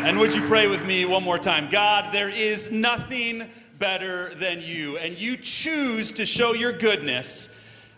And 0.00 0.18
would 0.20 0.32
you 0.34 0.42
pray 0.42 0.68
with 0.68 0.86
me 0.86 1.04
one 1.04 1.24
more 1.24 1.38
time? 1.38 1.68
God, 1.70 2.14
there 2.14 2.30
is 2.30 2.70
nothing 2.70 3.48
better 3.78 4.32
than 4.36 4.60
you, 4.60 4.96
and 4.96 5.18
you 5.18 5.36
choose 5.36 6.12
to 6.12 6.24
show 6.24 6.54
your 6.54 6.72
goodness 6.72 7.48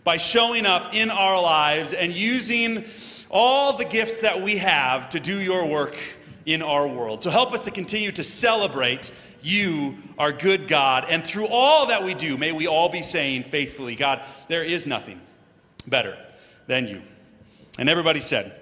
by 0.03 0.17
showing 0.17 0.65
up 0.65 0.95
in 0.95 1.11
our 1.11 1.41
lives 1.41 1.93
and 1.93 2.13
using 2.13 2.85
all 3.31 3.77
the 3.77 3.85
gifts 3.85 4.23
that 4.23 4.41
we 4.41 4.57
have 4.57 5.11
to 5.11 5.21
do 5.21 5.41
your 5.41 5.67
work 5.67 5.95
in 6.47 6.63
our 6.63 6.89
world. 6.89 7.23
So 7.23 7.31
help 7.31 7.53
us 7.53 7.61
to 7.63 7.71
continue 7.71 8.11
to 8.13 8.23
celebrate 8.23 9.13
you, 9.43 9.97
our 10.19 10.33
good 10.33 10.69
God. 10.69 11.05
And 11.09 11.25
through 11.25 11.49
all 11.49 11.87
that 11.87 12.03
we 12.03 12.15
do, 12.15 12.39
may 12.39 12.51
we 12.53 12.67
all 12.67 12.89
be 12.89 13.03
saying 13.03 13.45
faithfully, 13.45 13.95
God, 13.95 14.23
there 14.49 14.65
is 14.65 14.87
nothing 14.87 15.21
better 15.87 16.17
than 16.67 16.87
you. 16.87 17.03
And 17.79 17.89
everybody 17.89 18.21
said, 18.21 18.60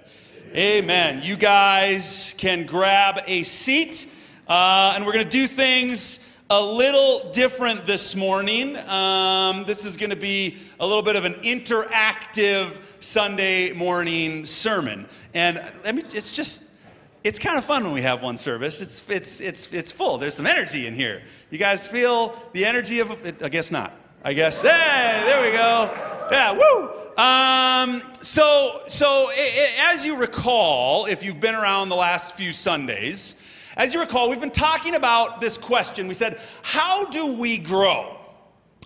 Amen. 0.55 1.21
You 1.21 1.37
guys 1.37 2.33
can 2.39 2.65
grab 2.65 3.19
a 3.27 3.43
seat, 3.43 4.07
uh, 4.47 4.93
and 4.95 5.05
we're 5.05 5.13
going 5.13 5.23
to 5.23 5.29
do 5.29 5.45
things 5.45 6.19
a 6.49 6.59
little 6.59 7.29
different 7.31 7.85
this 7.85 8.15
morning. 8.15 8.75
Um, 8.75 9.65
this 9.67 9.85
is 9.85 9.95
going 9.95 10.09
to 10.09 10.15
be 10.15 10.57
a 10.79 10.87
little 10.87 11.03
bit 11.03 11.15
of 11.15 11.23
an 11.23 11.35
interactive 11.35 12.81
Sunday 12.99 13.73
morning 13.73 14.43
sermon. 14.43 15.07
And 15.35 15.61
let 15.83 15.93
me, 15.93 16.01
it's 16.15 16.31
just, 16.31 16.63
it's 17.23 17.37
kind 17.37 17.59
of 17.59 17.63
fun 17.63 17.83
when 17.83 17.93
we 17.93 18.01
have 18.01 18.23
one 18.23 18.35
service. 18.35 18.81
It's, 18.81 19.07
it's, 19.07 19.41
it's, 19.41 19.71
it's 19.71 19.91
full. 19.91 20.17
There's 20.17 20.33
some 20.33 20.47
energy 20.47 20.87
in 20.87 20.95
here. 20.95 21.21
You 21.51 21.59
guys 21.59 21.85
feel 21.85 22.35
the 22.53 22.65
energy 22.65 23.01
of, 23.01 23.11
I 23.43 23.49
guess 23.49 23.69
not. 23.69 23.93
I 24.23 24.33
guess, 24.33 24.63
hey, 24.63 25.21
there 25.25 25.45
we 25.45 25.55
go. 25.55 26.27
Yeah, 26.31 26.53
woo! 26.53 27.08
Um, 27.19 28.01
so, 28.21 28.83
so 28.87 29.27
it, 29.31 29.35
it, 29.35 29.79
as 29.93 30.05
you 30.05 30.15
recall, 30.15 31.05
if 31.05 31.21
you've 31.21 31.41
been 31.41 31.53
around 31.53 31.89
the 31.89 31.97
last 31.97 32.33
few 32.35 32.53
Sundays, 32.53 33.35
as 33.75 33.93
you 33.93 33.99
recall, 33.99 34.29
we've 34.29 34.39
been 34.39 34.51
talking 34.51 34.95
about 34.95 35.41
this 35.41 35.57
question. 35.57 36.07
We 36.07 36.13
said, 36.13 36.39
how 36.61 37.03
do 37.09 37.33
we 37.33 37.57
grow? 37.57 38.15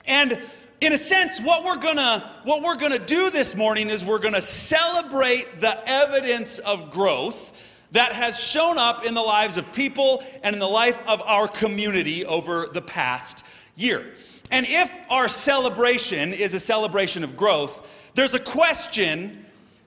And 0.07 0.41
in 0.81 0.93
a 0.93 0.97
sense, 0.97 1.41
what 1.41 1.63
we're 1.63 1.77
gonna 1.77 2.41
what 2.43 2.63
we're 2.63 2.75
gonna 2.75 2.97
do 2.97 3.29
this 3.29 3.55
morning 3.55 3.91
is 3.91 4.03
we're 4.03 4.17
gonna 4.17 4.41
celebrate 4.41 5.61
the 5.61 5.79
evidence 5.87 6.57
of 6.57 6.89
growth 6.89 7.53
that 7.91 8.13
has 8.13 8.39
shown 8.39 8.79
up 8.79 9.05
in 9.05 9.13
the 9.13 9.21
lives 9.21 9.59
of 9.59 9.71
people 9.73 10.23
and 10.41 10.55
in 10.55 10.59
the 10.59 10.67
life 10.67 10.99
of 11.05 11.21
our 11.21 11.47
community 11.47 12.25
over 12.25 12.67
the 12.73 12.81
past 12.81 13.45
year. 13.75 14.15
And 14.49 14.65
if 14.67 14.91
our 15.11 15.27
celebration 15.27 16.33
is 16.33 16.55
a 16.55 16.59
celebration 16.59 17.23
of 17.23 17.37
growth, 17.37 17.87
there's 18.15 18.33
a 18.33 18.39
question 18.39 19.45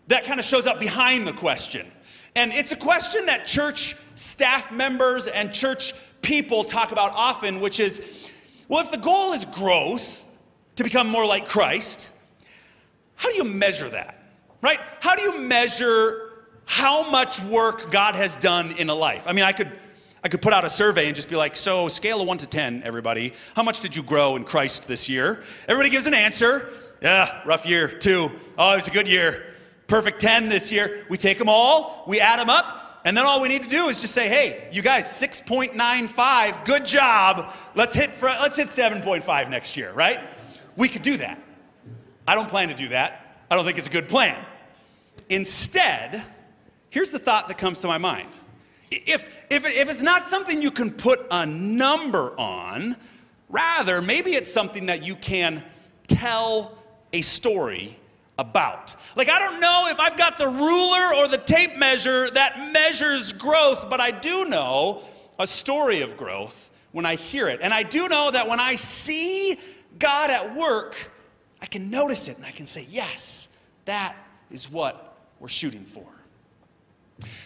that 0.08 0.24
kind 0.24 0.38
of 0.38 0.46
shows 0.46 0.66
up 0.66 0.80
behind 0.80 1.26
the 1.26 1.32
question. 1.32 1.86
And 2.34 2.52
it's 2.52 2.72
a 2.72 2.76
question 2.76 3.26
that 3.26 3.46
church 3.46 3.96
staff 4.14 4.70
members 4.70 5.26
and 5.26 5.52
church 5.52 5.94
people 6.22 6.64
talk 6.64 6.92
about 6.92 7.12
often, 7.12 7.60
which 7.60 7.80
is 7.80 8.02
well, 8.68 8.82
if 8.84 8.90
the 8.90 8.98
goal 8.98 9.32
is 9.32 9.44
growth, 9.44 10.24
to 10.74 10.84
become 10.84 11.08
more 11.08 11.24
like 11.24 11.46
Christ, 11.48 12.12
how 13.14 13.30
do 13.30 13.36
you 13.36 13.44
measure 13.44 13.88
that? 13.88 14.22
Right? 14.60 14.80
How 15.00 15.14
do 15.14 15.22
you 15.22 15.38
measure 15.38 16.32
how 16.64 17.08
much 17.10 17.40
work 17.42 17.90
God 17.90 18.16
has 18.16 18.36
done 18.36 18.72
in 18.72 18.90
a 18.90 18.94
life? 18.94 19.24
I 19.26 19.32
mean, 19.32 19.44
I 19.44 19.52
could 19.52 19.70
I 20.24 20.28
could 20.28 20.42
put 20.42 20.52
out 20.52 20.64
a 20.64 20.68
survey 20.68 21.06
and 21.06 21.14
just 21.14 21.28
be 21.28 21.36
like, 21.36 21.54
so 21.54 21.86
scale 21.86 22.20
of 22.20 22.26
1 22.26 22.38
to 22.38 22.48
10, 22.48 22.82
everybody, 22.84 23.32
how 23.54 23.62
much 23.62 23.80
did 23.80 23.94
you 23.94 24.02
grow 24.02 24.34
in 24.34 24.42
Christ 24.42 24.88
this 24.88 25.08
year? 25.08 25.44
Everybody 25.68 25.88
gives 25.88 26.08
an 26.08 26.14
answer. 26.14 26.68
Yeah, 27.00 27.42
rough 27.44 27.66
year. 27.66 27.88
Two. 27.88 28.30
Oh, 28.58 28.72
it 28.72 28.76
was 28.76 28.88
a 28.88 28.90
good 28.90 29.08
year. 29.08 29.54
Perfect 29.86 30.20
10 30.20 30.48
this 30.48 30.72
year. 30.72 31.06
We 31.08 31.16
take 31.16 31.38
them 31.38 31.48
all, 31.48 32.04
we 32.06 32.20
add 32.20 32.40
them 32.40 32.50
up, 32.50 33.00
and 33.04 33.16
then 33.16 33.24
all 33.24 33.40
we 33.40 33.48
need 33.48 33.62
to 33.62 33.68
do 33.68 33.86
is 33.86 34.00
just 34.00 34.14
say, 34.14 34.28
hey, 34.28 34.68
you 34.72 34.82
guys, 34.82 35.04
6.95, 35.04 36.64
good 36.64 36.84
job. 36.84 37.52
Let's 37.76 37.94
hit, 37.94 38.12
for, 38.12 38.26
let's 38.26 38.56
hit 38.56 38.66
7.5 38.66 39.48
next 39.48 39.76
year, 39.76 39.92
right? 39.92 40.20
We 40.76 40.88
could 40.88 41.02
do 41.02 41.16
that. 41.18 41.40
I 42.26 42.34
don't 42.34 42.48
plan 42.48 42.68
to 42.68 42.74
do 42.74 42.88
that. 42.88 43.44
I 43.48 43.54
don't 43.54 43.64
think 43.64 43.78
it's 43.78 43.86
a 43.86 43.92
good 43.92 44.08
plan. 44.08 44.44
Instead, 45.28 46.24
here's 46.90 47.12
the 47.12 47.20
thought 47.20 47.46
that 47.46 47.58
comes 47.58 47.78
to 47.80 47.86
my 47.86 47.98
mind. 47.98 48.36
If, 48.90 49.28
if, 49.50 49.64
if 49.64 49.88
it's 49.88 50.02
not 50.02 50.26
something 50.26 50.60
you 50.60 50.72
can 50.72 50.90
put 50.90 51.26
a 51.30 51.46
number 51.46 52.38
on, 52.38 52.96
rather, 53.48 54.02
maybe 54.02 54.32
it's 54.32 54.52
something 54.52 54.86
that 54.86 55.06
you 55.06 55.14
can 55.14 55.62
tell 56.08 56.78
a 57.16 57.22
story 57.22 57.96
about. 58.38 58.94
Like, 59.16 59.30
I 59.30 59.38
don't 59.38 59.60
know 59.60 59.86
if 59.88 59.98
I've 59.98 60.18
got 60.18 60.36
the 60.36 60.48
ruler 60.48 61.14
or 61.16 61.28
the 61.28 61.38
tape 61.38 61.76
measure 61.76 62.30
that 62.30 62.72
measures 62.72 63.32
growth, 63.32 63.88
but 63.88 64.00
I 64.00 64.10
do 64.10 64.44
know 64.44 65.02
a 65.38 65.46
story 65.46 66.02
of 66.02 66.16
growth 66.16 66.70
when 66.92 67.06
I 67.06 67.14
hear 67.14 67.48
it. 67.48 67.60
And 67.62 67.72
I 67.72 67.82
do 67.82 68.08
know 68.08 68.30
that 68.30 68.48
when 68.48 68.60
I 68.60 68.74
see 68.74 69.58
God 69.98 70.30
at 70.30 70.54
work, 70.54 70.94
I 71.62 71.66
can 71.66 71.90
notice 71.90 72.28
it 72.28 72.36
and 72.36 72.44
I 72.44 72.50
can 72.50 72.66
say, 72.66 72.86
yes, 72.90 73.48
that 73.86 74.14
is 74.50 74.70
what 74.70 75.18
we're 75.40 75.48
shooting 75.48 75.84
for. 75.84 76.06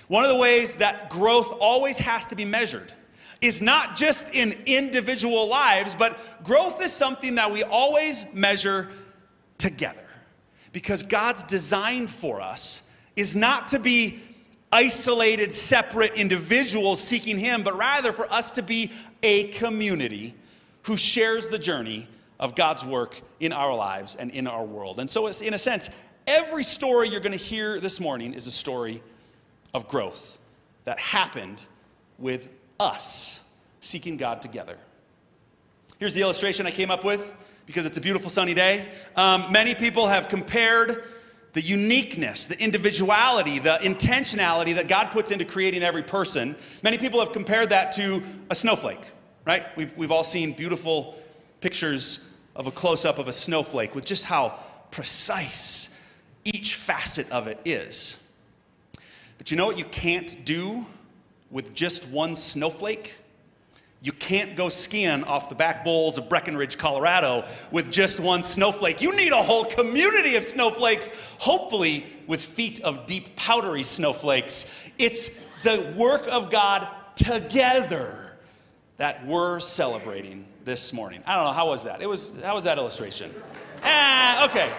One 0.08 0.25
of 0.25 0.31
the 0.31 0.37
ways 0.37 0.76
that 0.76 1.10
growth 1.10 1.54
always 1.60 1.98
has 1.98 2.26
to 2.26 2.37
be 2.37 2.44
measured 2.44 2.92
is 3.41 3.62
not 3.62 3.97
just 3.97 4.34
in 4.34 4.58
individual 4.66 5.47
lives, 5.48 5.94
but 5.94 6.19
growth 6.42 6.82
is 6.82 6.92
something 6.92 7.37
that 7.37 7.52
we 7.52 7.62
always 7.62 8.26
measure 8.34 8.88
together. 9.60 10.04
Because 10.72 11.03
God's 11.03 11.43
design 11.44 12.06
for 12.06 12.41
us 12.41 12.82
is 13.15 13.37
not 13.37 13.69
to 13.69 13.78
be 13.78 14.21
isolated, 14.72 15.53
separate 15.53 16.15
individuals 16.15 17.00
seeking 17.00 17.38
Him, 17.38 17.62
but 17.62 17.76
rather 17.76 18.12
for 18.12 18.31
us 18.32 18.50
to 18.53 18.62
be 18.62 18.91
a 19.22 19.49
community 19.49 20.34
who 20.84 20.97
shares 20.97 21.49
the 21.49 21.59
journey 21.59 22.09
of 22.38 22.54
God's 22.54 22.84
work 22.84 23.20
in 23.38 23.53
our 23.53 23.75
lives 23.75 24.16
and 24.16 24.31
in 24.31 24.47
our 24.47 24.65
world. 24.65 24.99
And 24.99 25.10
so, 25.10 25.26
in 25.26 25.54
a 25.54 25.59
sense, 25.59 25.91
every 26.26 26.62
story 26.62 27.09
you're 27.10 27.20
going 27.20 27.37
to 27.37 27.44
hear 27.44 27.81
this 27.81 28.00
morning 28.00 28.32
is 28.32 28.47
a 28.47 28.53
story 28.53 29.03
of 29.75 29.88
growth 29.88 30.38
that 30.84 30.99
happened 30.99 31.62
with 32.19 32.49
us 32.78 33.43
seeking 33.81 34.16
God 34.16 34.41
together. 34.41 34.78
Here's 35.99 36.15
the 36.15 36.22
illustration 36.22 36.66
I 36.66 36.70
came 36.70 36.91
up 36.91 37.04
with 37.04 37.34
because 37.70 37.86
it's 37.86 37.98
a 37.98 38.00
beautiful 38.00 38.28
sunny 38.28 38.53
day. 38.53 38.88
Um, 39.14 39.53
many 39.53 39.76
people 39.76 40.08
have 40.08 40.28
compared 40.28 41.04
the 41.53 41.60
uniqueness, 41.60 42.47
the 42.47 42.60
individuality, 42.60 43.60
the 43.60 43.78
intentionality 43.82 44.75
that 44.75 44.88
God 44.88 45.12
puts 45.12 45.31
into 45.31 45.44
creating 45.44 45.84
every 45.84 46.03
person. 46.03 46.56
Many 46.82 46.98
people 46.98 47.20
have 47.20 47.32
compared 47.32 47.70
that 47.70 47.92
to 47.92 48.25
a 48.50 48.56
snowflake, 48.56 49.06
right? 49.44 49.66
We've, 49.76 49.97
we've 49.97 50.10
all 50.10 50.25
seen 50.25 50.53
beautiful 50.53 51.14
pictures 51.60 52.28
of 52.56 52.66
a 52.66 52.72
close 52.72 53.04
up 53.04 53.20
of 53.20 53.28
a 53.28 53.32
snowflake 53.32 53.94
with 53.94 54.04
just 54.04 54.25
how 54.25 54.58
precise 54.91 55.91
each 56.44 56.75
facet 56.75 57.31
of 57.31 57.47
it 57.47 57.60
is. 57.64 58.26
But 59.38 59.52
you 59.52 59.56
know 59.56 59.66
what 59.66 59.78
you 59.78 59.84
can't 59.84 60.44
do 60.44 60.84
with 61.52 61.72
just 61.72 62.08
one 62.08 62.34
snowflake? 62.34 63.16
You 64.03 64.12
can't 64.12 64.56
go 64.56 64.71
skiing 64.71 65.25
off 65.25 65.50
the 65.50 65.55
back 65.55 65.84
bowls 65.84 66.16
of 66.16 66.28
Breckenridge, 66.28 66.78
Colorado 66.78 67.44
with 67.71 67.91
just 67.91 68.19
one 68.19 68.43
snowflake. 68.43 69.03
You 69.03 69.15
need 69.15 69.33
a 69.33 69.43
whole 69.43 69.66
community 69.66 70.37
of 70.37 70.44
snowflakes, 70.44 71.12
hopefully 71.38 72.06
with 72.27 72.43
feet 72.43 72.81
of 72.81 73.05
deep, 73.05 73.37
powdery 73.37 73.83
snowflakes. 73.83 74.72
It's 74.97 75.28
the 75.65 75.93
work 75.99 76.27
of 76.28 76.50
God 76.50 76.88
together 77.15 78.38
that 78.97 79.27
we're 79.27 79.61
celebrating 79.61 80.47
this 80.65 80.94
morning. 80.94 81.22
I 81.27 81.37
don't 81.37 81.44
know, 81.44 81.53
how 81.53 81.69
was 81.69 81.84
that? 81.84 82.00
It 82.00 82.09
was, 82.09 82.41
how 82.41 82.55
was 82.55 82.65
that 82.65 82.78
illustration? 82.78 83.34
Ah, 83.82 84.47
okay. 84.49 84.71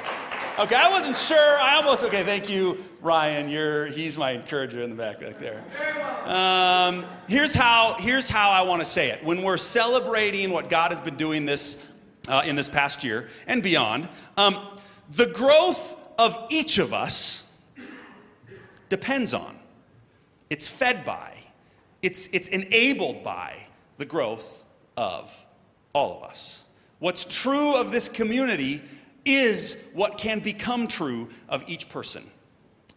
Okay, 0.59 0.75
I 0.75 0.89
wasn't 0.91 1.17
sure. 1.17 1.37
I 1.37 1.75
almost, 1.77 2.03
okay, 2.03 2.23
thank 2.23 2.49
you, 2.49 2.83
Ryan. 3.01 3.47
You're, 3.49 3.85
he's 3.87 4.17
my 4.17 4.31
encourager 4.31 4.83
in 4.83 4.89
the 4.89 4.95
back 4.97 5.21
back 5.21 5.39
there. 5.39 5.63
Um, 6.25 7.05
here's, 7.29 7.55
how, 7.55 7.95
here's 7.97 8.29
how 8.29 8.51
I 8.51 8.61
want 8.63 8.81
to 8.81 8.85
say 8.85 9.11
it. 9.11 9.23
When 9.23 9.43
we're 9.43 9.55
celebrating 9.55 10.51
what 10.51 10.69
God 10.69 10.91
has 10.91 10.99
been 10.99 11.15
doing 11.15 11.45
this, 11.45 11.87
uh, 12.27 12.43
in 12.45 12.57
this 12.57 12.67
past 12.67 13.03
year 13.03 13.29
and 13.47 13.63
beyond, 13.63 14.09
um, 14.35 14.77
the 15.09 15.27
growth 15.27 15.95
of 16.19 16.47
each 16.49 16.79
of 16.79 16.93
us 16.93 17.45
depends 18.89 19.33
on, 19.33 19.57
it's 20.49 20.67
fed 20.67 21.05
by, 21.05 21.33
it's, 22.01 22.27
it's 22.27 22.49
enabled 22.49 23.23
by 23.23 23.55
the 23.97 24.05
growth 24.05 24.65
of 24.97 25.33
all 25.93 26.17
of 26.17 26.29
us. 26.29 26.65
What's 26.99 27.23
true 27.23 27.75
of 27.75 27.91
this 27.91 28.09
community 28.09 28.81
is 29.25 29.83
what 29.93 30.17
can 30.17 30.39
become 30.39 30.87
true 30.87 31.29
of 31.47 31.67
each 31.67 31.89
person 31.89 32.23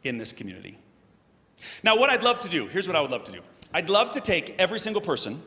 in 0.02 0.18
this 0.18 0.32
community. 0.32 0.78
Now, 1.82 1.96
what 1.96 2.10
I'd 2.10 2.22
love 2.22 2.40
to 2.40 2.48
do, 2.48 2.66
here's 2.66 2.86
what 2.86 2.96
I 2.96 3.00
would 3.00 3.10
love 3.10 3.24
to 3.24 3.32
do 3.32 3.40
I'd 3.72 3.90
love 3.90 4.12
to 4.12 4.20
take 4.20 4.54
every 4.58 4.78
single 4.78 5.02
person 5.02 5.42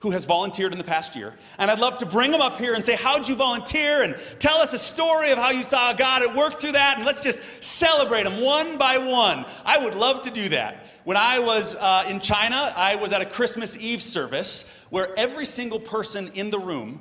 who 0.00 0.10
has 0.10 0.24
volunteered 0.24 0.72
in 0.72 0.78
the 0.78 0.84
past 0.84 1.16
year. 1.16 1.34
And 1.58 1.70
I'd 1.70 1.78
love 1.78 1.98
to 1.98 2.06
bring 2.06 2.30
them 2.30 2.42
up 2.42 2.58
here 2.58 2.74
and 2.74 2.84
say, 2.84 2.94
How'd 2.96 3.26
you 3.26 3.34
volunteer? 3.34 4.02
And 4.02 4.16
tell 4.38 4.58
us 4.58 4.72
a 4.72 4.78
story 4.78 5.32
of 5.32 5.38
how 5.38 5.50
you 5.50 5.62
saw 5.62 5.92
God 5.92 6.22
at 6.22 6.36
work 6.36 6.54
through 6.54 6.72
that. 6.72 6.96
And 6.96 7.06
let's 7.06 7.20
just 7.20 7.42
celebrate 7.60 8.24
them 8.24 8.40
one 8.40 8.78
by 8.78 8.98
one. 8.98 9.44
I 9.64 9.82
would 9.82 9.94
love 9.94 10.22
to 10.22 10.30
do 10.30 10.48
that. 10.50 10.86
When 11.04 11.16
I 11.16 11.38
was 11.38 11.76
uh, 11.76 12.04
in 12.08 12.20
China, 12.20 12.72
I 12.76 12.96
was 12.96 13.12
at 13.12 13.22
a 13.22 13.26
Christmas 13.26 13.76
Eve 13.76 14.02
service 14.02 14.70
where 14.90 15.16
every 15.18 15.46
single 15.46 15.80
person 15.80 16.30
in 16.34 16.50
the 16.50 16.58
room, 16.58 17.00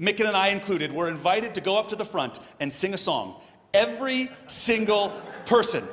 Mick 0.00 0.20
and 0.20 0.36
I 0.36 0.48
included, 0.48 0.92
were 0.92 1.08
invited 1.08 1.54
to 1.54 1.60
go 1.60 1.78
up 1.78 1.88
to 1.88 1.96
the 1.96 2.04
front 2.04 2.38
and 2.60 2.72
sing 2.72 2.94
a 2.94 2.98
song. 2.98 3.40
Every 3.72 4.30
single 4.46 5.12
person. 5.46 5.84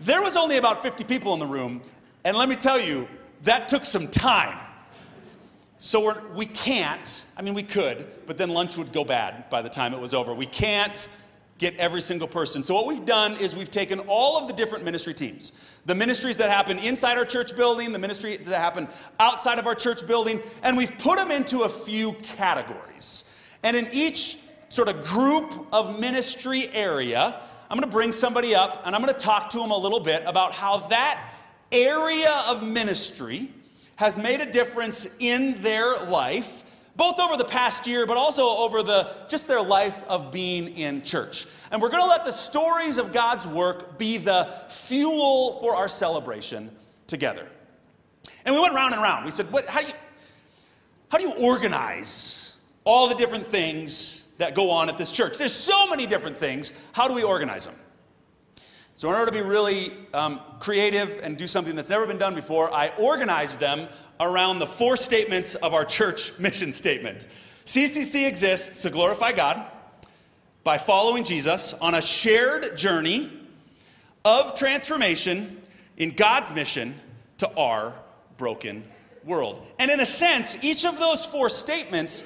There 0.00 0.22
was 0.22 0.36
only 0.36 0.58
about 0.58 0.82
50 0.82 1.04
people 1.04 1.32
in 1.34 1.40
the 1.40 1.46
room, 1.46 1.82
and 2.24 2.36
let 2.36 2.48
me 2.48 2.56
tell 2.56 2.80
you, 2.80 3.08
that 3.44 3.68
took 3.68 3.84
some 3.84 4.08
time. 4.08 4.58
So 5.78 6.02
we're, 6.02 6.26
we 6.34 6.46
can't, 6.46 7.24
I 7.36 7.42
mean, 7.42 7.54
we 7.54 7.62
could, 7.62 8.06
but 8.26 8.38
then 8.38 8.50
lunch 8.50 8.76
would 8.76 8.92
go 8.92 9.04
bad 9.04 9.48
by 9.50 9.62
the 9.62 9.68
time 9.68 9.92
it 9.92 10.00
was 10.00 10.14
over. 10.14 10.34
We 10.34 10.46
can't 10.46 11.06
get 11.58 11.74
every 11.76 12.02
single 12.02 12.28
person. 12.28 12.62
So 12.62 12.74
what 12.74 12.86
we've 12.86 13.04
done 13.04 13.36
is 13.36 13.56
we've 13.56 13.70
taken 13.70 14.00
all 14.00 14.38
of 14.38 14.46
the 14.46 14.52
different 14.52 14.84
ministry 14.84 15.14
teams, 15.14 15.52
the 15.86 15.94
ministries 15.94 16.36
that 16.36 16.50
happen 16.50 16.78
inside 16.78 17.16
our 17.16 17.24
church 17.24 17.56
building, 17.56 17.92
the 17.92 17.98
ministries 17.98 18.46
that 18.48 18.58
happen 18.58 18.88
outside 19.18 19.58
of 19.58 19.66
our 19.66 19.74
church 19.74 20.06
building, 20.06 20.42
and 20.62 20.76
we've 20.76 20.96
put 20.98 21.16
them 21.16 21.30
into 21.30 21.62
a 21.62 21.68
few 21.68 22.12
categories. 22.14 23.24
And 23.62 23.76
in 23.76 23.88
each 23.92 24.38
sort 24.68 24.88
of 24.88 25.02
group 25.04 25.66
of 25.72 25.98
ministry 25.98 26.68
area, 26.72 27.40
I'm 27.70 27.78
going 27.78 27.88
to 27.88 27.94
bring 27.94 28.12
somebody 28.12 28.54
up 28.54 28.82
and 28.84 28.94
I'm 28.94 29.02
going 29.02 29.14
to 29.14 29.18
talk 29.18 29.50
to 29.50 29.58
them 29.58 29.70
a 29.70 29.78
little 29.78 30.00
bit 30.00 30.22
about 30.26 30.52
how 30.52 30.78
that 30.88 31.32
area 31.72 32.42
of 32.48 32.62
ministry 32.62 33.50
has 33.96 34.18
made 34.18 34.40
a 34.40 34.50
difference 34.50 35.08
in 35.18 35.60
their 35.62 35.98
life, 36.04 36.62
both 36.96 37.20
over 37.20 37.36
the 37.36 37.44
past 37.44 37.86
year, 37.86 38.06
but 38.06 38.16
also 38.16 38.46
over 38.46 38.82
the 38.82 39.12
just 39.28 39.48
their 39.48 39.62
life 39.62 40.02
of 40.04 40.32
being 40.32 40.76
in 40.76 41.02
church. 41.02 41.46
And 41.70 41.82
we're 41.82 41.90
going 41.90 42.02
to 42.02 42.08
let 42.08 42.24
the 42.24 42.30
stories 42.30 42.98
of 42.98 43.12
God's 43.12 43.46
work 43.46 43.98
be 43.98 44.18
the 44.18 44.48
fuel 44.68 45.58
for 45.60 45.76
our 45.76 45.88
celebration 45.88 46.70
together. 47.06 47.46
And 48.44 48.54
we 48.54 48.60
went 48.60 48.74
round 48.74 48.94
and 48.94 49.02
round. 49.02 49.24
We 49.24 49.30
said, 49.30 49.50
what, 49.52 49.66
how, 49.66 49.80
do 49.80 49.88
you, 49.88 49.92
how 51.10 51.18
do 51.18 51.24
you 51.24 51.34
organize 51.34 52.54
all 52.84 53.08
the 53.08 53.14
different 53.14 53.44
things 53.44 54.26
that 54.38 54.54
go 54.54 54.70
on 54.70 54.88
at 54.88 54.96
this 54.96 55.12
church? 55.12 55.36
There's 55.36 55.52
so 55.52 55.88
many 55.88 56.06
different 56.06 56.38
things. 56.38 56.72
How 56.92 57.08
do 57.08 57.14
we 57.14 57.24
organize 57.24 57.66
them? 57.66 57.74
So, 58.94 59.10
in 59.10 59.14
order 59.14 59.26
to 59.26 59.32
be 59.32 59.42
really 59.42 59.92
um, 60.14 60.40
creative 60.58 61.20
and 61.22 61.36
do 61.36 61.46
something 61.46 61.76
that's 61.76 61.90
never 61.90 62.06
been 62.06 62.16
done 62.16 62.34
before, 62.34 62.72
I 62.72 62.88
organized 62.96 63.60
them 63.60 63.88
around 64.20 64.58
the 64.58 64.66
four 64.66 64.96
statements 64.96 65.54
of 65.56 65.74
our 65.74 65.84
church 65.84 66.38
mission 66.38 66.72
statement. 66.72 67.26
CCC 67.64 68.26
exists 68.26 68.82
to 68.82 68.90
glorify 68.90 69.32
God 69.32 69.66
by 70.64 70.78
following 70.78 71.24
Jesus 71.24 71.74
on 71.74 71.94
a 71.94 72.02
shared 72.02 72.76
journey 72.76 73.32
of 74.24 74.54
transformation 74.54 75.60
in 75.96 76.14
God's 76.14 76.52
mission 76.52 76.94
to 77.38 77.48
our 77.56 77.94
broken 78.36 78.84
world. 79.24 79.64
And 79.78 79.90
in 79.90 80.00
a 80.00 80.06
sense, 80.06 80.58
each 80.62 80.84
of 80.84 80.98
those 80.98 81.24
four 81.24 81.48
statements 81.48 82.24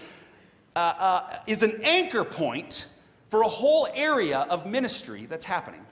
uh, 0.76 0.94
uh, 0.98 1.36
is 1.46 1.62
an 1.62 1.80
anchor 1.82 2.24
point 2.24 2.88
for 3.28 3.42
a 3.42 3.48
whole 3.48 3.88
area 3.94 4.40
of 4.50 4.66
ministry 4.66 5.26
that's 5.26 5.44
happening. 5.44 5.84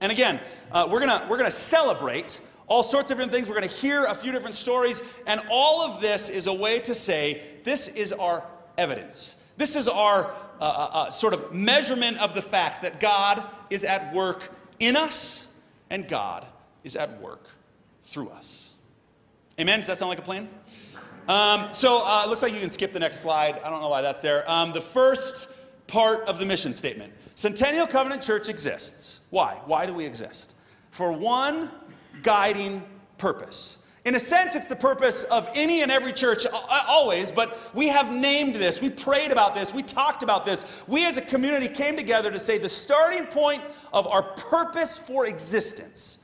And 0.00 0.10
again, 0.10 0.40
uh, 0.72 0.88
we're 0.90 1.00
gonna 1.00 1.26
we're 1.30 1.38
gonna 1.38 1.50
celebrate 1.50 2.40
all 2.66 2.82
sorts 2.82 3.10
of 3.10 3.16
different 3.16 3.32
things. 3.32 3.48
We're 3.48 3.54
gonna 3.54 3.66
hear 3.66 4.04
a 4.04 4.14
few 4.14 4.32
different 4.32 4.54
stories, 4.54 5.02
and 5.26 5.40
all 5.50 5.82
of 5.82 6.00
this 6.00 6.28
is 6.28 6.46
a 6.46 6.54
way 6.54 6.80
to 6.80 6.94
say 6.94 7.42
this 7.64 7.88
is 7.88 8.12
our 8.12 8.44
evidence. 8.78 9.36
This 9.56 9.76
is 9.76 9.88
our 9.88 10.32
uh, 10.60 10.64
uh, 10.64 10.90
uh, 10.92 11.10
sort 11.10 11.34
of 11.34 11.52
measurement 11.52 12.18
of 12.18 12.34
the 12.34 12.42
fact 12.42 12.82
that 12.82 13.00
God 13.00 13.44
is 13.68 13.84
at 13.84 14.14
work 14.14 14.52
in 14.78 14.96
us, 14.96 15.48
and 15.90 16.06
God 16.06 16.46
is 16.84 16.96
at 16.96 17.20
work 17.20 17.48
through 18.00 18.28
us. 18.30 18.74
Amen. 19.58 19.80
Does 19.80 19.88
that 19.88 19.98
sound 19.98 20.10
like 20.10 20.18
a 20.18 20.22
plan? 20.22 20.48
Um, 21.28 21.72
so 21.72 22.04
uh, 22.04 22.24
it 22.24 22.28
looks 22.28 22.42
like 22.42 22.52
you 22.52 22.60
can 22.60 22.70
skip 22.70 22.92
the 22.92 22.98
next 22.98 23.20
slide. 23.20 23.60
I 23.64 23.70
don't 23.70 23.80
know 23.80 23.88
why 23.88 24.02
that's 24.02 24.22
there. 24.22 24.48
Um, 24.50 24.72
the 24.72 24.80
first 24.80 25.50
part 25.86 26.26
of 26.26 26.38
the 26.38 26.46
mission 26.46 26.74
statement 26.74 27.12
Centennial 27.34 27.86
Covenant 27.86 28.22
Church 28.22 28.48
exists. 28.48 29.22
Why? 29.30 29.60
Why 29.66 29.86
do 29.86 29.94
we 29.94 30.04
exist? 30.04 30.56
For 30.90 31.12
one 31.12 31.70
guiding 32.22 32.82
purpose. 33.18 33.80
In 34.04 34.16
a 34.16 34.18
sense, 34.18 34.56
it's 34.56 34.66
the 34.66 34.74
purpose 34.74 35.22
of 35.24 35.48
any 35.54 35.82
and 35.82 35.92
every 35.92 36.12
church 36.12 36.44
always, 36.88 37.30
but 37.30 37.56
we 37.72 37.86
have 37.86 38.12
named 38.12 38.56
this. 38.56 38.80
We 38.80 38.90
prayed 38.90 39.30
about 39.30 39.54
this. 39.54 39.72
We 39.72 39.82
talked 39.82 40.24
about 40.24 40.44
this. 40.44 40.66
We 40.88 41.06
as 41.06 41.18
a 41.18 41.22
community 41.22 41.68
came 41.68 41.96
together 41.96 42.32
to 42.32 42.38
say 42.38 42.58
the 42.58 42.68
starting 42.68 43.26
point 43.26 43.62
of 43.92 44.08
our 44.08 44.22
purpose 44.22 44.98
for 44.98 45.26
existence 45.26 46.18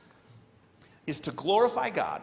is 1.07 1.21
to 1.21 1.31
glorify 1.31 1.89
God 1.89 2.21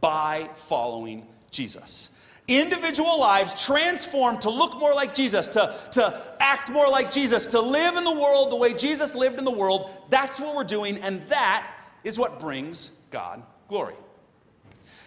by 0.00 0.48
following 0.54 1.26
Jesus 1.50 2.12
individual 2.50 3.20
lives 3.20 3.64
transformed 3.64 4.40
to 4.40 4.50
look 4.50 4.78
more 4.78 4.92
like 4.92 5.14
Jesus, 5.14 5.48
to, 5.50 5.74
to 5.92 6.36
act 6.40 6.70
more 6.70 6.88
like 6.88 7.10
Jesus, 7.10 7.46
to 7.48 7.60
live 7.60 7.96
in 7.96 8.04
the 8.04 8.12
world 8.12 8.50
the 8.50 8.56
way 8.56 8.74
Jesus 8.74 9.14
lived 9.14 9.38
in 9.38 9.44
the 9.44 9.50
world. 9.50 9.90
That's 10.10 10.40
what 10.40 10.56
we're 10.56 10.64
doing, 10.64 10.98
and 10.98 11.22
that 11.28 11.64
is 12.04 12.18
what 12.18 12.40
brings 12.40 12.98
God 13.10 13.42
glory. 13.68 13.94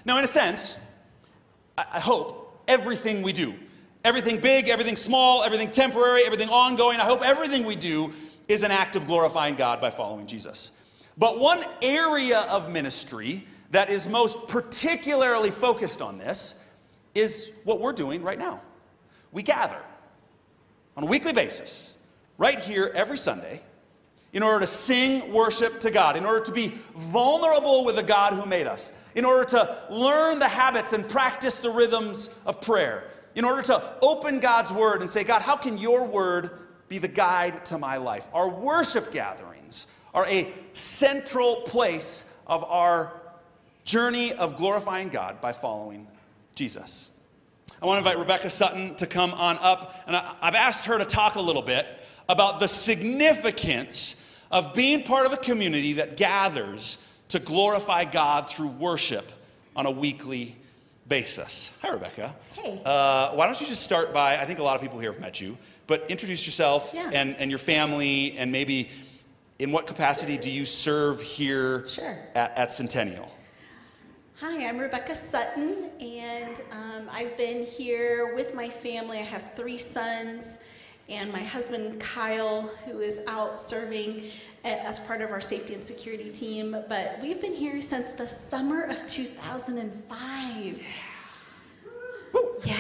Now, 0.06 0.18
in 0.18 0.24
a 0.24 0.28
sense, 0.28 0.80
I, 1.78 2.00
hope 2.00 2.64
everything 2.68 3.22
we 3.22 3.34
do, 3.34 3.56
everything 4.04 4.40
big, 4.40 4.70
everything 4.70 4.96
small, 4.96 5.44
everything 5.44 5.70
temporary, 5.70 6.26
everything 6.26 6.50
ongoing, 6.50 7.00
I 7.00 7.06
hope 7.06 7.22
everything 7.22 7.66
we 7.66 7.76
do 7.76 8.12
is 8.48 8.64
an 8.64 8.72
act 8.72 8.96
of 8.96 9.08
glorifying 9.08 9.56
God 9.56 9.80
by 9.82 9.90
following 9.90 10.28
Jesus. 10.28 10.72
But 11.18 11.40
one 11.40 11.64
area 11.82 12.42
of 12.42 12.72
ministry 12.72 13.48
that 13.72 13.90
is 13.90 14.08
most 14.08 14.48
particularly 14.48 15.52
focused 15.52 16.02
on 16.02 16.18
this 16.18 16.62
is 17.16 17.52
what 17.64 17.80
we're 17.80 17.94
doing 17.94 18.22
right 18.24 18.38
now. 18.38 18.62
We 19.32 19.42
gather 19.42 19.80
on 20.96 21.04
a 21.04 21.08
weekly 21.08 21.34
basis, 21.34 21.96
right 22.38 22.60
here 22.60 22.92
every 22.94 23.18
Sunday, 23.18 23.62
in 24.34 24.42
order 24.42 24.62
to 24.62 24.68
sing 24.68 25.32
worship 25.32 25.80
to 25.80 25.92
God, 25.92 26.18
in 26.18 26.26
order 26.26 26.44
to 26.44 26.52
be 26.52 26.74
vulnerable 26.96 27.86
with 27.86 27.96
the 27.96 28.04
God 28.04 28.34
who 28.34 28.46
made 28.48 28.68
us, 28.68 28.92
in 29.16 29.26
order 29.26 29.46
to 29.46 29.78
learn 29.90 30.40
the 30.40 30.48
habits 30.48 30.94
and 30.94 31.08
practice 31.08 31.60
the 31.60 31.70
rhythms 31.70 32.30
of 32.46 32.60
prayer, 32.60 33.06
in 33.36 33.46
order 33.46 33.62
to 33.62 33.96
open 34.02 34.40
God's 34.40 34.74
word 34.74 35.02
and 35.02 35.10
say, 35.10 35.24
God, 35.24 35.44
how 35.44 35.56
can 35.56 35.78
your 35.78 36.04
word 36.04 36.60
be 36.88 36.98
the 36.98 37.08
guide 37.08 37.66
to 37.68 37.78
my 37.78 37.98
life? 37.98 38.28
Our 38.34 38.50
worship 38.50 39.12
gatherings 39.12 39.88
are 40.14 40.28
a 40.28 40.52
central 40.74 41.58
place 41.62 42.32
of 42.48 42.64
our 42.64 43.22
journey 43.86 44.34
of 44.34 44.56
glorifying 44.56 45.10
God 45.10 45.42
by 45.42 45.52
following 45.52 46.08
Jesus. 46.56 47.12
I 47.82 47.86
want 47.86 48.02
to 48.02 48.10
invite 48.10 48.20
Rebecca 48.20 48.50
Sutton 48.50 48.96
to 48.96 49.08
come 49.08 49.34
on 49.34 49.58
up, 49.60 49.96
and 50.08 50.16
I, 50.16 50.36
have 50.42 50.56
asked 50.56 50.86
her 50.86 50.98
to 50.98 51.06
talk 51.06 51.36
a 51.36 51.42
little 51.42 51.62
bit 51.62 51.86
about 52.30 52.60
the 52.60 52.68
significance 52.68 54.16
of 54.54 54.76
being 54.76 55.02
part 55.02 55.26
of 55.26 55.34
a 55.34 55.38
community 55.38 55.94
that 55.94 56.16
gathers 56.16 57.00
to 57.30 57.40
glorify 57.40 58.06
God 58.06 58.48
through 58.48 58.68
worship 58.68 59.32
on 59.76 59.88
a 59.88 59.92
weekly 59.92 60.56
basis. 61.08 61.72
Hi, 61.82 61.90
Rebecca. 61.90 62.36
Hey. 62.54 62.80
Uh, 62.86 63.32
why 63.32 63.48
don't 63.48 63.60
you 63.60 63.66
just 63.66 63.82
start 63.82 64.14
by, 64.14 64.38
I 64.38 64.46
think 64.46 64.60
a 64.60 64.64
lot 64.64 64.76
of 64.76 64.82
people 64.84 65.00
here 65.00 65.12
have 65.12 65.20
met 65.20 65.42
you, 65.42 65.58
but 65.88 66.06
introduce 66.08 66.46
yourself 66.46 66.92
yeah. 66.94 67.10
and, 67.12 67.36
and 67.38 67.50
your 67.50 67.58
family, 67.58 68.38
and 68.38 68.52
maybe 68.52 68.90
in 69.58 69.72
what 69.72 69.88
capacity 69.88 70.38
do 70.38 70.52
you 70.52 70.68
serve 70.68 71.20
here 71.20 71.88
sure. 71.88 72.20
at, 72.36 72.56
at 72.56 72.72
Centennial? 72.72 73.36
Hi, 74.40 74.68
I'm 74.68 74.78
Rebecca 74.78 75.16
Sutton, 75.16 75.90
and 76.00 76.62
um, 76.72 77.10
I've 77.12 77.36
been 77.38 77.66
here 77.66 78.36
with 78.36 78.54
my 78.54 78.70
family. 78.70 79.18
I 79.18 79.24
have 79.24 79.56
three 79.56 79.80
sons, 79.80 80.60
and 81.14 81.32
my 81.32 81.44
husband 81.44 82.00
Kyle, 82.00 82.64
who 82.86 83.00
is 83.00 83.22
out 83.28 83.62
serving 83.62 84.24
as 84.64 85.00
part 85.00 85.22
of 85.22 85.32
our 85.32 85.42
safety 85.42 85.74
and 85.74 85.84
security 85.84 86.30
team. 86.30 86.76
But 86.90 87.20
we've 87.22 87.40
been 87.42 87.54
here 87.54 87.82
since 87.82 88.12
the 88.12 88.28
summer 88.28 88.84
of 88.84 89.06
2005. 89.08 90.88
Yeah, 92.66 92.76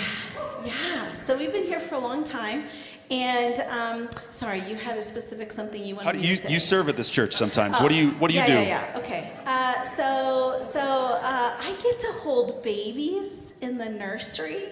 yeah. 0.65 1.13
So 1.13 1.37
we've 1.37 1.51
been 1.51 1.65
here 1.65 1.79
for 1.79 1.95
a 1.95 1.99
long 1.99 2.23
time. 2.23 2.65
And 3.11 3.59
um, 3.69 4.09
sorry, 4.29 4.59
you 4.67 4.75
had 4.75 4.97
a 4.97 5.03
specific 5.03 5.51
something 5.51 5.83
you 5.83 5.95
wanted 5.95 6.05
How 6.05 6.11
do 6.13 6.19
you, 6.19 6.35
to 6.35 6.41
say. 6.43 6.51
you 6.51 6.59
serve 6.59 6.89
at 6.89 6.95
this 6.95 7.09
church 7.09 7.33
sometimes. 7.33 7.75
Oh. 7.77 7.83
What 7.83 7.91
do 7.91 7.97
you 7.97 8.11
What 8.11 8.31
do 8.31 8.35
you 8.35 8.41
yeah, 8.41 8.47
do? 8.47 8.53
Yeah, 8.53 8.61
yeah. 8.61 8.97
Okay. 8.97 9.31
Uh, 9.45 9.83
so 9.83 10.57
so 10.61 10.79
uh, 10.79 11.55
I 11.59 11.77
get 11.83 11.99
to 11.99 12.07
hold 12.13 12.63
babies 12.63 13.53
in 13.61 13.77
the 13.77 13.89
nursery, 13.89 14.69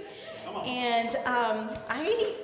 and 0.65 1.15
um, 1.25 1.71
I 1.89 2.35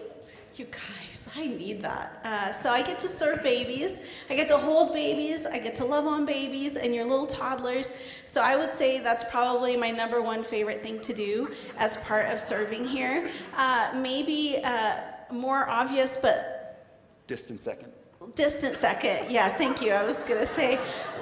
You 0.58 0.66
guys, 0.66 1.30
I 1.36 1.46
need 1.46 1.84
that. 1.84 2.20
Uh, 2.24 2.52
so 2.52 2.72
I 2.72 2.82
get 2.82 3.00
to 3.02 3.08
serve 3.08 3.44
babies, 3.44 4.02
I 4.28 4.36
get 4.36 4.48
to 4.48 4.58
hold 4.58 4.92
babies, 4.92 5.46
I 5.46 5.60
get 5.60 5.76
to 5.76 5.86
love 5.86 6.08
on 6.08 6.26
babies 6.26 6.78
and 6.78 6.96
your 6.96 7.06
little 7.06 7.28
toddlers. 7.28 7.92
So 8.26 8.42
I 8.42 8.56
would 8.56 8.74
say 8.74 9.00
that's 9.00 9.24
probably 9.26 9.78
my 9.78 9.92
number 9.92 10.20
one 10.20 10.44
favorite 10.44 10.82
thing 10.82 11.00
to 11.02 11.14
do 11.14 11.52
as 11.78 11.98
part 11.98 12.32
of 12.32 12.40
serving 12.40 12.86
here. 12.86 13.30
Uh, 13.56 13.92
maybe 13.98 14.60
uh, 14.64 14.96
more 15.32 15.70
obvious, 15.70 16.18
but 16.18 16.80
Distant 17.28 17.62
second. 17.62 17.92
distant 18.34 18.76
second. 18.78 19.30
Yeah, 19.30 19.50
thank 19.50 19.80
you. 19.80 19.92
I 19.92 20.04
was 20.04 20.24
going 20.24 20.40
to 20.40 20.48
say 20.48 20.80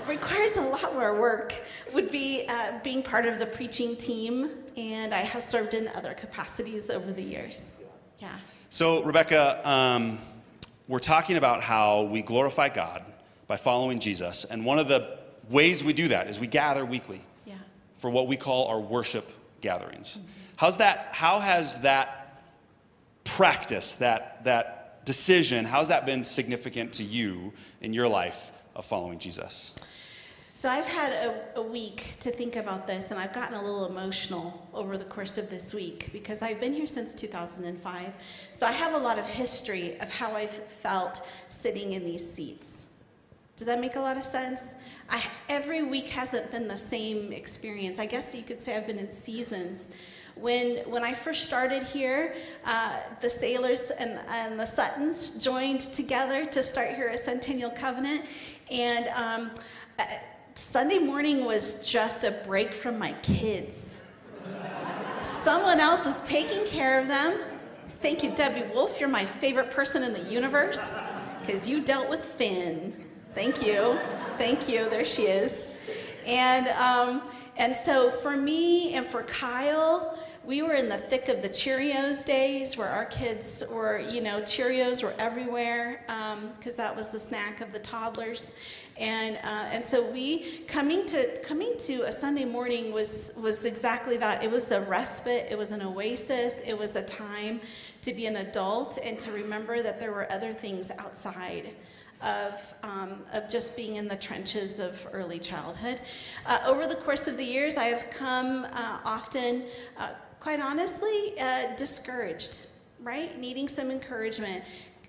requires 0.08 0.56
a 0.56 0.62
lot 0.62 0.94
more 0.94 1.20
work. 1.20 1.62
Would 1.94 2.10
be 2.10 2.46
uh, 2.48 2.80
being 2.84 3.04
part 3.04 3.26
of 3.26 3.40
the 3.40 3.48
preaching 3.48 3.98
team, 3.98 4.52
and 4.78 5.14
I 5.14 5.20
have 5.20 5.44
served 5.44 5.74
in 5.74 5.90
other 5.90 6.14
capacities 6.14 6.90
over 6.90 7.12
the 7.12 7.24
years. 7.24 7.74
Yeah. 8.20 8.38
So, 8.76 9.04
Rebecca, 9.04 9.66
um, 9.66 10.20
we're 10.90 11.00
talking 11.00 11.38
about 11.38 11.64
how 11.64 12.02
we 12.02 12.22
glorify 12.22 12.68
God 12.68 13.06
by 13.48 13.56
following 13.56 14.00
Jesus. 14.00 14.44
And 14.44 14.66
one 14.66 14.80
of 14.80 14.90
the 14.90 15.18
ways 15.50 15.82
we 15.82 15.94
do 15.94 16.10
that 16.10 16.28
is 16.28 16.42
we 16.42 16.48
gather 16.48 16.84
weekly 16.84 17.22
Yeah. 17.46 17.54
for 17.96 18.10
what 18.10 18.28
we 18.28 18.36
call 18.36 18.68
our 18.68 18.82
worship 18.82 19.32
gatherings. 19.62 20.20
How's 20.58 20.76
that, 20.80 21.08
how 21.14 21.40
has 21.40 21.78
that 21.84 22.44
practice, 23.24 23.96
that, 23.96 24.44
that 24.44 25.06
decision, 25.06 25.64
how's 25.64 25.88
that 25.88 26.06
been 26.06 26.26
significant 26.26 26.92
to 26.96 27.04
you 27.06 27.54
in 27.80 27.94
your 27.94 28.10
life 28.10 28.52
of 28.76 28.84
following 28.84 29.20
Jesus? 29.20 29.74
So 30.58 30.70
I've 30.70 30.88
had 30.88 31.12
a, 31.12 31.60
a 31.60 31.62
week 31.62 32.16
to 32.22 32.32
think 32.32 32.56
about 32.56 32.88
this, 32.88 33.12
and 33.12 33.20
I've 33.20 33.34
gotten 33.34 33.58
a 33.58 33.62
little 33.62 33.88
emotional 33.88 34.66
over 34.74 34.98
the 34.98 35.04
course 35.04 35.38
of 35.38 35.50
this 35.50 35.74
week 35.74 36.12
because 36.14 36.42
I've 36.42 36.62
been 36.62 36.72
here 36.72 36.86
since 36.86 37.14
2005. 37.14 38.14
So 38.54 38.66
I 38.66 38.72
have 38.72 38.94
a 38.94 38.98
lot 38.98 39.20
of 39.20 39.26
history 39.26 40.00
of 40.00 40.10
how 40.10 40.32
I've 40.32 40.50
felt 40.50 41.28
sitting 41.50 41.92
in 41.92 42.06
these 42.06 42.26
seats. 42.26 42.86
Does 43.58 43.68
that 43.68 43.82
make 43.82 43.98
a 43.98 44.00
lot 44.00 44.16
of 44.16 44.24
sense? 44.24 44.76
I, 45.10 45.22
every 45.50 45.84
week 45.84 46.08
hasn't 46.08 46.50
been 46.52 46.70
the 46.70 46.78
same 46.78 47.34
experience. 47.34 48.00
I 48.00 48.06
guess 48.06 48.34
you 48.34 48.42
could 48.42 48.62
say 48.62 48.78
I've 48.78 48.88
been 48.88 49.00
in 49.00 49.12
seasons. 49.12 49.90
When, 50.36 50.90
when 50.90 51.04
I 51.04 51.14
first 51.14 51.44
started 51.44 51.84
here, 51.84 52.34
uh, 52.64 53.00
the 53.20 53.30
Sailors 53.30 53.92
and, 53.92 54.22
and 54.30 54.58
the 54.58 54.66
Suttons 54.66 55.44
joined 55.44 55.82
together 55.82 56.46
to 56.46 56.64
start 56.64 56.92
here 56.92 57.10
at 57.10 57.20
Centennial 57.20 57.72
Covenant. 57.72 58.24
And 58.72 59.10
um, 59.10 59.52
Sunday 60.58 61.00
morning 61.00 61.44
was 61.44 61.86
just 61.86 62.24
a 62.24 62.32
break 62.32 62.74
from 62.74 62.98
my 62.98 63.12
kids. 63.22 63.98
Someone 65.22 65.82
else 65.82 66.06
was 66.06 66.22
taking 66.22 66.66
care 66.66 66.98
of 66.98 67.10
them. 67.10 67.38
Thank 68.00 68.24
you, 68.24 68.32
Debbie 68.32 68.64
Wolf. 68.74 68.98
You're 68.98 69.10
my 69.10 69.26
favorite 69.26 69.70
person 69.70 70.02
in 70.02 70.14
the 70.14 70.24
universe 70.32 70.98
because 71.42 71.68
you 71.68 71.82
dealt 71.82 72.10
with 72.10 72.24
Finn. 72.24 72.94
Thank 73.34 73.66
you. 73.68 74.00
Thank 74.38 74.70
you. 74.70 74.90
There 74.90 75.04
she 75.04 75.24
is. 75.24 75.72
And, 76.26 76.70
um, 76.70 77.24
and 77.58 77.76
so 77.76 78.10
for 78.10 78.38
me 78.38 78.94
and 78.94 79.06
for 79.06 79.24
Kyle, 79.24 80.18
we 80.46 80.62
were 80.62 80.76
in 80.76 80.88
the 80.88 80.98
thick 80.98 81.28
of 81.28 81.42
the 81.42 81.50
Cheerios 81.50 82.24
days 82.24 82.78
where 82.78 82.90
our 82.90 83.06
kids 83.06 83.64
were, 83.70 84.00
you 84.00 84.22
know, 84.22 84.40
Cheerios 84.42 85.04
were 85.04 85.16
everywhere 85.18 86.04
because 86.56 86.74
um, 86.74 86.78
that 86.78 86.96
was 86.96 87.10
the 87.10 87.20
snack 87.20 87.60
of 87.60 87.74
the 87.74 87.80
toddlers. 87.80 88.58
And, 88.98 89.36
uh, 89.44 89.68
and 89.72 89.86
so 89.86 90.10
we 90.10 90.60
coming 90.68 91.06
to 91.08 91.38
coming 91.40 91.78
to 91.80 92.04
a 92.04 92.12
Sunday 92.12 92.46
morning 92.46 92.94
was 92.94 93.34
was 93.36 93.66
exactly 93.66 94.16
that. 94.18 94.42
It 94.42 94.50
was 94.50 94.72
a 94.72 94.80
respite. 94.82 95.48
It 95.50 95.58
was 95.58 95.72
an 95.72 95.82
oasis. 95.82 96.62
It 96.66 96.78
was 96.78 96.96
a 96.96 97.04
time 97.04 97.60
to 98.04 98.14
be 98.14 98.26
an 98.26 98.38
adult 98.38 98.98
and 99.04 99.20
to 99.20 99.32
remember 99.32 99.82
that 99.84 100.00
there 100.00 100.14
were 100.14 100.32
other 100.32 100.54
things 100.54 100.92
outside 100.98 101.76
of, 102.22 102.74
um, 102.84 103.22
of 103.34 103.50
just 103.50 103.76
being 103.76 103.98
in 103.98 104.08
the 104.08 104.16
trenches 104.16 104.80
of 104.80 105.08
early 105.12 105.40
childhood. 105.40 106.02
Uh, 106.46 106.60
over 106.66 106.88
the 106.88 106.96
course 106.96 107.28
of 107.28 107.38
the 107.38 107.44
years, 107.44 107.78
I 107.78 107.86
have 107.86 108.10
come 108.10 108.66
uh, 108.66 109.00
often, 109.04 109.64
uh, 109.98 110.10
quite 110.40 110.60
honestly, 110.60 111.40
uh, 111.40 111.76
discouraged, 111.76 112.68
right? 113.02 113.38
Needing 113.40 113.68
some 113.68 113.92
encouragement. 113.92 114.64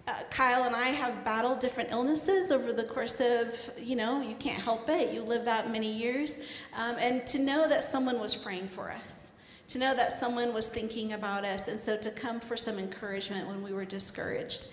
Uh, 0.06 0.12
Kyle 0.30 0.64
and 0.64 0.76
I 0.76 0.88
have 0.88 1.24
battled 1.24 1.58
different 1.58 1.90
illnesses 1.90 2.52
over 2.52 2.72
the 2.72 2.84
course 2.84 3.20
of, 3.20 3.70
you 3.76 3.96
know, 3.96 4.20
you 4.20 4.36
can't 4.36 4.62
help 4.62 4.88
it. 4.88 5.12
You 5.12 5.22
live 5.22 5.44
that 5.46 5.70
many 5.70 5.92
years. 5.92 6.38
Um, 6.76 6.96
and 6.98 7.26
to 7.26 7.40
know 7.40 7.68
that 7.68 7.82
someone 7.82 8.20
was 8.20 8.36
praying 8.36 8.68
for 8.68 8.90
us 8.90 9.32
to 9.68 9.78
know 9.78 9.94
that 9.94 10.12
someone 10.12 10.54
was 10.54 10.68
thinking 10.68 11.12
about 11.12 11.44
us, 11.44 11.68
and 11.68 11.78
so 11.78 11.96
to 11.96 12.10
come 12.10 12.40
for 12.40 12.56
some 12.56 12.78
encouragement 12.78 13.48
when 13.48 13.62
we 13.62 13.72
were 13.72 13.84
discouraged. 13.84 14.68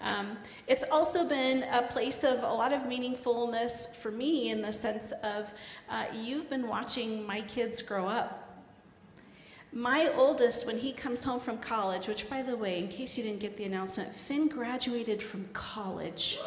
Um, 0.00 0.38
it's 0.66 0.84
also 0.90 1.28
been 1.28 1.64
a 1.64 1.82
place 1.82 2.22
of 2.22 2.42
a 2.42 2.52
lot 2.52 2.72
of 2.72 2.82
meaningfulness 2.82 3.96
for 3.96 4.10
me 4.10 4.50
in 4.50 4.62
the 4.62 4.72
sense 4.72 5.12
of 5.22 5.52
uh, 5.90 6.06
you've 6.14 6.48
been 6.48 6.68
watching 6.68 7.26
my 7.26 7.40
kids 7.42 7.82
grow 7.82 8.06
up. 8.06 8.47
My 9.72 10.10
oldest, 10.16 10.66
when 10.66 10.78
he 10.78 10.92
comes 10.92 11.22
home 11.22 11.40
from 11.40 11.58
college, 11.58 12.08
which 12.08 12.28
by 12.30 12.42
the 12.42 12.56
way, 12.56 12.78
in 12.78 12.88
case 12.88 13.18
you 13.18 13.24
didn't 13.24 13.40
get 13.40 13.56
the 13.56 13.64
announcement, 13.64 14.12
Finn 14.12 14.48
graduated 14.48 15.22
from 15.22 15.46
college. 15.52 16.38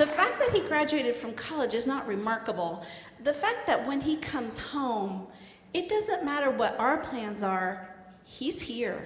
the 0.00 0.06
fact 0.06 0.38
that 0.38 0.50
he 0.50 0.60
graduated 0.60 1.14
from 1.14 1.34
college 1.34 1.74
is 1.74 1.86
not 1.86 2.06
remarkable. 2.06 2.82
The 3.22 3.34
fact 3.34 3.66
that 3.66 3.86
when 3.86 4.00
he 4.00 4.16
comes 4.16 4.58
home, 4.58 5.26
it 5.74 5.90
doesn't 5.90 6.24
matter 6.24 6.50
what 6.50 6.78
our 6.80 6.96
plans 6.96 7.42
are, 7.42 7.94
he's 8.24 8.60
here 8.60 9.04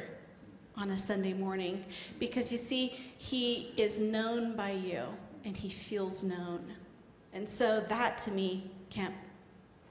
on 0.76 0.90
a 0.90 0.98
Sunday 0.98 1.32
morning 1.32 1.84
because 2.20 2.52
you 2.52 2.58
see, 2.58 3.12
he 3.18 3.72
is 3.76 3.98
known 3.98 4.54
by 4.54 4.70
you 4.70 5.02
and 5.44 5.56
he 5.56 5.68
feels 5.68 6.22
known. 6.22 6.64
And 7.32 7.48
so 7.48 7.80
that 7.88 8.18
to 8.18 8.30
me 8.30 8.70
can't 8.88 9.14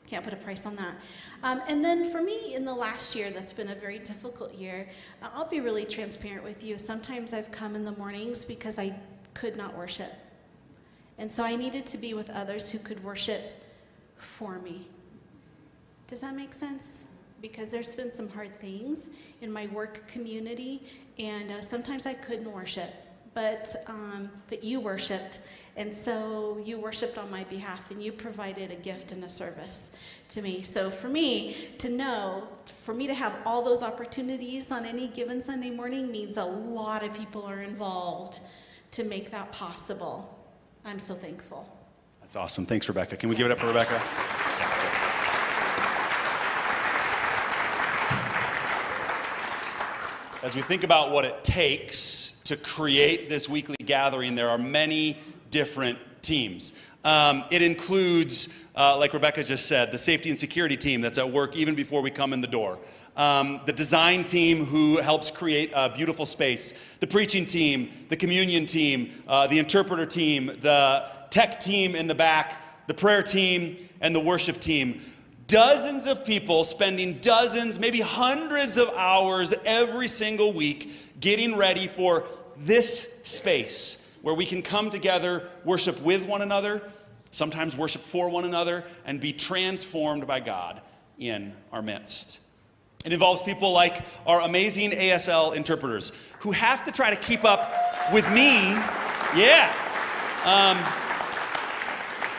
can't 0.08 0.24
put 0.24 0.34
a 0.34 0.38
price 0.38 0.66
on 0.66 0.76
that. 0.76 0.96
Um, 1.44 1.62
and 1.68 1.84
then 1.84 2.12
for 2.12 2.22
me, 2.22 2.56
in 2.56 2.66
the 2.66 2.74
last 2.74 3.16
year, 3.16 3.32
that's 3.32 3.54
been 3.54 3.70
a 3.70 3.76
very 3.76 4.00
difficult 4.00 4.54
year. 4.54 4.88
I'll 5.22 5.48
be 5.48 5.62
really 5.62 5.86
transparent 5.86 6.44
with 6.44 6.64
you. 6.64 6.78
Sometimes 6.78 7.34
I've 7.34 7.52
come 7.52 7.76
in 7.76 7.84
the 7.84 7.94
mornings 7.94 8.46
because 8.46 8.80
I 8.80 8.94
could 9.34 9.56
not 9.56 9.76
worship. 9.76 10.12
And 11.18 11.32
so 11.32 11.44
I 11.44 11.56
needed 11.56 11.86
to 11.88 11.98
be 11.98 12.14
with 12.14 12.30
others 12.30 12.72
who 12.72 12.80
could 12.80 13.04
worship 13.04 13.42
for 14.18 14.60
me. 14.60 14.88
Does 16.08 16.22
that 16.22 16.36
make 16.36 16.54
sense? 16.54 17.04
Because 17.42 17.72
there's 17.72 17.96
been 17.96 18.12
some 18.12 18.30
hard 18.30 18.60
things 18.60 19.10
in 19.42 19.52
my 19.52 19.68
work 19.68 20.08
community, 20.08 20.84
and 21.20 21.52
uh, 21.52 21.62
sometimes 21.62 22.06
I 22.06 22.14
couldn't 22.14 22.52
worship, 22.52 22.94
but 23.34 23.76
um, 23.88 24.30
but 24.50 24.64
you 24.64 24.80
worshipped, 24.80 25.40
and 25.76 25.94
so 25.94 26.62
you 26.64 26.80
worshipped 26.80 27.18
on 27.18 27.32
my 27.32 27.44
behalf, 27.46 27.90
and 27.92 28.02
you 28.02 28.12
provided 28.12 28.72
a 28.72 28.76
gift 28.76 29.12
and 29.12 29.24
a 29.24 29.30
service 29.30 29.92
to 30.30 30.42
me. 30.42 30.62
So 30.62 30.92
for 30.92 31.10
me 31.10 31.56
to 31.80 31.90
know, 31.90 32.48
for 32.84 32.94
me 32.94 33.08
to 33.08 33.14
have 33.14 33.34
all 33.46 33.64
those 33.64 33.82
opportunities 33.82 34.72
on 34.72 34.86
any 34.86 35.08
given 35.08 35.42
Sunday 35.42 35.72
morning 35.72 36.12
means 36.12 36.38
a 36.38 36.44
lot 36.44 37.04
of 37.04 37.14
people 37.14 37.44
are 37.44 37.62
involved 37.62 38.40
to 38.92 39.04
make 39.04 39.32
that 39.32 39.52
possible. 39.52 40.40
I'm 40.86 41.00
so 41.00 41.16
thankful. 41.16 41.66
That's 42.22 42.36
awesome. 42.36 42.66
Thanks, 42.66 42.88
Rebecca. 42.88 43.18
Can 43.18 43.30
we 43.30 43.36
give 43.36 43.46
it 43.46 43.52
up 43.52 43.60
for 43.60 43.68
Rebecca? 43.68 44.02
As 50.44 50.56
we 50.56 50.62
think 50.62 50.84
about 50.84 51.12
what 51.12 51.24
it 51.24 51.44
takes 51.44 52.32
to 52.44 52.58
create 52.58 53.30
this 53.30 53.48
weekly 53.48 53.78
gathering, 53.86 54.36
there 54.36 54.50
are 54.50 54.58
many 54.58 55.18
different 55.54 56.00
teams. 56.24 56.74
Um, 57.06 57.44
it 57.52 57.62
includes, 57.62 58.50
uh, 58.76 58.98
like 58.98 59.14
Rebecca 59.14 59.44
just 59.44 59.68
said, 59.68 59.92
the 59.92 59.98
safety 60.00 60.30
and 60.32 60.40
security 60.40 60.76
team 60.76 61.00
that's 61.00 61.20
at 61.20 61.32
work 61.32 61.56
even 61.56 61.76
before 61.76 62.02
we 62.02 62.10
come 62.10 62.34
in 62.34 62.42
the 62.42 62.48
door. 62.48 62.80
Um, 63.16 63.62
the 63.68 63.72
design 63.72 64.26
team 64.26 64.66
who 64.66 64.98
helps 64.98 65.30
create 65.30 65.72
a 65.76 65.90
beautiful 65.90 66.26
space, 66.26 66.74
the 67.00 67.06
preaching 67.06 67.46
team, 67.46 67.92
the 68.10 68.18
communion 68.18 68.66
team, 68.66 69.12
uh, 69.28 69.46
the 69.46 69.60
interpreter 69.60 70.08
team, 70.08 70.58
the 70.62 71.06
tech 71.30 71.60
team 71.60 71.94
in 71.94 72.08
the 72.08 72.16
back, 72.16 72.88
the 72.88 72.94
prayer 72.96 73.22
team, 73.22 73.78
and 74.02 74.16
the 74.16 74.20
worship 74.20 74.60
team. 74.60 75.02
Dozens 75.46 76.08
of 76.08 76.26
people 76.26 76.64
spending 76.64 77.20
dozens, 77.20 77.80
maybe 77.80 78.02
hundreds 78.02 78.78
of 78.78 78.90
hours 78.96 79.54
every 79.66 80.08
single 80.08 80.52
week 80.52 80.90
getting 81.20 81.56
ready 81.56 81.86
for 81.86 82.24
this 82.58 83.20
space 83.22 84.03
where 84.24 84.34
we 84.34 84.46
can 84.46 84.62
come 84.62 84.90
together, 84.90 85.50
worship 85.66 86.02
with 86.02 86.26
one 86.26 86.42
another, 86.42 86.82
sometimes 87.30 87.76
worship 87.76 88.02
for 88.02 88.30
one 88.30 88.46
another, 88.46 88.86
and 89.06 89.20
be 89.20 89.34
transformed 89.34 90.26
by 90.26 90.40
God 90.40 90.82
in 91.20 91.54
our 91.74 91.82
midst. 91.82 92.40
It 93.04 93.12
involves 93.12 93.42
people 93.42 93.74
like 93.74 94.02
our 94.26 94.40
amazing 94.40 94.92
ASL 94.92 95.54
interpreters 95.54 96.14
who 96.40 96.54
have 96.54 96.86
to 96.86 96.92
try 96.92 97.10
to 97.10 97.18
keep 97.18 97.44
up 97.44 97.74
with 98.14 98.26
me. 98.32 98.62
Yeah. 99.36 99.74
Um, 100.46 101.03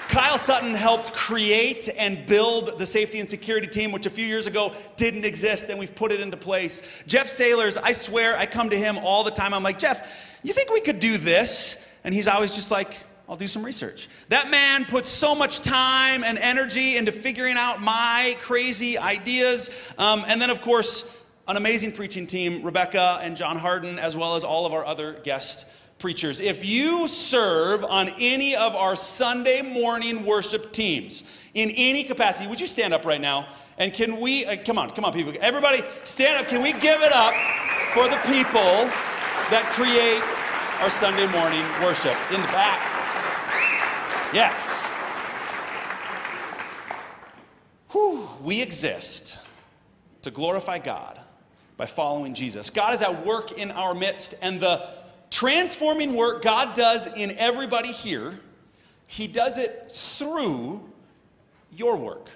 Kyle 0.09 0.39
Sutton 0.39 0.75
helped 0.75 1.13
create 1.13 1.89
and 1.97 2.27
build 2.27 2.79
the 2.79 2.87
safety 2.87 3.21
and 3.21 3.29
security 3.29 3.67
team, 3.67 3.91
which 3.91 4.07
a 4.07 4.11
few 4.11 4.27
years 4.27 4.47
ago 4.47 4.73
didn't 4.97 5.25
exist, 5.25 5.69
and 5.71 5.79
we've 5.79 5.95
put 5.95 6.13
it 6.13 6.21
into 6.21 6.37
place. 6.37 6.83
Jeff 7.07 7.29
Sailors, 7.29 7.77
I 7.77 7.93
swear, 7.93 8.37
I 8.37 8.47
come 8.47 8.71
to 8.71 8.79
him 8.79 8.99
all 8.99 9.25
the 9.25 9.31
time. 9.31 9.53
I'm 9.55 9.63
like, 9.63 9.79
Jeff, 9.79 10.39
you 10.43 10.53
think 10.53 10.71
we 10.71 10.81
could 10.81 11.01
do 11.01 11.19
this? 11.19 11.85
And 12.05 12.15
he's 12.15 12.29
always 12.29 12.53
just 12.53 12.71
like, 12.71 12.97
I'll 13.29 13.37
do 13.37 13.47
some 13.47 13.65
research. 13.65 14.09
That 14.29 14.51
man 14.51 14.85
puts 14.85 15.09
so 15.09 15.35
much 15.35 15.61
time 15.61 16.23
and 16.23 16.37
energy 16.39 16.97
into 16.97 17.11
figuring 17.11 17.57
out 17.57 17.81
my 17.81 18.37
crazy 18.41 18.99
ideas. 18.99 19.71
Um, 19.97 20.25
and 20.27 20.41
then, 20.41 20.51
of 20.51 20.61
course, 20.61 21.11
an 21.49 21.57
amazing 21.57 21.93
preaching 21.93 22.27
team, 22.27 22.63
Rebecca 22.63 23.19
and 23.23 23.37
John 23.37 23.57
Harden, 23.57 23.99
as 23.99 24.17
well 24.17 24.37
as 24.37 24.45
all 24.45 24.67
of 24.67 24.75
our 24.75 24.85
other 24.85 25.15
guest 25.25 25.67
preachers. 25.99 26.41
If 26.41 26.65
you 26.65 27.09
serve 27.09 27.85
on 27.85 28.11
any 28.19 28.55
of 28.57 28.75
our 28.75 28.97
Sunday 28.97 29.63
morning 29.63 30.25
worship 30.27 30.73
teams 30.73 31.25
in 31.55 31.71
any 31.71 32.05
capacity, 32.05 32.49
would 32.49 32.61
you 32.61 32.67
stand 32.67 32.93
up 32.93 33.05
right 33.05 33.21
now? 33.21 33.49
And 33.79 33.93
can 33.93 34.21
we, 34.21 34.45
uh, 34.45 34.57
come 34.65 34.79
on, 34.79 34.91
come 34.91 35.05
on, 35.05 35.13
people. 35.13 35.33
Everybody, 35.41 35.83
stand 36.05 36.41
up. 36.41 36.49
Can 36.49 36.63
we 36.63 36.73
give 36.73 37.01
it 37.03 37.13
up 37.13 37.35
for 37.93 38.09
the 38.09 38.17
people 38.27 38.89
that 39.51 39.65
create 39.73 40.23
our 40.83 40.91
Sunday 40.91 41.27
morning 41.27 41.63
worship 41.83 42.17
in 42.33 42.41
the 42.41 42.49
back? 42.49 42.81
Yes. 44.33 44.85
Whew, 47.91 48.29
we 48.43 48.61
exist 48.61 49.39
to 50.23 50.31
glorify 50.31 50.79
God 50.79 51.21
by 51.77 51.87
following 51.87 52.35
Jesus. 52.35 52.71
God 52.71 52.95
is 52.95 53.03
at 53.03 53.25
work 53.25 53.53
in 53.53 53.71
our 53.71 53.95
midst, 53.95 54.35
and 54.43 54.61
the 54.61 54.89
transforming 55.35 56.15
work 56.15 56.43
God 56.43 56.75
does 56.75 57.09
in 57.09 57.33
everybody 57.33 57.91
here, 57.91 58.39
He 59.09 59.27
does 59.27 59.59
it 59.59 59.91
through 59.91 60.89
your 61.73 61.97
work 61.97 62.31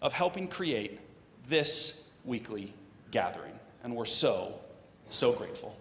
of 0.00 0.14
helping 0.14 0.48
create 0.48 0.98
this 1.46 2.04
weekly 2.24 2.72
gathering. 3.10 3.52
And 3.84 3.94
we're 3.94 4.06
so, 4.06 4.54
so 5.10 5.32
grateful. 5.32 5.76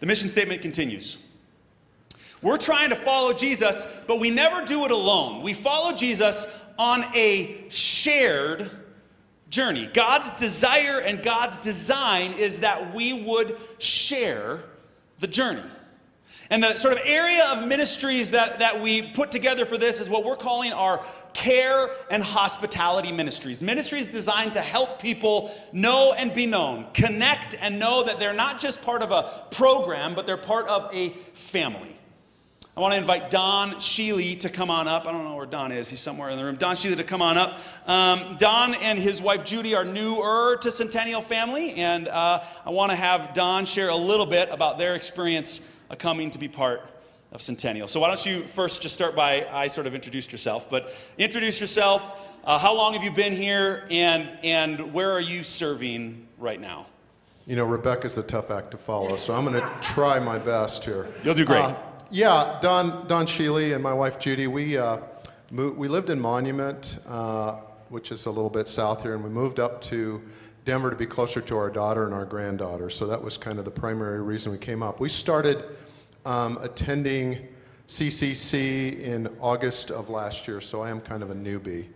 The 0.00 0.06
mission 0.06 0.28
statement 0.28 0.60
continues. 0.60 1.16
We're 2.42 2.58
trying 2.58 2.90
to 2.90 2.96
follow 2.96 3.32
Jesus, 3.32 3.86
but 4.06 4.20
we 4.20 4.30
never 4.30 4.62
do 4.66 4.84
it 4.84 4.90
alone. 4.90 5.40
We 5.40 5.54
follow 5.54 5.92
Jesus 5.92 6.46
on 6.78 7.04
a 7.14 7.64
shared 7.70 8.70
journey. 9.48 9.88
God's 9.94 10.30
desire 10.32 10.98
and 10.98 11.22
God's 11.22 11.56
design 11.56 12.32
is 12.34 12.60
that 12.60 12.94
we 12.94 13.14
would 13.14 13.56
share 13.78 14.64
the 15.22 15.28
journey. 15.28 15.62
And 16.50 16.62
the 16.62 16.76
sort 16.76 16.94
of 16.94 17.00
area 17.06 17.46
of 17.52 17.66
ministries 17.66 18.32
that, 18.32 18.58
that 18.58 18.82
we 18.82 19.00
put 19.00 19.32
together 19.32 19.64
for 19.64 19.78
this 19.78 20.00
is 20.00 20.10
what 20.10 20.22
we're 20.22 20.36
calling 20.36 20.72
our 20.72 21.02
care 21.32 21.88
and 22.10 22.22
hospitality 22.22 23.10
ministries. 23.10 23.62
Ministries 23.62 24.06
designed 24.06 24.52
to 24.52 24.60
help 24.60 25.00
people 25.00 25.50
know 25.72 26.12
and 26.12 26.34
be 26.34 26.44
known, 26.44 26.88
connect 26.92 27.54
and 27.58 27.78
know 27.78 28.02
that 28.02 28.20
they're 28.20 28.34
not 28.34 28.60
just 28.60 28.82
part 28.82 29.02
of 29.02 29.12
a 29.12 29.46
program, 29.50 30.14
but 30.14 30.26
they're 30.26 30.36
part 30.36 30.66
of 30.66 30.90
a 30.92 31.10
family. 31.32 31.96
I 32.74 32.80
want 32.80 32.94
to 32.94 32.98
invite 32.98 33.30
Don 33.30 33.74
Sheely 33.74 34.40
to 34.40 34.48
come 34.48 34.70
on 34.70 34.88
up. 34.88 35.06
I 35.06 35.12
don't 35.12 35.24
know 35.24 35.36
where 35.36 35.44
Don 35.44 35.72
is. 35.72 35.90
He's 35.90 36.00
somewhere 36.00 36.30
in 36.30 36.38
the 36.38 36.44
room. 36.44 36.56
Don 36.56 36.74
Sheely 36.74 36.96
to 36.96 37.04
come 37.04 37.20
on 37.20 37.36
up. 37.36 37.58
Um, 37.86 38.36
Don 38.38 38.72
and 38.72 38.98
his 38.98 39.20
wife 39.20 39.44
Judy 39.44 39.74
are 39.74 39.84
newer 39.84 40.56
to 40.62 40.70
Centennial 40.70 41.20
Family, 41.20 41.74
and 41.74 42.08
uh, 42.08 42.42
I 42.64 42.70
want 42.70 42.88
to 42.88 42.96
have 42.96 43.34
Don 43.34 43.66
share 43.66 43.90
a 43.90 43.96
little 43.96 44.24
bit 44.24 44.48
about 44.50 44.78
their 44.78 44.94
experience 44.94 45.68
of 45.90 45.98
coming 45.98 46.30
to 46.30 46.38
be 46.38 46.48
part 46.48 46.80
of 47.30 47.42
Centennial. 47.42 47.88
So 47.88 48.00
why 48.00 48.08
don't 48.08 48.24
you 48.24 48.46
first 48.46 48.80
just 48.80 48.94
start 48.94 49.14
by 49.14 49.46
I 49.52 49.66
sort 49.66 49.86
of 49.86 49.94
introduced 49.94 50.32
yourself, 50.32 50.70
but 50.70 50.94
introduce 51.18 51.60
yourself. 51.60 52.26
Uh, 52.42 52.56
how 52.56 52.74
long 52.74 52.94
have 52.94 53.04
you 53.04 53.12
been 53.12 53.34
here, 53.34 53.86
and 53.90 54.30
and 54.42 54.94
where 54.94 55.12
are 55.12 55.20
you 55.20 55.44
serving 55.44 56.26
right 56.38 56.60
now? 56.60 56.86
You 57.46 57.56
know, 57.56 57.66
Rebecca's 57.66 58.16
a 58.16 58.22
tough 58.22 58.50
act 58.50 58.70
to 58.70 58.78
follow, 58.78 59.16
so 59.18 59.34
I'm 59.34 59.44
going 59.44 59.60
to 59.60 59.78
try 59.82 60.18
my 60.18 60.38
best 60.38 60.84
here. 60.84 61.08
You'll 61.22 61.34
do 61.34 61.44
great. 61.44 61.60
Uh, 61.60 61.76
yeah, 62.12 62.58
Don, 62.60 63.08
Don 63.08 63.24
Sheely 63.24 63.74
and 63.74 63.82
my 63.82 63.94
wife 63.94 64.18
Judy, 64.18 64.46
we, 64.46 64.76
uh, 64.76 64.98
we 65.50 65.88
lived 65.88 66.10
in 66.10 66.20
Monument, 66.20 66.98
uh, 67.08 67.52
which 67.88 68.12
is 68.12 68.26
a 68.26 68.30
little 68.30 68.50
bit 68.50 68.68
south 68.68 69.02
here, 69.02 69.14
and 69.14 69.24
we 69.24 69.30
moved 69.30 69.58
up 69.58 69.80
to 69.82 70.22
Denver 70.66 70.90
to 70.90 70.96
be 70.96 71.06
closer 71.06 71.40
to 71.40 71.56
our 71.56 71.70
daughter 71.70 72.04
and 72.04 72.12
our 72.12 72.26
granddaughter. 72.26 72.90
So 72.90 73.06
that 73.06 73.20
was 73.20 73.38
kind 73.38 73.58
of 73.58 73.64
the 73.64 73.70
primary 73.70 74.20
reason 74.20 74.52
we 74.52 74.58
came 74.58 74.82
up. 74.82 75.00
We 75.00 75.08
started 75.08 75.64
um, 76.26 76.58
attending 76.60 77.48
CCC 77.88 79.00
in 79.00 79.34
August 79.40 79.90
of 79.90 80.10
last 80.10 80.46
year, 80.46 80.60
so 80.60 80.82
I 80.82 80.90
am 80.90 81.00
kind 81.00 81.22
of 81.22 81.30
a 81.30 81.34
newbie. 81.34 81.88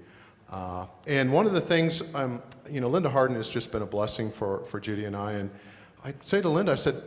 Uh, 0.51 0.87
and 1.07 1.31
one 1.31 1.45
of 1.45 1.53
the 1.53 1.61
things, 1.61 2.03
um, 2.15 2.43
you 2.71 2.81
know, 2.81 2.89
Linda 2.89 3.11
Harden 3.11 3.37
has 3.37 3.51
just 3.51 3.71
been 3.71 3.83
a 3.83 3.87
blessing 3.87 4.31
for, 4.31 4.65
for 4.65 4.81
Judy 4.81 5.05
and 5.05 5.15
I. 5.15 5.33
And 5.33 5.51
I 6.05 6.15
say 6.25 6.41
to 6.41 6.49
Linda, 6.49 6.73
I 6.73 6.77
said, 6.77 7.03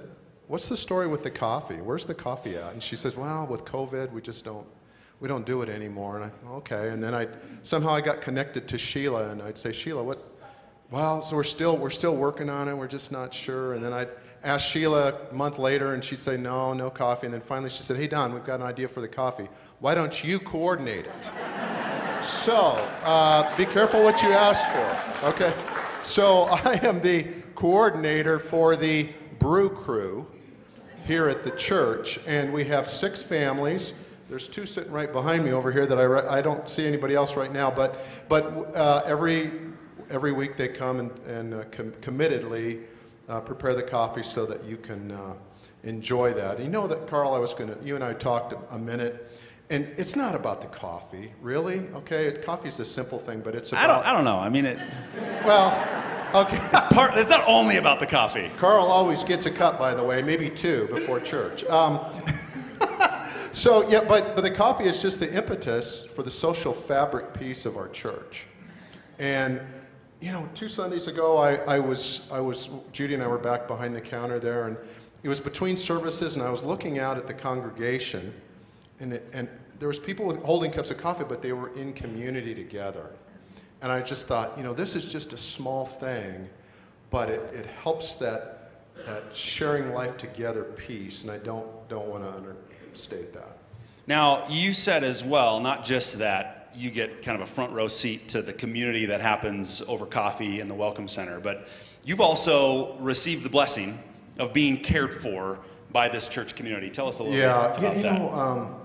what's 0.49 0.67
the 0.67 0.75
story 0.75 1.07
with 1.07 1.21
the 1.21 1.29
coffee? 1.29 1.75
Where's 1.75 2.05
the 2.05 2.15
coffee 2.15 2.57
at? 2.57 2.73
And 2.73 2.81
she 2.81 2.95
says, 2.95 3.15
well, 3.15 3.45
with 3.45 3.63
COVID, 3.65 4.11
we 4.11 4.19
just 4.19 4.43
don't, 4.43 4.65
we 5.19 5.27
don't 5.27 5.45
do 5.45 5.61
it 5.61 5.69
anymore. 5.69 6.19
And 6.19 6.25
I, 6.25 6.49
okay. 6.53 6.89
And 6.89 7.01
then 7.01 7.13
I, 7.13 7.27
somehow 7.61 7.91
I 7.91 8.01
got 8.01 8.19
connected 8.19 8.67
to 8.69 8.77
Sheila 8.77 9.29
and 9.29 9.43
I'd 9.43 9.59
say, 9.59 9.71
Sheila, 9.71 10.03
what, 10.03 10.27
well, 10.89 11.21
so 11.21 11.35
we're 11.35 11.43
still, 11.43 11.77
we're 11.77 11.91
still 11.91 12.15
working 12.15 12.49
on 12.49 12.67
it. 12.67 12.75
We're 12.75 12.87
just 12.87 13.11
not 13.11 13.31
sure. 13.31 13.75
And 13.75 13.83
then 13.83 13.93
I'd 13.93 14.09
ask 14.43 14.67
Sheila 14.67 15.13
a 15.29 15.33
month 15.35 15.59
later 15.59 15.93
and 15.93 16.03
she'd 16.03 16.17
say, 16.17 16.35
no, 16.35 16.73
no 16.73 16.89
coffee. 16.89 17.27
And 17.27 17.33
then 17.33 17.41
finally 17.41 17.69
she 17.69 17.83
said, 17.83 17.97
hey, 17.97 18.07
Don, 18.07 18.33
we've 18.33 18.43
got 18.43 18.59
an 18.59 18.65
idea 18.65 18.87
for 18.87 19.01
the 19.01 19.07
coffee. 19.07 19.47
Why 19.81 19.93
don't 19.93 20.23
you 20.23 20.39
coordinate 20.39 21.05
it? 21.05 21.25
so, 22.23 22.55
uh, 23.03 23.55
be 23.55 23.65
careful 23.65 24.01
what 24.03 24.23
you 24.23 24.29
ask 24.29 24.65
for. 24.71 25.27
Okay. 25.27 25.53
So 26.01 26.43
I 26.65 26.79
am 26.81 27.01
the 27.01 27.27
coordinator 27.53 28.39
for 28.39 28.75
the 28.75 29.09
brew 29.37 29.69
crew 29.69 30.25
here 31.09 31.27
at 31.27 31.41
the 31.41 31.49
church, 31.51 32.19
and 32.27 32.53
we 32.53 32.63
have 32.63 32.87
six 32.87 33.23
families. 33.23 33.95
There's 34.29 34.47
two 34.47 34.67
sitting 34.67 34.91
right 34.91 35.11
behind 35.11 35.43
me 35.43 35.49
over 35.49 35.71
here 35.71 35.87
that 35.87 35.97
I, 35.97 36.37
I 36.37 36.39
don't 36.39 36.69
see 36.69 36.85
anybody 36.85 37.15
else 37.15 37.35
right 37.35 37.51
now, 37.51 37.71
but, 37.71 38.05
but 38.29 38.43
uh, 38.75 39.01
every, 39.07 39.49
every 40.11 40.31
week 40.31 40.55
they 40.55 40.67
come 40.67 40.99
and, 40.99 41.11
and 41.21 41.53
uh, 41.55 41.63
com- 41.71 41.93
committedly 41.93 42.83
uh, 43.27 43.41
prepare 43.41 43.73
the 43.73 43.81
coffee 43.81 44.21
so 44.21 44.45
that 44.45 44.63
you 44.65 44.77
can 44.77 45.09
uh, 45.09 45.33
enjoy 45.81 46.31
that. 46.33 46.59
You 46.59 46.69
know 46.69 46.85
that, 46.85 47.07
Carl, 47.07 47.33
I 47.33 47.39
was 47.39 47.55
going 47.55 47.75
to, 47.75 47.83
you 47.83 47.95
and 47.95 48.03
I 48.03 48.13
talked 48.13 48.53
a, 48.53 48.59
a 48.69 48.77
minute. 48.77 49.31
And 49.71 49.91
it's 49.97 50.15
not 50.15 50.35
about 50.35 50.61
the 50.61 50.67
coffee, 50.67 51.33
really. 51.41 51.87
Okay, 51.95 52.33
coffee's 52.33 52.79
a 52.79 52.85
simple 52.85 53.17
thing, 53.17 53.41
but 53.41 53.55
it's 53.55 53.71
about. 53.71 53.83
I 53.83 53.87
don't. 53.87 54.05
I 54.05 54.11
don't 54.11 54.25
know. 54.25 54.37
I 54.37 54.49
mean 54.49 54.65
it. 54.65 54.79
Well, 55.43 55.71
Okay. 56.33 56.59
It's 56.73 56.83
part. 56.93 57.17
It's 57.17 57.29
not 57.29 57.43
only 57.47 57.77
about 57.77 57.99
the 57.99 58.05
coffee. 58.05 58.51
Carl 58.57 58.85
always 58.85 59.23
gets 59.23 59.45
a 59.45 59.51
cup, 59.51 59.79
by 59.79 59.95
the 59.95 60.03
way, 60.03 60.21
maybe 60.21 60.49
two 60.49 60.87
before 60.87 61.19
church. 61.19 61.63
Um, 61.65 61.99
so 63.53 63.87
yeah, 63.89 64.01
but 64.07 64.35
but 64.35 64.41
the 64.41 64.51
coffee 64.51 64.85
is 64.85 65.01
just 65.01 65.19
the 65.19 65.33
impetus 65.33 66.03
for 66.05 66.21
the 66.23 66.31
social 66.31 66.73
fabric 66.73 67.33
piece 67.33 67.65
of 67.65 67.77
our 67.77 67.89
church, 67.89 68.47
and. 69.17 69.61
You 70.21 70.33
know, 70.33 70.49
two 70.53 70.67
Sundays 70.67 71.07
ago, 71.07 71.37
I, 71.37 71.55
I 71.75 71.79
was, 71.79 72.29
I 72.29 72.41
was, 72.41 72.71
Judy 72.91 73.13
and 73.13 73.23
I 73.23 73.27
were 73.27 73.37
back 73.37 73.69
behind 73.69 73.95
the 73.95 74.01
counter 74.01 74.37
there, 74.37 74.65
and 74.65 74.75
it 75.23 75.29
was 75.29 75.39
between 75.39 75.77
services, 75.77 76.35
and 76.35 76.43
I 76.43 76.49
was 76.49 76.61
looking 76.61 76.99
out 76.99 77.15
at 77.15 77.25
the 77.25 77.33
congregation, 77.33 78.33
and, 78.99 79.13
it, 79.13 79.25
and 79.31 79.47
there 79.79 79.87
was 79.87 79.97
people 79.97 80.25
with 80.25 80.43
holding 80.43 80.71
cups 80.71 80.91
of 80.91 80.97
coffee, 80.97 81.23
but 81.23 81.41
they 81.41 81.53
were 81.53 81.69
in 81.69 81.93
community 81.93 82.53
together. 82.53 83.11
And 83.81 83.91
I 83.91 84.01
just 84.01 84.27
thought, 84.27 84.57
you 84.57 84.63
know, 84.63 84.73
this 84.73 84.95
is 84.95 85.11
just 85.11 85.33
a 85.33 85.37
small 85.37 85.85
thing, 85.85 86.49
but 87.09 87.29
it, 87.29 87.41
it 87.53 87.65
helps 87.65 88.15
that, 88.17 88.71
that 89.05 89.23
sharing 89.33 89.93
life 89.93 90.17
together 90.17 90.63
piece, 90.63 91.23
and 91.23 91.31
I 91.31 91.37
don't, 91.37 91.67
don't 91.87 92.07
want 92.07 92.23
to 92.23 92.29
understate 92.29 93.33
that. 93.33 93.57
Now, 94.05 94.47
you 94.49 94.73
said 94.73 95.03
as 95.03 95.23
well, 95.23 95.59
not 95.59 95.85
just 95.85 96.17
that 96.17 96.71
you 96.75 96.91
get 96.91 97.23
kind 97.23 97.41
of 97.41 97.47
a 97.47 97.51
front 97.51 97.73
row 97.73 97.87
seat 97.87 98.27
to 98.29 98.41
the 98.41 98.53
community 98.53 99.05
that 99.05 99.21
happens 99.21 99.81
over 99.87 100.05
coffee 100.05 100.59
in 100.59 100.67
the 100.67 100.75
Welcome 100.75 101.07
Center, 101.07 101.39
but 101.39 101.67
you've 102.03 102.21
also 102.21 102.95
received 102.99 103.43
the 103.43 103.49
blessing 103.49 103.97
of 104.37 104.53
being 104.53 104.77
cared 104.77 105.13
for 105.13 105.59
by 105.91 106.09
this 106.09 106.27
church 106.27 106.55
community. 106.55 106.89
Tell 106.89 107.07
us 107.07 107.19
a 107.19 107.23
little 107.23 107.37
yeah, 107.37 107.69
bit 107.69 107.79
about 107.79 107.81
that. 107.81 107.81
Yeah, 107.81 107.97
you 107.97 108.03
that. 108.03 108.19
know, 108.19 108.33
um, 108.33 108.75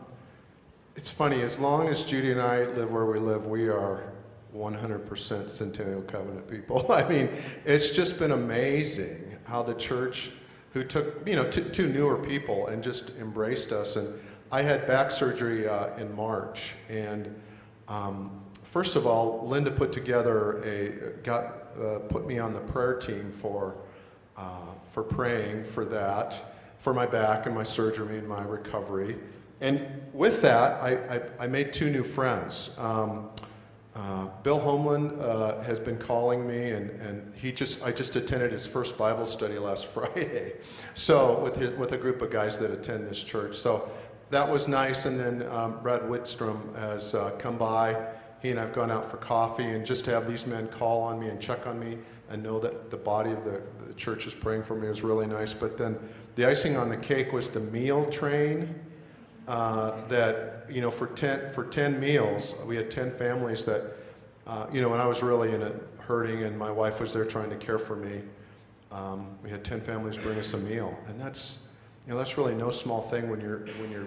it's 0.96 1.10
funny, 1.10 1.42
as 1.42 1.58
long 1.58 1.88
as 1.88 2.04
Judy 2.04 2.30
and 2.30 2.40
I 2.40 2.64
live 2.64 2.92
where 2.92 3.06
we 3.06 3.18
live, 3.18 3.46
we 3.46 3.68
are 3.68 4.13
100% 4.54 5.50
Centennial 5.50 6.02
Covenant 6.02 6.48
people. 6.48 6.90
I 6.92 7.06
mean, 7.08 7.28
it's 7.64 7.90
just 7.90 8.18
been 8.18 8.32
amazing 8.32 9.36
how 9.44 9.62
the 9.62 9.74
church, 9.74 10.30
who 10.72 10.84
took, 10.84 11.26
you 11.26 11.36
know, 11.36 11.48
t- 11.50 11.64
two 11.72 11.88
newer 11.88 12.16
people 12.16 12.68
and 12.68 12.82
just 12.82 13.10
embraced 13.18 13.72
us. 13.72 13.96
And 13.96 14.14
I 14.52 14.62
had 14.62 14.86
back 14.86 15.10
surgery 15.10 15.68
uh, 15.68 15.96
in 15.96 16.14
March. 16.14 16.74
And 16.88 17.34
um, 17.88 18.42
first 18.62 18.96
of 18.96 19.06
all, 19.06 19.46
Linda 19.46 19.70
put 19.70 19.92
together 19.92 20.62
a, 20.62 21.20
got, 21.22 21.66
uh, 21.80 21.98
put 22.08 22.26
me 22.26 22.38
on 22.38 22.54
the 22.54 22.60
prayer 22.60 22.94
team 22.94 23.30
for, 23.32 23.80
uh, 24.36 24.72
for 24.86 25.02
praying 25.02 25.64
for 25.64 25.84
that, 25.86 26.54
for 26.78 26.94
my 26.94 27.06
back 27.06 27.46
and 27.46 27.54
my 27.54 27.62
surgery 27.64 28.18
and 28.18 28.28
my 28.28 28.44
recovery. 28.44 29.16
and 29.60 29.84
with 30.12 30.40
that, 30.42 30.80
I, 30.80 31.16
I, 31.16 31.20
I 31.40 31.46
made 31.48 31.72
two 31.72 31.90
new 31.90 32.04
friends. 32.04 32.70
Um, 32.78 33.30
uh, 33.96 34.26
Bill 34.42 34.58
Homeland 34.58 35.20
uh, 35.20 35.60
has 35.62 35.78
been 35.78 35.96
calling 35.96 36.46
me, 36.46 36.70
and, 36.70 36.90
and 37.00 37.32
he 37.34 37.52
just 37.52 37.84
I 37.84 37.92
just 37.92 38.16
attended 38.16 38.50
his 38.50 38.66
first 38.66 38.98
Bible 38.98 39.24
study 39.24 39.56
last 39.58 39.86
Friday. 39.94 40.54
So 40.94 41.38
with 41.40 41.56
his, 41.56 41.72
with 41.78 41.92
a 41.92 41.96
group 41.96 42.20
of 42.20 42.30
guys 42.30 42.58
that 42.58 42.72
attend 42.72 43.06
this 43.06 43.22
church, 43.22 43.56
so 43.56 43.88
that 44.30 44.48
was 44.48 44.66
nice. 44.66 45.06
And 45.06 45.18
then 45.18 45.48
um, 45.50 45.80
Brad 45.82 46.02
Whitstrom 46.02 46.74
has 46.76 47.14
uh, 47.14 47.30
come 47.38 47.56
by. 47.56 48.06
He 48.42 48.50
and 48.50 48.60
I've 48.60 48.74
gone 48.74 48.90
out 48.90 49.10
for 49.10 49.16
coffee, 49.16 49.64
and 49.64 49.86
just 49.86 50.04
to 50.06 50.10
have 50.10 50.26
these 50.26 50.46
men 50.46 50.66
call 50.68 51.02
on 51.02 51.20
me 51.20 51.28
and 51.28 51.40
check 51.40 51.66
on 51.66 51.78
me 51.78 51.96
and 52.30 52.42
know 52.42 52.58
that 52.58 52.90
the 52.90 52.96
body 52.96 53.30
of 53.30 53.44
the, 53.44 53.62
the 53.86 53.94
church 53.94 54.26
is 54.26 54.34
praying 54.34 54.64
for 54.64 54.74
me 54.74 54.88
was 54.88 55.02
really 55.02 55.26
nice. 55.26 55.54
But 55.54 55.78
then 55.78 55.98
the 56.34 56.46
icing 56.46 56.76
on 56.76 56.88
the 56.88 56.96
cake 56.96 57.32
was 57.32 57.48
the 57.48 57.60
meal 57.60 58.04
train. 58.10 58.74
Uh, 59.46 60.06
that 60.06 60.64
you 60.70 60.80
know 60.80 60.90
for 60.90 61.08
10 61.08 61.52
for 61.52 61.64
10 61.64 62.00
meals 62.00 62.54
we 62.64 62.76
had 62.76 62.90
10 62.90 63.10
families 63.10 63.62
that 63.62 63.92
uh, 64.46 64.66
you 64.72 64.80
know 64.80 64.88
when 64.88 65.00
i 65.00 65.06
was 65.06 65.22
really 65.22 65.52
in 65.52 65.60
a 65.60 65.72
hurting 66.06 66.42
and 66.42 66.56
my 66.56 66.70
wife 66.70 67.00
was 67.00 67.12
there 67.12 67.24
trying 67.24 67.50
to 67.50 67.56
care 67.56 67.78
for 67.78 67.96
me. 67.96 68.22
Um, 68.92 69.26
we 69.42 69.50
had 69.50 69.64
10 69.64 69.80
families 69.80 70.16
bring 70.16 70.38
us 70.38 70.52
a 70.54 70.58
meal 70.58 70.96
and 71.08 71.20
that's 71.20 71.68
you 72.06 72.12
know 72.12 72.18
that's 72.18 72.36
really 72.38 72.54
no 72.54 72.70
small 72.70 73.00
thing 73.00 73.28
when 73.30 73.40
you're 73.40 73.66
when 73.80 73.90
you're 73.90 74.06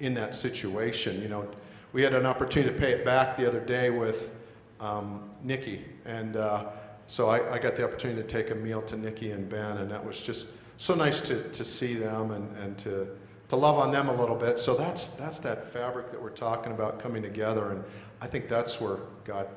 in 0.00 0.14
that 0.14 0.34
situation 0.34 1.20
you 1.20 1.28
know. 1.28 1.48
We 1.92 2.02
had 2.02 2.14
an 2.14 2.24
opportunity 2.24 2.72
to 2.72 2.78
pay 2.78 2.92
it 2.92 3.04
back 3.04 3.36
the 3.36 3.48
other 3.48 3.58
day 3.58 3.90
with 3.90 4.32
um, 4.78 5.30
nikki 5.42 5.84
and 6.04 6.36
uh, 6.36 6.66
so 7.06 7.28
I, 7.28 7.54
I, 7.54 7.58
got 7.58 7.74
the 7.74 7.84
opportunity 7.84 8.22
to 8.22 8.28
take 8.28 8.50
a 8.50 8.54
meal 8.54 8.80
to 8.82 8.96
nikki 8.96 9.32
and 9.32 9.48
ben 9.48 9.78
and 9.78 9.90
that 9.90 10.04
was 10.04 10.22
just 10.22 10.48
so 10.76 10.94
nice 10.94 11.20
to, 11.22 11.42
to 11.50 11.64
see 11.64 11.94
them 11.94 12.30
and, 12.30 12.56
and 12.58 12.78
to 12.78 13.08
to 13.50 13.56
love 13.56 13.78
on 13.78 13.90
them 13.90 14.08
a 14.08 14.14
little 14.14 14.36
bit. 14.36 14.58
So 14.60 14.74
that's, 14.74 15.08
that's 15.08 15.40
that 15.40 15.68
fabric 15.68 16.12
that 16.12 16.22
we're 16.22 16.30
talking 16.30 16.72
about 16.72 17.00
coming 17.00 17.20
together. 17.20 17.72
And 17.72 17.84
I 18.20 18.28
think 18.28 18.48
that's 18.48 18.80
where 18.80 18.98
God, 19.24 19.48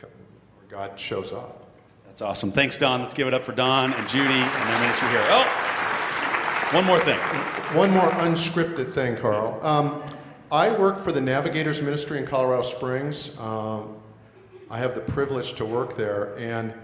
where 0.00 0.68
God 0.68 1.00
shows 1.00 1.32
up. 1.32 1.66
That's 2.06 2.20
awesome. 2.20 2.52
Thanks, 2.52 2.76
Don. 2.76 3.00
Let's 3.00 3.14
give 3.14 3.26
it 3.26 3.32
up 3.32 3.44
for 3.44 3.52
Don 3.52 3.94
and 3.94 4.08
Judy 4.08 4.28
and 4.28 4.68
their 4.68 4.80
ministry 4.80 5.08
here. 5.08 5.24
Oh, 5.28 6.68
one 6.72 6.84
more 6.84 7.00
thing. 7.00 7.18
One 7.74 7.90
more 7.90 8.10
unscripted 8.20 8.92
thing, 8.92 9.16
Carl. 9.16 9.58
Um, 9.66 10.02
I 10.52 10.70
work 10.70 10.98
for 10.98 11.12
the 11.12 11.20
Navigators 11.20 11.80
Ministry 11.80 12.18
in 12.18 12.26
Colorado 12.26 12.62
Springs. 12.62 13.38
Um, 13.38 13.96
I 14.70 14.76
have 14.76 14.94
the 14.94 15.00
privilege 15.00 15.54
to 15.54 15.64
work 15.64 15.96
there. 15.96 16.36
And 16.36 16.74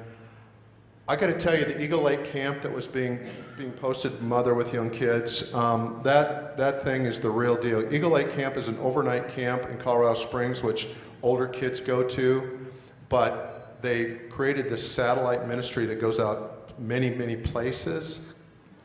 I 1.07 1.17
got 1.17 1.27
to 1.27 1.39
tell 1.39 1.55
you, 1.59 1.67
the 1.67 1.83
Eagle 1.83 2.01
Lake 2.01 2.25
camp 2.25 2.63
that 2.63 2.73
was 2.73 2.87
being 2.87 3.21
being 3.59 3.73
posted, 3.73 4.23
mother 4.23 4.55
with 4.55 4.73
young 4.73 4.91
kids, 4.91 5.55
um, 5.55 6.01
that 6.03 6.57
that 6.57 6.83
thing 6.83 7.05
is 7.05 7.21
the 7.21 7.29
real 7.29 7.57
deal. 7.57 7.93
Eagle 7.93 8.11
Lake 8.11 8.31
Camp 8.31 8.57
is 8.57 8.69
an 8.69 8.79
overnight 8.79 9.29
camp 9.29 9.67
in 9.67 9.77
Colorado 9.77 10.15
Springs, 10.15 10.63
which 10.63 10.89
older 11.23 11.47
kids 11.47 11.81
go 11.81 12.03
to, 12.03 12.67
but 13.11 13.77
they've 13.83 14.29
created 14.31 14.71
this 14.71 14.91
satellite 14.91 15.47
ministry 15.47 15.85
that 15.87 16.01
goes 16.01 16.19
out 16.19 16.79
many, 16.81 17.11
many 17.11 17.37
places. 17.37 18.27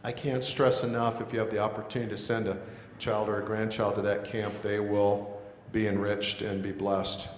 I 0.04 0.12
can't 0.12 0.44
stress 0.44 0.84
enough 0.84 1.22
if 1.22 1.32
you 1.32 1.40
have 1.40 1.50
the 1.50 1.60
opportunity 1.60 2.12
to 2.12 2.18
send 2.18 2.48
a 2.48 2.58
child 3.00 3.30
or 3.30 3.42
a 3.42 3.46
grandchild 3.46 3.96
to 3.96 4.02
that 4.02 4.26
camp, 4.26 4.62
they 4.62 4.82
will 4.82 5.42
be 5.72 5.88
enriched 5.88 6.42
and 6.42 6.62
be 6.62 6.72
blessed. 6.72 7.30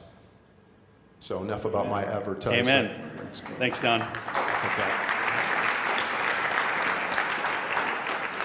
So 1.21 1.39
enough 1.43 1.65
about 1.65 1.87
my 1.87 2.03
advertisement. 2.03 2.67
Amen. 2.67 3.11
Thanks, 3.59 3.79
Don. 3.79 4.01
Okay. 4.01 4.91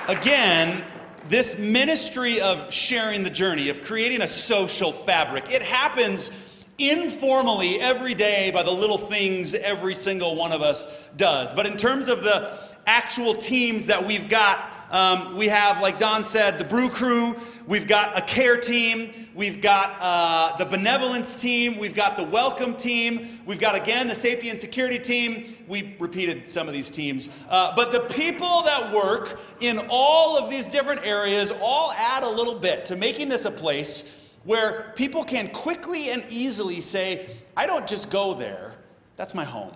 Again, 0.08 0.84
this 1.30 1.58
ministry 1.58 2.38
of 2.38 2.70
sharing 2.70 3.22
the 3.22 3.30
journey, 3.30 3.70
of 3.70 3.80
creating 3.80 4.20
a 4.20 4.26
social 4.26 4.92
fabric, 4.92 5.50
it 5.50 5.62
happens 5.62 6.30
informally 6.76 7.80
every 7.80 8.12
day 8.12 8.50
by 8.50 8.62
the 8.62 8.70
little 8.70 8.98
things 8.98 9.54
every 9.54 9.94
single 9.94 10.36
one 10.36 10.52
of 10.52 10.60
us 10.60 10.86
does. 11.16 11.54
But 11.54 11.64
in 11.64 11.78
terms 11.78 12.08
of 12.08 12.22
the 12.22 12.58
actual 12.86 13.34
teams 13.34 13.86
that 13.86 14.06
we've 14.06 14.28
got, 14.28 14.70
um, 14.90 15.34
we 15.34 15.48
have, 15.48 15.80
like 15.80 15.98
Don 15.98 16.22
said, 16.22 16.58
the 16.58 16.64
Brew 16.66 16.90
Crew, 16.90 17.36
we've 17.66 17.88
got 17.88 18.16
a 18.16 18.20
care 18.22 18.56
team, 18.56 19.28
we've 19.34 19.60
got 19.60 19.96
uh, 20.00 20.56
the 20.56 20.64
benevolence 20.64 21.36
team, 21.36 21.78
we've 21.78 21.94
got 21.94 22.16
the 22.16 22.22
welcome 22.22 22.74
team, 22.74 23.40
we've 23.44 23.58
got 23.58 23.74
again 23.74 24.08
the 24.08 24.14
safety 24.14 24.48
and 24.48 24.60
security 24.60 24.98
team. 24.98 25.56
We 25.68 25.96
repeated 25.98 26.48
some 26.48 26.68
of 26.68 26.74
these 26.74 26.90
teams. 26.90 27.28
Uh, 27.48 27.74
but 27.74 27.92
the 27.92 28.00
people 28.00 28.62
that 28.62 28.92
work 28.92 29.40
in 29.60 29.86
all 29.88 30.38
of 30.38 30.50
these 30.50 30.66
different 30.66 31.04
areas 31.04 31.52
all 31.60 31.92
add 31.92 32.22
a 32.22 32.30
little 32.30 32.58
bit 32.58 32.86
to 32.86 32.96
making 32.96 33.28
this 33.28 33.44
a 33.44 33.50
place 33.50 34.16
where 34.44 34.92
people 34.94 35.24
can 35.24 35.48
quickly 35.48 36.10
and 36.10 36.24
easily 36.30 36.80
say, 36.80 37.28
I 37.56 37.66
don't 37.66 37.86
just 37.86 38.10
go 38.10 38.34
there, 38.34 38.74
that's 39.16 39.34
my 39.34 39.44
home. 39.44 39.72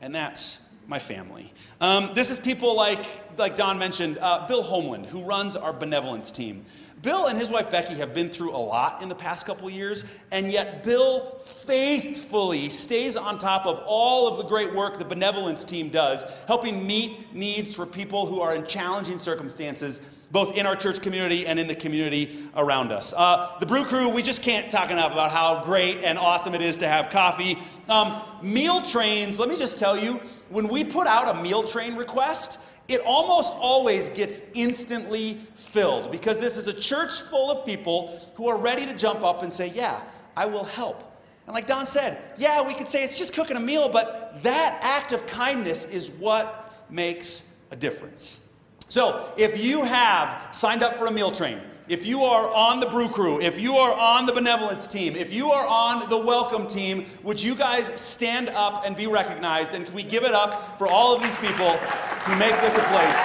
And 0.00 0.14
that's 0.14 0.60
my 0.86 0.98
family. 0.98 1.52
Um, 1.80 2.10
this 2.14 2.30
is 2.30 2.38
people 2.38 2.76
like, 2.76 3.06
like 3.38 3.56
Don 3.56 3.78
mentioned, 3.78 4.18
uh, 4.18 4.46
Bill 4.46 4.62
Homeland, 4.62 5.06
who 5.06 5.22
runs 5.24 5.56
our 5.56 5.72
benevolence 5.72 6.30
team. 6.30 6.64
Bill 7.04 7.26
and 7.26 7.38
his 7.38 7.50
wife 7.50 7.70
Becky 7.70 7.94
have 7.96 8.14
been 8.14 8.30
through 8.30 8.56
a 8.56 8.56
lot 8.56 9.02
in 9.02 9.10
the 9.10 9.14
past 9.14 9.44
couple 9.44 9.68
years, 9.68 10.06
and 10.30 10.50
yet 10.50 10.82
Bill 10.82 11.38
faithfully 11.44 12.70
stays 12.70 13.14
on 13.14 13.38
top 13.38 13.66
of 13.66 13.82
all 13.84 14.26
of 14.26 14.38
the 14.38 14.44
great 14.44 14.74
work 14.74 14.96
the 14.96 15.04
benevolence 15.04 15.64
team 15.64 15.90
does, 15.90 16.24
helping 16.46 16.86
meet 16.86 17.34
needs 17.34 17.74
for 17.74 17.84
people 17.84 18.24
who 18.24 18.40
are 18.40 18.54
in 18.54 18.64
challenging 18.64 19.18
circumstances, 19.18 20.00
both 20.30 20.56
in 20.56 20.64
our 20.64 20.74
church 20.74 21.02
community 21.02 21.46
and 21.46 21.60
in 21.60 21.66
the 21.66 21.74
community 21.74 22.48
around 22.56 22.90
us. 22.90 23.12
Uh, 23.14 23.54
the 23.60 23.66
Brew 23.66 23.84
Crew, 23.84 24.08
we 24.08 24.22
just 24.22 24.42
can't 24.42 24.70
talk 24.70 24.90
enough 24.90 25.12
about 25.12 25.30
how 25.30 25.62
great 25.62 25.98
and 25.98 26.18
awesome 26.18 26.54
it 26.54 26.62
is 26.62 26.78
to 26.78 26.88
have 26.88 27.10
coffee. 27.10 27.58
Um, 27.86 28.22
meal 28.42 28.80
trains, 28.80 29.38
let 29.38 29.50
me 29.50 29.58
just 29.58 29.78
tell 29.78 29.96
you, 29.96 30.22
when 30.48 30.68
we 30.68 30.84
put 30.84 31.06
out 31.06 31.34
a 31.34 31.40
meal 31.40 31.62
train 31.62 31.96
request, 31.96 32.58
it 32.88 33.00
almost 33.00 33.54
always 33.54 34.08
gets 34.10 34.42
instantly 34.54 35.38
filled 35.54 36.10
because 36.10 36.40
this 36.40 36.56
is 36.56 36.68
a 36.68 36.72
church 36.72 37.22
full 37.22 37.50
of 37.50 37.64
people 37.66 38.20
who 38.34 38.48
are 38.48 38.56
ready 38.56 38.84
to 38.86 38.94
jump 38.94 39.22
up 39.22 39.42
and 39.42 39.52
say, 39.52 39.68
Yeah, 39.68 40.02
I 40.36 40.46
will 40.46 40.64
help. 40.64 41.10
And 41.46 41.54
like 41.54 41.66
Don 41.66 41.86
said, 41.86 42.18
yeah, 42.38 42.66
we 42.66 42.74
could 42.74 42.88
say 42.88 43.04
it's 43.04 43.14
just 43.14 43.34
cooking 43.34 43.56
a 43.56 43.60
meal, 43.60 43.88
but 43.88 44.42
that 44.42 44.78
act 44.82 45.12
of 45.12 45.26
kindness 45.26 45.84
is 45.84 46.10
what 46.10 46.72
makes 46.88 47.44
a 47.70 47.76
difference. 47.76 48.40
So 48.88 49.32
if 49.36 49.62
you 49.62 49.84
have 49.84 50.54
signed 50.56 50.82
up 50.82 50.96
for 50.96 51.06
a 51.06 51.10
meal 51.10 51.30
train, 51.30 51.60
if 51.86 52.06
you 52.06 52.22
are 52.24 52.48
on 52.48 52.80
the 52.80 52.86
brew 52.86 53.08
crew, 53.08 53.40
if 53.40 53.60
you 53.60 53.76
are 53.76 53.92
on 53.92 54.24
the 54.24 54.32
benevolence 54.32 54.86
team, 54.86 55.14
if 55.16 55.34
you 55.34 55.50
are 55.50 55.66
on 55.66 56.08
the 56.08 56.16
welcome 56.16 56.66
team, 56.66 57.04
would 57.22 57.42
you 57.42 57.54
guys 57.54 57.88
stand 58.00 58.48
up 58.48 58.86
and 58.86 58.96
be 58.96 59.06
recognized? 59.06 59.74
And 59.74 59.84
can 59.84 59.94
we 59.94 60.02
give 60.02 60.24
it 60.24 60.32
up 60.32 60.78
for 60.78 60.88
all 60.88 61.14
of 61.14 61.22
these 61.22 61.36
people 61.36 61.72
who 61.76 62.36
make 62.36 62.58
this 62.62 62.78
a 62.78 62.82
place 62.84 63.20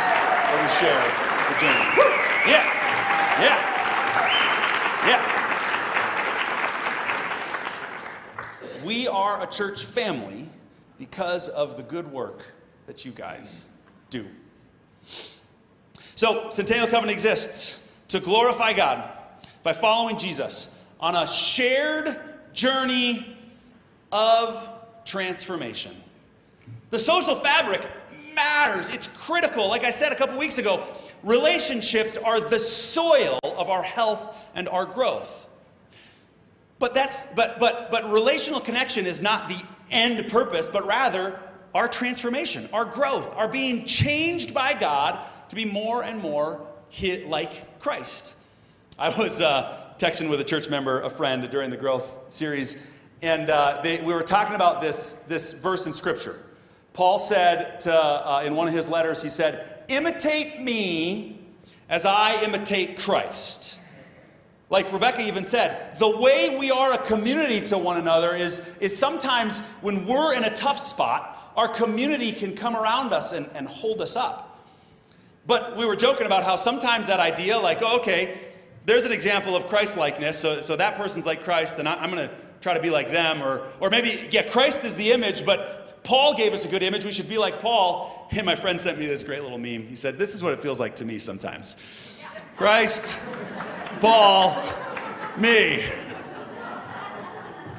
where 0.52 0.62
we 0.62 0.70
share 0.70 1.02
the 1.48 1.56
journey? 1.62 1.86
Woo! 1.96 2.04
Yeah, 2.48 2.66
yeah, 3.40 3.58
yeah. 5.08 5.24
We 8.84 9.08
are 9.08 9.42
a 9.42 9.48
church 9.48 9.86
family 9.86 10.50
because 10.98 11.48
of 11.48 11.78
the 11.78 11.84
good 11.84 12.12
work 12.12 12.54
that 12.88 13.06
you 13.06 13.12
guys 13.12 13.70
do. 14.10 14.26
So, 16.16 16.50
Centennial 16.50 16.88
Covenant 16.88 17.14
exists 17.14 17.89
to 18.10 18.20
glorify 18.20 18.74
God 18.74 19.10
by 19.64 19.74
following 19.74 20.18
Jesus 20.18 20.78
on 21.00 21.16
a 21.16 21.28
shared 21.28 22.20
journey 22.54 23.38
of 24.12 24.68
transformation. 25.06 25.96
The 26.90 27.00
social 27.00 27.36
fabric 27.36 27.88
matters, 28.34 28.90
it's 28.90 29.08
critical. 29.08 29.70
Like 29.70 29.84
I 29.84 29.92
said 29.92 30.12
a 30.12 30.16
couple 30.16 30.38
weeks 30.38 30.58
ago, 30.58 30.84
relationships 31.24 32.18
are 32.18 32.40
the 32.40 32.60
soil 32.60 33.40
of 33.44 33.70
our 33.70 33.84
health 33.84 34.36
and 34.56 34.68
our 34.68 34.86
growth. 34.86 35.48
But 36.80 36.94
that's 36.94 37.26
but 37.34 37.60
but 37.60 37.92
but 37.92 38.10
relational 38.10 38.62
connection 38.62 39.06
is 39.06 39.22
not 39.22 39.50
the 39.50 39.62
end 39.92 40.30
purpose, 40.30 40.70
but 40.70 40.86
rather 40.88 41.40
our 41.76 41.88
transformation, 41.88 42.70
our 42.74 42.86
growth, 42.86 43.34
our 43.36 43.48
being 43.48 43.86
changed 43.86 44.54
by 44.54 44.74
God 44.74 45.20
to 45.50 45.56
be 45.56 45.66
more 45.66 46.04
and 46.04 46.20
more 46.20 46.66
like 47.28 47.80
Christ. 47.80 48.34
I 48.98 49.10
was 49.18 49.42
uh, 49.42 49.94
texting 49.98 50.30
with 50.30 50.42
a 50.42 50.44
church 50.44 50.70
member, 50.70 51.02
a 51.02 51.10
friend, 51.10 51.50
during 51.50 51.70
the 51.70 51.78
growth 51.78 52.22
series, 52.30 52.78
and 53.22 53.50
uh, 53.50 53.82
they, 53.84 54.02
we 54.02 54.14
were 54.14 54.24
talking 54.24 54.56
about 54.56 54.82
this, 54.82 55.20
this 55.28 55.54
verse 55.54 55.86
in 55.86 55.94
Scripture. 55.94 56.40
Paul 56.94 57.20
said 57.20 57.80
to, 57.82 57.94
uh, 57.94 58.44
in 58.46 58.56
one 58.56 58.68
of 58.68 58.74
his 58.74 58.90
letters, 58.90 59.24
he 59.24 59.30
said, 59.30 59.84
Imitate 59.88 60.62
me 60.62 61.40
as 61.90 62.06
I 62.06 62.42
imitate 62.44 63.00
Christ. 63.00 63.78
Like 64.70 64.92
Rebecca 64.94 65.22
even 65.22 65.46
said, 65.46 65.98
the 65.98 66.18
way 66.18 66.56
we 66.58 66.70
are 66.70 66.94
a 66.94 66.98
community 67.00 67.62
to 67.68 67.78
one 67.78 67.98
another 67.98 68.36
is, 68.36 68.70
is 68.80 68.96
sometimes 68.96 69.62
when 69.82 70.06
we're 70.06 70.36
in 70.36 70.44
a 70.44 70.54
tough 70.54 70.80
spot, 70.80 71.54
our 71.56 71.68
community 71.68 72.32
can 72.32 72.56
come 72.56 72.76
around 72.76 73.12
us 73.12 73.32
and, 73.32 73.50
and 73.56 73.68
hold 73.68 74.02
us 74.02 74.16
up. 74.16 74.49
But 75.50 75.76
we 75.76 75.84
were 75.88 75.96
joking 75.96 76.28
about 76.28 76.44
how 76.44 76.56
sometimes 76.56 77.08
that 77.08 77.20
idea, 77.20 77.58
like, 77.58 77.80
oh, 77.82 77.98
okay, 77.98 78.38
there's 78.86 79.06
an 79.06 79.12
example 79.12 79.56
of 79.56 79.66
Christ 79.68 79.98
likeness. 79.98 80.38
So, 80.38 80.62
so 80.62 80.76
that 80.76 80.96
person's 80.96 81.26
like 81.26 81.44
Christ, 81.44 81.80
and 81.80 81.90
I, 81.90 81.96
I'm 81.96 82.12
going 82.12 82.30
to 82.30 82.36
try 82.62 82.76
to 82.76 82.80
be 82.80 82.92
like 82.92 83.10
them. 83.10 83.42
Or, 83.42 83.64
or 83.80 83.90
maybe, 83.90 84.30
yeah, 84.30 84.48
Christ 84.48 84.86
is 84.86 84.96
the 84.96 85.12
image, 85.12 85.44
but 85.48 86.04
Paul 86.04 86.36
gave 86.36 86.54
us 86.54 86.66
a 86.66 86.68
good 86.68 86.84
image. 86.84 87.04
We 87.04 87.12
should 87.12 87.28
be 87.28 87.40
like 87.40 87.60
Paul. 87.60 88.28
And 88.30 88.46
my 88.46 88.54
friend 88.54 88.80
sent 88.80 89.00
me 89.00 89.08
this 89.08 89.24
great 89.24 89.42
little 89.42 89.58
meme. 89.58 89.88
He 89.88 89.96
said, 89.96 90.20
This 90.20 90.36
is 90.36 90.44
what 90.44 90.54
it 90.54 90.60
feels 90.60 90.80
like 90.80 90.96
to 90.98 91.06
me 91.06 91.18
sometimes 91.18 91.78
Christ, 92.56 93.18
Paul, 94.02 94.56
me. 95.36 95.84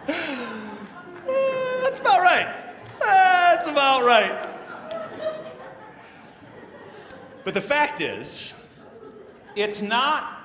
That's 1.86 2.00
about 2.00 2.20
right. 2.20 2.74
That's 2.98 3.70
about 3.70 4.04
right. 4.04 4.49
But 7.44 7.54
the 7.54 7.60
fact 7.60 8.00
is, 8.00 8.54
it's 9.56 9.82
not 9.82 10.36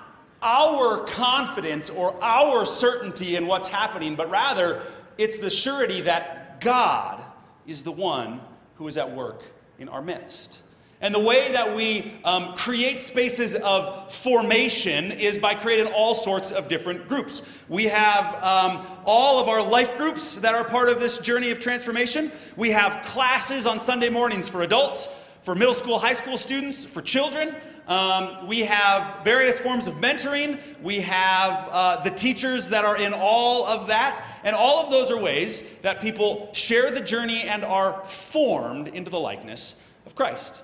our 0.41 0.99
confidence 1.05 1.89
or 1.89 2.21
our 2.23 2.65
certainty 2.65 3.35
in 3.35 3.47
what's 3.47 3.67
happening, 3.67 4.15
but 4.15 4.29
rather 4.29 4.81
it's 5.17 5.39
the 5.39 5.49
surety 5.49 6.01
that 6.01 6.61
God 6.61 7.21
is 7.65 7.81
the 7.81 7.91
one 7.91 8.41
who 8.75 8.87
is 8.87 8.97
at 8.97 9.11
work 9.11 9.43
in 9.79 9.89
our 9.89 10.01
midst. 10.01 10.61
And 11.01 11.13
the 11.13 11.19
way 11.19 11.51
that 11.51 11.75
we 11.75 12.13
um, 12.23 12.55
create 12.55 13.01
spaces 13.01 13.53
of 13.55 14.13
formation 14.13 15.11
is 15.11 15.37
by 15.37 15.53
creating 15.53 15.91
all 15.91 16.15
sorts 16.15 16.51
of 16.51 16.67
different 16.67 17.07
groups. 17.07 17.43
We 17.67 17.85
have 17.85 18.33
um, 18.41 18.87
all 19.03 19.39
of 19.39 19.49
our 19.49 19.61
life 19.61 19.97
groups 19.97 20.37
that 20.37 20.55
are 20.55 20.63
part 20.63 20.89
of 20.89 20.99
this 20.99 21.17
journey 21.17 21.51
of 21.51 21.59
transformation. 21.59 22.31
We 22.55 22.71
have 22.71 23.03
classes 23.05 23.67
on 23.67 23.79
Sunday 23.79 24.09
mornings 24.09 24.47
for 24.47 24.61
adults, 24.61 25.09
for 25.45 25.53
middle 25.53 25.75
school, 25.75 25.99
high 25.99 26.15
school 26.15 26.39
students, 26.39 26.83
for 26.83 27.03
children. 27.03 27.55
Um, 27.87 28.47
we 28.47 28.61
have 28.61 29.23
various 29.23 29.59
forms 29.59 29.85
of 29.85 29.93
mentoring. 29.95 30.59
We 30.81 31.01
have 31.01 31.69
uh, 31.69 32.01
the 32.01 32.09
teachers 32.09 32.69
that 32.69 32.83
are 32.83 32.97
in 32.97 33.13
all 33.13 33.67
of 33.67 33.85
that. 33.85 34.25
And 34.43 34.55
all 34.55 34.83
of 34.83 34.89
those 34.89 35.11
are 35.11 35.21
ways 35.21 35.61
that 35.83 36.01
people 36.01 36.49
share 36.53 36.89
the 36.89 36.99
journey 36.99 37.43
and 37.43 37.63
are 37.63 38.03
formed 38.05 38.87
into 38.87 39.11
the 39.11 39.19
likeness 39.19 39.79
of 40.07 40.15
Christ. 40.15 40.63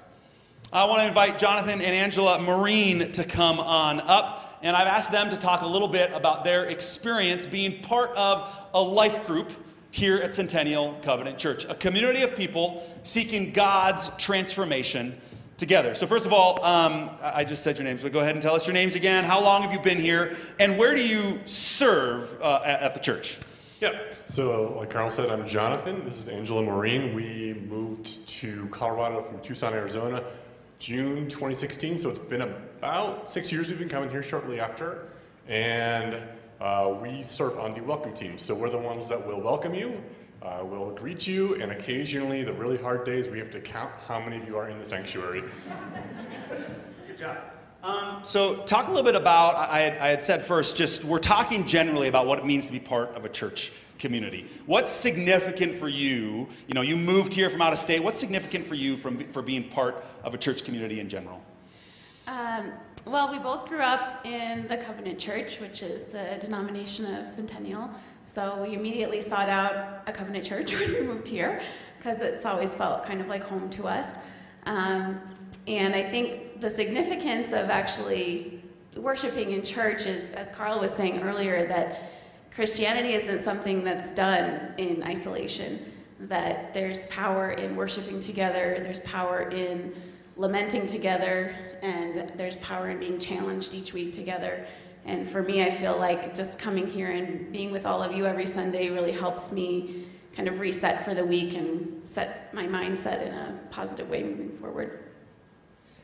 I 0.73 0.85
want 0.85 1.01
to 1.01 1.07
invite 1.07 1.37
Jonathan 1.37 1.79
and 1.79 1.95
Angela 1.95 2.41
Marine 2.41 3.11
to 3.11 3.23
come 3.23 3.59
on 3.59 3.99
up. 3.99 4.57
And 4.63 4.75
I've 4.75 4.87
asked 4.87 5.11
them 5.11 5.29
to 5.29 5.37
talk 5.37 5.61
a 5.61 5.67
little 5.67 5.87
bit 5.87 6.11
about 6.11 6.43
their 6.43 6.65
experience 6.65 7.45
being 7.45 7.83
part 7.83 8.09
of 8.15 8.51
a 8.73 8.81
life 8.81 9.27
group 9.27 9.51
here 9.91 10.17
at 10.17 10.33
Centennial 10.33 10.97
Covenant 11.01 11.37
Church, 11.37 11.65
a 11.65 11.75
community 11.75 12.23
of 12.23 12.35
people 12.35 12.89
seeking 13.03 13.51
God's 13.51 14.09
transformation 14.17 15.19
together. 15.57 15.93
So, 15.93 16.07
first 16.07 16.25
of 16.25 16.33
all, 16.33 16.63
um, 16.63 17.11
I 17.21 17.43
just 17.43 17.63
said 17.63 17.77
your 17.77 17.85
names, 17.85 18.01
but 18.01 18.11
go 18.11 18.19
ahead 18.19 18.33
and 18.35 18.41
tell 18.41 18.55
us 18.55 18.65
your 18.65 18.73
names 18.73 18.95
again. 18.95 19.23
How 19.23 19.41
long 19.41 19.61
have 19.61 19.71
you 19.71 19.79
been 19.79 19.99
here, 19.99 20.35
and 20.59 20.77
where 20.77 20.95
do 20.95 21.07
you 21.07 21.39
serve 21.45 22.41
uh, 22.41 22.61
at, 22.65 22.81
at 22.81 22.93
the 22.93 22.99
church? 22.99 23.37
Yeah. 23.79 23.91
So, 24.25 24.75
like 24.77 24.89
Carl 24.89 25.11
said, 25.11 25.29
I'm 25.29 25.45
Jonathan. 25.45 26.03
This 26.03 26.17
is 26.17 26.27
Angela 26.27 26.63
Marine. 26.63 27.13
We 27.13 27.55
moved 27.67 28.27
to 28.27 28.67
Colorado 28.67 29.21
from 29.21 29.39
Tucson, 29.41 29.73
Arizona 29.73 30.23
June 30.81 31.29
2016, 31.29 31.99
so 31.99 32.09
it's 32.09 32.17
been 32.17 32.41
about 32.41 33.29
six 33.29 33.51
years 33.51 33.69
we've 33.69 33.77
been 33.77 33.87
coming 33.87 34.09
here 34.09 34.23
shortly 34.23 34.59
after. 34.59 35.09
And 35.47 36.17
uh, 36.61 36.95
we 37.01 37.23
serve 37.23 37.57
on 37.57 37.73
the 37.73 37.81
welcome 37.81 38.13
team. 38.13 38.37
So 38.37 38.53
we're 38.53 38.69
the 38.69 38.77
ones 38.77 39.07
that 39.09 39.25
will 39.25 39.41
welcome 39.41 39.73
you, 39.73 40.01
uh, 40.43 40.63
will 40.63 40.91
greet 40.91 41.25
you, 41.25 41.55
and 41.55 41.71
occasionally, 41.71 42.43
the 42.43 42.53
really 42.53 42.77
hard 42.77 43.03
days, 43.03 43.27
we 43.27 43.39
have 43.39 43.49
to 43.51 43.59
count 43.59 43.91
how 44.07 44.19
many 44.19 44.37
of 44.37 44.47
you 44.47 44.55
are 44.57 44.69
in 44.69 44.77
the 44.77 44.85
sanctuary. 44.85 45.43
Good 47.07 47.17
job. 47.17 47.37
Um, 47.83 48.19
so, 48.21 48.57
talk 48.57 48.87
a 48.87 48.91
little 48.91 49.03
bit 49.03 49.15
about, 49.15 49.55
I 49.55 49.79
had, 49.79 49.97
I 49.97 50.09
had 50.09 50.21
said 50.21 50.43
first, 50.43 50.77
just 50.77 51.03
we're 51.03 51.17
talking 51.17 51.65
generally 51.65 52.07
about 52.07 52.27
what 52.27 52.37
it 52.37 52.45
means 52.45 52.67
to 52.67 52.73
be 52.73 52.79
part 52.79 53.15
of 53.15 53.25
a 53.25 53.29
church 53.29 53.71
community. 53.97 54.45
What's 54.67 54.91
significant 54.91 55.73
for 55.73 55.87
you? 55.87 56.47
You 56.67 56.75
know, 56.75 56.81
you 56.81 56.95
moved 56.95 57.33
here 57.33 57.49
from 57.49 57.63
out 57.63 57.73
of 57.73 57.79
state. 57.79 58.03
What's 58.03 58.19
significant 58.19 58.65
for 58.65 58.75
you 58.75 58.97
from, 58.97 59.27
for 59.29 59.41
being 59.41 59.67
part 59.69 60.05
of 60.23 60.35
a 60.35 60.37
church 60.37 60.63
community 60.63 60.99
in 60.99 61.09
general? 61.09 61.41
Um, 62.27 62.71
well, 63.05 63.31
we 63.31 63.39
both 63.39 63.67
grew 63.67 63.79
up 63.79 64.25
in 64.25 64.67
the 64.67 64.77
Covenant 64.77 65.17
Church, 65.17 65.59
which 65.59 65.81
is 65.81 66.05
the 66.05 66.37
denomination 66.39 67.15
of 67.15 67.27
Centennial. 67.27 67.89
So 68.23 68.61
we 68.61 68.75
immediately 68.75 69.21
sought 69.21 69.49
out 69.49 70.03
a 70.07 70.11
Covenant 70.11 70.45
Church 70.45 70.73
when 70.79 70.93
we 70.93 71.01
moved 71.01 71.27
here 71.27 71.61
because 71.97 72.19
it's 72.19 72.45
always 72.45 72.75
felt 72.75 73.03
kind 73.03 73.19
of 73.21 73.27
like 73.27 73.43
home 73.43 73.69
to 73.71 73.87
us. 73.87 74.17
Um, 74.65 75.19
and 75.67 75.95
I 75.95 76.03
think 76.03 76.61
the 76.61 76.69
significance 76.69 77.47
of 77.53 77.69
actually 77.69 78.63
worshiping 78.95 79.51
in 79.51 79.63
church 79.63 80.05
is, 80.05 80.33
as 80.33 80.51
Carl 80.51 80.79
was 80.79 80.91
saying 80.91 81.21
earlier, 81.21 81.67
that 81.67 82.11
Christianity 82.53 83.13
isn't 83.13 83.43
something 83.43 83.83
that's 83.83 84.11
done 84.11 84.73
in 84.77 85.03
isolation, 85.03 85.91
that 86.19 86.73
there's 86.73 87.07
power 87.07 87.51
in 87.51 87.75
worshiping 87.75 88.19
together, 88.19 88.77
there's 88.81 88.99
power 89.01 89.49
in 89.49 89.93
lamenting 90.35 90.87
together, 90.87 91.55
and 91.81 92.31
there's 92.35 92.55
power 92.57 92.89
in 92.89 92.99
being 92.99 93.17
challenged 93.17 93.73
each 93.73 93.93
week 93.93 94.13
together. 94.13 94.65
And 95.05 95.27
for 95.27 95.41
me, 95.41 95.63
I 95.63 95.71
feel 95.71 95.97
like 95.97 96.35
just 96.35 96.59
coming 96.59 96.87
here 96.87 97.11
and 97.11 97.51
being 97.51 97.71
with 97.71 97.85
all 97.85 98.03
of 98.03 98.15
you 98.15 98.25
every 98.25 98.45
Sunday 98.45 98.89
really 98.89 99.11
helps 99.11 99.51
me 99.51 100.05
kind 100.35 100.47
of 100.47 100.59
reset 100.59 101.03
for 101.03 101.13
the 101.13 101.25
week 101.25 101.55
and 101.55 102.07
set 102.07 102.53
my 102.53 102.65
mindset 102.65 103.21
in 103.21 103.33
a 103.33 103.59
positive 103.69 104.09
way 104.09 104.23
moving 104.23 104.57
forward. 104.59 104.99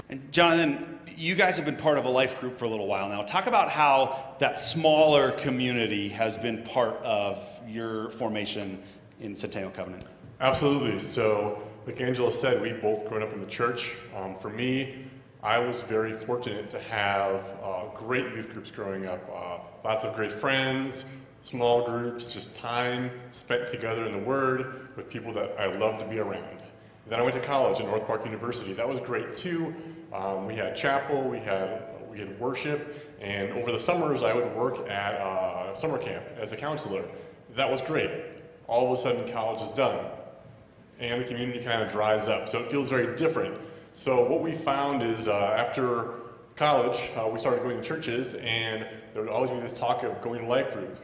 And 0.09 0.31
Jonathan, 0.31 0.99
you 1.15 1.35
guys 1.35 1.57
have 1.57 1.65
been 1.65 1.75
part 1.75 1.97
of 1.97 2.05
a 2.05 2.09
life 2.09 2.39
group 2.39 2.57
for 2.57 2.65
a 2.65 2.69
little 2.69 2.87
while 2.87 3.09
now. 3.09 3.23
Talk 3.23 3.47
about 3.47 3.69
how 3.69 4.35
that 4.39 4.57
smaller 4.57 5.31
community 5.31 6.09
has 6.09 6.37
been 6.37 6.63
part 6.63 6.95
of 7.03 7.61
your 7.67 8.09
formation 8.11 8.81
in 9.19 9.35
Centennial 9.35 9.71
Covenant. 9.71 10.05
Absolutely. 10.39 10.99
So, 10.99 11.61
like 11.87 12.01
Angela 12.01 12.33
said, 12.33 12.61
we 12.61 12.73
both 12.73 13.07
grown 13.07 13.23
up 13.23 13.31
in 13.31 13.39
the 13.39 13.47
church. 13.47 13.95
Um, 14.13 14.35
for 14.35 14.49
me, 14.49 15.05
I 15.41 15.57
was 15.57 15.83
very 15.83 16.11
fortunate 16.11 16.69
to 16.71 16.81
have 16.81 17.55
uh, 17.63 17.85
great 17.95 18.25
youth 18.35 18.51
groups 18.51 18.69
growing 18.69 19.05
up. 19.05 19.21
Uh, 19.33 19.59
lots 19.85 20.03
of 20.03 20.13
great 20.13 20.33
friends, 20.33 21.05
small 21.43 21.85
groups, 21.85 22.33
just 22.33 22.53
time 22.53 23.09
spent 23.31 23.67
together 23.67 24.05
in 24.05 24.11
the 24.11 24.17
Word 24.17 24.89
with 24.97 25.09
people 25.09 25.31
that 25.31 25.55
I 25.57 25.67
love 25.77 25.97
to 25.99 26.05
be 26.05 26.19
around. 26.19 26.59
Then 27.07 27.21
I 27.21 27.21
went 27.21 27.35
to 27.35 27.39
college 27.39 27.79
at 27.79 27.85
North 27.85 28.05
Park 28.05 28.25
University. 28.25 28.73
That 28.73 28.87
was 28.87 28.99
great 28.99 29.33
too. 29.33 29.73
Um, 30.11 30.45
we 30.45 30.55
had 30.55 30.75
chapel, 30.75 31.29
we 31.29 31.39
had 31.39 31.83
we 32.11 32.19
had 32.19 32.37
worship, 32.37 33.17
and 33.21 33.49
over 33.51 33.71
the 33.71 33.79
summers 33.79 34.23
I 34.23 34.33
would 34.33 34.53
work 34.55 34.89
at 34.89 35.15
uh, 35.15 35.73
summer 35.73 35.97
camp 35.97 36.25
as 36.37 36.51
a 36.51 36.57
counselor. 36.57 37.05
That 37.55 37.71
was 37.71 37.81
great. 37.81 38.11
All 38.67 38.85
of 38.85 38.91
a 38.91 39.01
sudden, 39.01 39.31
college 39.31 39.61
is 39.61 39.71
done, 39.71 40.05
and 40.99 41.21
the 41.21 41.25
community 41.25 41.63
kind 41.63 41.81
of 41.81 41.91
dries 41.91 42.27
up. 42.27 42.49
So 42.49 42.59
it 42.59 42.71
feels 42.71 42.89
very 42.89 43.15
different. 43.15 43.59
So 43.93 44.29
what 44.29 44.41
we 44.41 44.53
found 44.53 45.01
is 45.01 45.27
uh, 45.27 45.55
after 45.57 46.13
college, 46.55 47.09
uh, 47.15 47.27
we 47.27 47.39
started 47.39 47.63
going 47.63 47.77
to 47.77 47.83
churches, 47.83 48.33
and 48.35 48.85
there 49.13 49.21
would 49.21 49.31
always 49.31 49.51
be 49.51 49.59
this 49.59 49.73
talk 49.73 50.03
of 50.03 50.21
going 50.21 50.41
to 50.41 50.47
life 50.47 50.73
group, 50.73 50.99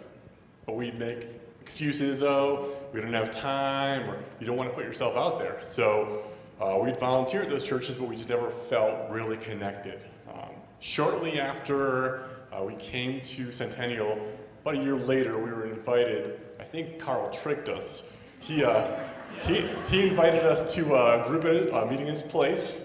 but 0.66 0.76
we'd 0.76 0.98
make 0.98 1.28
excuses, 1.62 2.24
oh, 2.24 2.70
we 2.92 3.02
don't 3.02 3.14
have 3.14 3.32
time, 3.32 4.10
or 4.10 4.18
you 4.40 4.46
don't 4.46 4.58
want 4.58 4.70
to 4.70 4.76
put 4.76 4.84
yourself 4.84 5.16
out 5.16 5.38
there. 5.38 5.58
So 5.62 6.24
uh, 6.60 6.80
we'd 6.82 7.00
volunteer 7.00 7.42
at 7.42 7.50
those 7.50 7.64
churches, 7.64 7.96
but 7.96 8.08
we 8.08 8.16
just 8.16 8.30
never 8.30 8.50
felt 8.50 9.10
really 9.10 9.38
connected. 9.38 10.00
Um, 10.32 10.50
shortly 10.80 11.40
after 11.40 12.26
uh, 12.52 12.64
we 12.64 12.76
came 12.76 13.22
to 13.22 13.52
Centennial, 13.54 14.20
about 14.62 14.76
a 14.76 14.84
year 14.84 14.96
later, 14.96 15.38
we 15.38 15.52
were 15.52 15.66
invited. 15.66 16.40
I 16.60 16.64
think 16.64 17.00
Carl 17.00 17.30
tricked 17.30 17.70
us. 17.70 18.12
He, 18.40 18.64
uh, 18.64 19.00
he, 19.44 19.68
he 19.88 20.08
invited 20.08 20.44
us 20.44 20.74
to 20.76 20.96
a 20.96 21.28
group 21.28 21.44
a 21.44 21.86
meeting 21.90 22.08
in 22.08 22.14
his 22.14 22.24
place, 22.24 22.84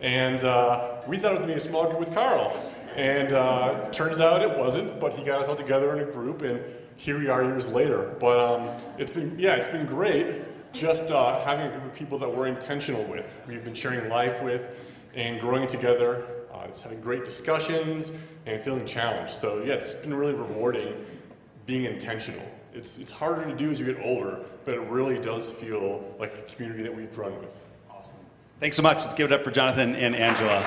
and 0.00 0.44
uh, 0.44 1.02
we 1.06 1.16
thought 1.18 1.34
it 1.34 1.40
would 1.40 1.46
be 1.46 1.54
a 1.54 1.60
small 1.60 1.86
group 1.86 2.00
with 2.00 2.14
Carl. 2.14 2.52
And 2.96 3.32
uh, 3.32 3.90
turns 3.90 4.18
out 4.18 4.42
it 4.42 4.58
wasn't, 4.58 4.98
but 4.98 5.12
he 5.12 5.24
got 5.24 5.40
us 5.40 5.48
all 5.48 5.54
together 5.54 5.94
in 5.94 6.08
a 6.08 6.10
group, 6.10 6.42
and 6.42 6.60
here 6.96 7.18
we 7.18 7.28
are 7.28 7.44
years 7.44 7.68
later. 7.68 8.16
But 8.18 8.38
um, 8.38 8.82
it's 8.98 9.10
been, 9.10 9.38
yeah, 9.38 9.54
it's 9.54 9.68
been 9.68 9.86
great 9.86 10.42
just 10.72 11.10
uh, 11.10 11.42
having 11.44 11.66
a 11.66 11.70
group 11.70 11.84
of 11.84 11.94
people 11.94 12.18
that 12.18 12.28
we're 12.28 12.46
intentional 12.46 13.04
with, 13.04 13.40
we've 13.46 13.64
been 13.64 13.74
sharing 13.74 14.08
life 14.08 14.42
with, 14.42 14.76
and 15.14 15.40
growing 15.40 15.66
together, 15.66 16.26
uh, 16.52 16.66
just 16.68 16.82
having 16.82 17.00
great 17.00 17.24
discussions, 17.24 18.12
and 18.46 18.60
feeling 18.62 18.84
challenged. 18.84 19.32
So 19.32 19.62
yeah, 19.62 19.74
it's 19.74 19.94
been 19.94 20.14
really 20.14 20.34
rewarding 20.34 20.94
being 21.66 21.84
intentional. 21.84 22.42
It's, 22.74 22.98
it's 22.98 23.10
harder 23.10 23.44
to 23.44 23.54
do 23.54 23.70
as 23.70 23.80
you 23.80 23.86
get 23.86 24.04
older, 24.04 24.40
but 24.64 24.74
it 24.74 24.80
really 24.82 25.18
does 25.18 25.50
feel 25.52 26.14
like 26.18 26.34
a 26.34 26.42
community 26.42 26.82
that 26.82 26.94
we've 26.94 27.16
run 27.16 27.36
with. 27.40 27.66
Awesome. 27.90 28.14
Thanks 28.60 28.76
so 28.76 28.82
much. 28.82 28.98
Let's 28.98 29.14
give 29.14 29.30
it 29.30 29.34
up 29.34 29.42
for 29.42 29.50
Jonathan 29.50 29.94
and 29.94 30.14
Angela. 30.14 30.64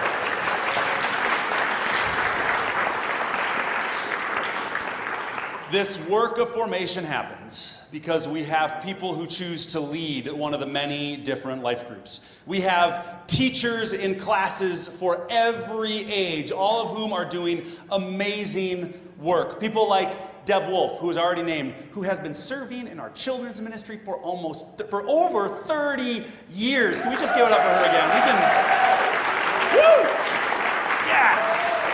This 5.72 5.98
work 6.10 6.38
of 6.38 6.50
formation 6.50 7.06
happens 7.06 7.86
because 7.94 8.28
we 8.28 8.44
have 8.44 8.84
people 8.84 9.14
who 9.14 9.26
choose 9.26 9.66
to 9.68 9.80
lead 9.80 10.30
one 10.30 10.54
of 10.54 10.60
the 10.60 10.66
many 10.66 11.16
different 11.16 11.64
life 11.64 11.88
groups. 11.88 12.20
We 12.46 12.60
have 12.60 13.26
teachers 13.28 13.94
in 13.94 14.20
classes 14.20 14.90
for 14.90 15.26
every 15.30 16.12
age, 16.12 16.52
all 16.52 16.82
of 16.82 16.98
whom 16.98 17.14
are 17.14 17.24
doing 17.24 17.66
amazing 17.90 18.94
work. 19.18 19.62
People 19.62 19.88
like 19.88 20.31
Deb 20.46 20.68
Wolf, 20.70 21.00
who 21.00 21.10
is 21.10 21.18
already 21.18 21.44
named, 21.44 21.74
who 21.92 22.02
has 22.02 22.20
been 22.20 22.34
serving 22.34 22.88
in 22.88 23.00
our 23.00 23.10
children's 23.12 23.62
ministry 23.62 24.00
for 24.04 24.18
almost 24.18 24.66
for 24.90 25.08
over 25.08 25.50
30 25.50 26.24
years. 26.52 27.02
Can 27.02 27.12
we 27.12 27.18
just 27.18 27.36
give 27.36 27.46
it 27.46 27.52
up 27.52 27.60
for 27.60 27.70
her 27.70 27.86
again? 27.86 28.08
We 28.10 28.22
can 28.22 28.82
Woo! 29.74 30.10
Yes. 31.08 31.88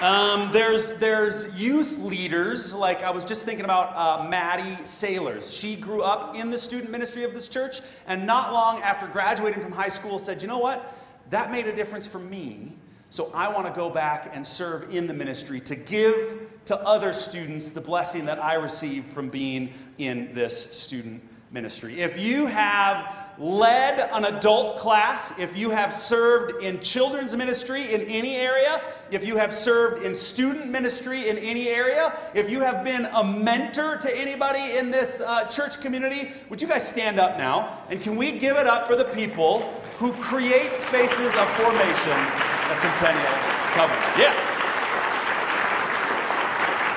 Um, 0.00 0.50
there's, 0.52 0.94
there's 0.94 1.58
youth 1.58 1.98
leaders, 1.98 2.74
like 2.74 3.02
I 3.02 3.10
was 3.10 3.24
just 3.24 3.44
thinking 3.44 3.64
about 3.64 3.94
uh, 3.96 4.28
Maddie 4.28 4.84
Sailors. 4.84 5.52
She 5.52 5.76
grew 5.76 6.02
up 6.02 6.36
in 6.36 6.50
the 6.50 6.58
student 6.58 6.90
ministry 6.90 7.24
of 7.24 7.32
this 7.32 7.48
church, 7.48 7.80
and 8.06 8.26
not 8.26 8.52
long 8.52 8.82
after 8.82 9.06
graduating 9.06 9.60
from 9.60 9.72
high 9.72 9.88
school, 9.88 10.18
said, 10.18 10.42
You 10.42 10.48
know 10.48 10.58
what? 10.58 10.92
That 11.30 11.50
made 11.50 11.66
a 11.66 11.74
difference 11.74 12.06
for 12.06 12.18
me, 12.18 12.72
so 13.10 13.30
I 13.34 13.52
want 13.52 13.66
to 13.66 13.72
go 13.72 13.88
back 13.88 14.30
and 14.34 14.44
serve 14.44 14.94
in 14.94 15.06
the 15.06 15.14
ministry 15.14 15.60
to 15.60 15.76
give 15.76 16.50
to 16.66 16.76
other 16.80 17.12
students 17.12 17.70
the 17.70 17.80
blessing 17.80 18.24
that 18.26 18.42
I 18.42 18.54
received 18.54 19.06
from 19.06 19.28
being 19.28 19.72
in 19.98 20.32
this 20.32 20.76
student 20.76 21.22
ministry. 21.52 22.00
If 22.00 22.20
you 22.20 22.46
have 22.46 23.26
led 23.38 24.00
an 24.12 24.24
adult 24.24 24.76
class, 24.76 25.38
if 25.38 25.56
you 25.56 25.70
have 25.70 25.92
served 25.92 26.62
in 26.62 26.80
children's 26.80 27.36
ministry 27.36 27.92
in 27.92 28.00
any 28.02 28.36
area, 28.36 28.82
if 29.10 29.26
you 29.26 29.36
have 29.36 29.52
served 29.52 30.04
in 30.04 30.14
student 30.14 30.68
ministry 30.68 31.28
in 31.28 31.38
any 31.38 31.68
area, 31.68 32.16
if 32.34 32.50
you 32.50 32.60
have 32.60 32.82
been 32.84 33.04
a 33.06 33.22
mentor 33.22 33.96
to 33.98 34.18
anybody 34.18 34.76
in 34.76 34.90
this 34.90 35.20
uh, 35.20 35.44
church 35.44 35.80
community, 35.80 36.30
would 36.48 36.60
you 36.60 36.68
guys 36.68 36.86
stand 36.86 37.18
up 37.18 37.38
now? 37.38 37.78
And 37.90 38.00
can 38.00 38.16
we 38.16 38.32
give 38.32 38.56
it 38.56 38.66
up 38.66 38.86
for 38.88 38.96
the 38.96 39.04
people 39.04 39.82
who 39.98 40.12
create 40.14 40.74
spaces 40.74 41.34
of 41.34 41.48
formation 41.56 42.12
at 42.12 42.78
Centennial 42.80 43.36
Covenant? 43.74 44.18
Yeah. 44.18 44.34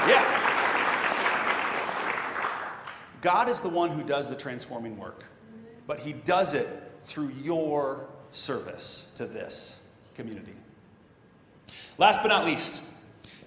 Yeah. 0.07 0.25
God 3.21 3.49
is 3.49 3.59
the 3.59 3.69
one 3.69 3.89
who 3.91 4.03
does 4.03 4.29
the 4.29 4.35
transforming 4.35 4.97
work 4.97 5.25
but 5.89 5.99
he 5.99 6.13
does 6.13 6.53
it 6.53 6.67
through 7.01 7.31
your 7.41 8.07
service 8.29 9.11
to 9.15 9.25
this 9.25 9.87
community. 10.13 10.53
Last 11.97 12.21
but 12.21 12.27
not 12.27 12.45
least, 12.45 12.83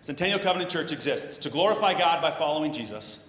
Centennial 0.00 0.40
Covenant 0.40 0.68
Church 0.68 0.90
exists 0.90 1.38
to 1.38 1.50
glorify 1.50 1.94
God 1.94 2.20
by 2.20 2.32
following 2.32 2.72
Jesus 2.72 3.24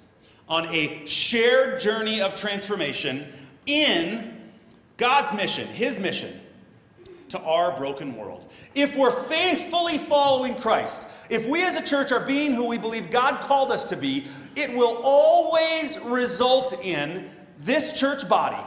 on 0.49 0.65
a 0.73 1.05
shared 1.05 1.79
journey 1.79 2.21
of 2.21 2.33
transformation 2.33 3.31
in 3.67 4.32
God's 5.03 5.33
mission, 5.33 5.67
His 5.67 5.99
mission 5.99 6.39
to 7.27 7.37
our 7.39 7.75
broken 7.75 8.15
world. 8.15 8.49
If 8.73 8.95
we're 8.95 9.11
faithfully 9.11 9.97
following 9.97 10.55
Christ, 10.55 11.09
if 11.29 11.45
we 11.49 11.61
as 11.61 11.75
a 11.75 11.83
church 11.83 12.13
are 12.13 12.25
being 12.25 12.53
who 12.53 12.69
we 12.69 12.77
believe 12.77 13.11
God 13.11 13.41
called 13.41 13.69
us 13.69 13.83
to 13.83 13.97
be, 13.97 14.25
it 14.55 14.73
will 14.73 15.01
always 15.03 15.99
result 15.99 16.81
in 16.85 17.29
this 17.57 17.91
church 17.91 18.29
body 18.29 18.63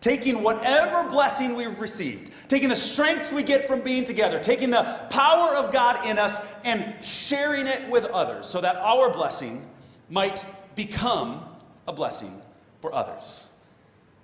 taking 0.00 0.42
whatever 0.42 1.08
blessing 1.08 1.54
we've 1.54 1.78
received, 1.78 2.32
taking 2.48 2.68
the 2.68 2.74
strength 2.74 3.32
we 3.32 3.44
get 3.44 3.68
from 3.68 3.80
being 3.80 4.04
together, 4.04 4.40
taking 4.40 4.70
the 4.70 4.82
power 5.10 5.54
of 5.54 5.72
God 5.72 6.04
in 6.04 6.18
us, 6.18 6.40
and 6.64 6.94
sharing 7.04 7.68
it 7.68 7.88
with 7.88 8.06
others 8.06 8.48
so 8.48 8.60
that 8.60 8.74
our 8.78 9.08
blessing 9.08 9.64
might 10.08 10.44
become 10.74 11.44
a 11.86 11.92
blessing 11.92 12.42
for 12.80 12.92
others. 12.92 13.49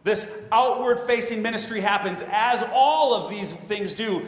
This 0.06 0.40
outward 0.52 1.00
facing 1.00 1.42
ministry 1.42 1.80
happens 1.80 2.22
as 2.30 2.62
all 2.72 3.12
of 3.12 3.28
these 3.28 3.50
things 3.50 3.92
do 3.92 4.22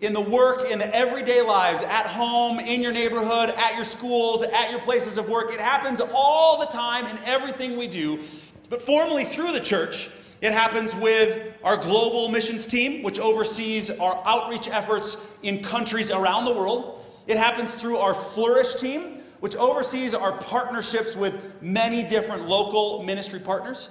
in 0.00 0.12
the 0.12 0.20
work, 0.20 0.70
in 0.70 0.78
the 0.78 0.94
everyday 0.94 1.42
lives, 1.42 1.82
at 1.82 2.06
home, 2.06 2.60
in 2.60 2.80
your 2.80 2.92
neighborhood, 2.92 3.50
at 3.50 3.74
your 3.74 3.82
schools, 3.82 4.42
at 4.42 4.70
your 4.70 4.78
places 4.78 5.18
of 5.18 5.28
work. 5.28 5.52
It 5.52 5.58
happens 5.58 6.00
all 6.14 6.60
the 6.60 6.66
time 6.66 7.08
in 7.08 7.18
everything 7.24 7.76
we 7.76 7.88
do. 7.88 8.22
But 8.70 8.82
formally 8.82 9.24
through 9.24 9.50
the 9.50 9.58
church, 9.58 10.10
it 10.42 10.52
happens 10.52 10.94
with 10.94 11.54
our 11.64 11.76
global 11.76 12.28
missions 12.28 12.64
team, 12.64 13.02
which 13.02 13.18
oversees 13.18 13.90
our 13.90 14.22
outreach 14.24 14.68
efforts 14.68 15.26
in 15.42 15.60
countries 15.60 16.12
around 16.12 16.44
the 16.44 16.52
world. 16.52 17.04
It 17.26 17.36
happens 17.36 17.74
through 17.74 17.96
our 17.96 18.14
Flourish 18.14 18.76
team, 18.76 19.22
which 19.40 19.56
oversees 19.56 20.14
our 20.14 20.38
partnerships 20.38 21.16
with 21.16 21.34
many 21.60 22.04
different 22.04 22.46
local 22.46 23.02
ministry 23.02 23.40
partners. 23.40 23.88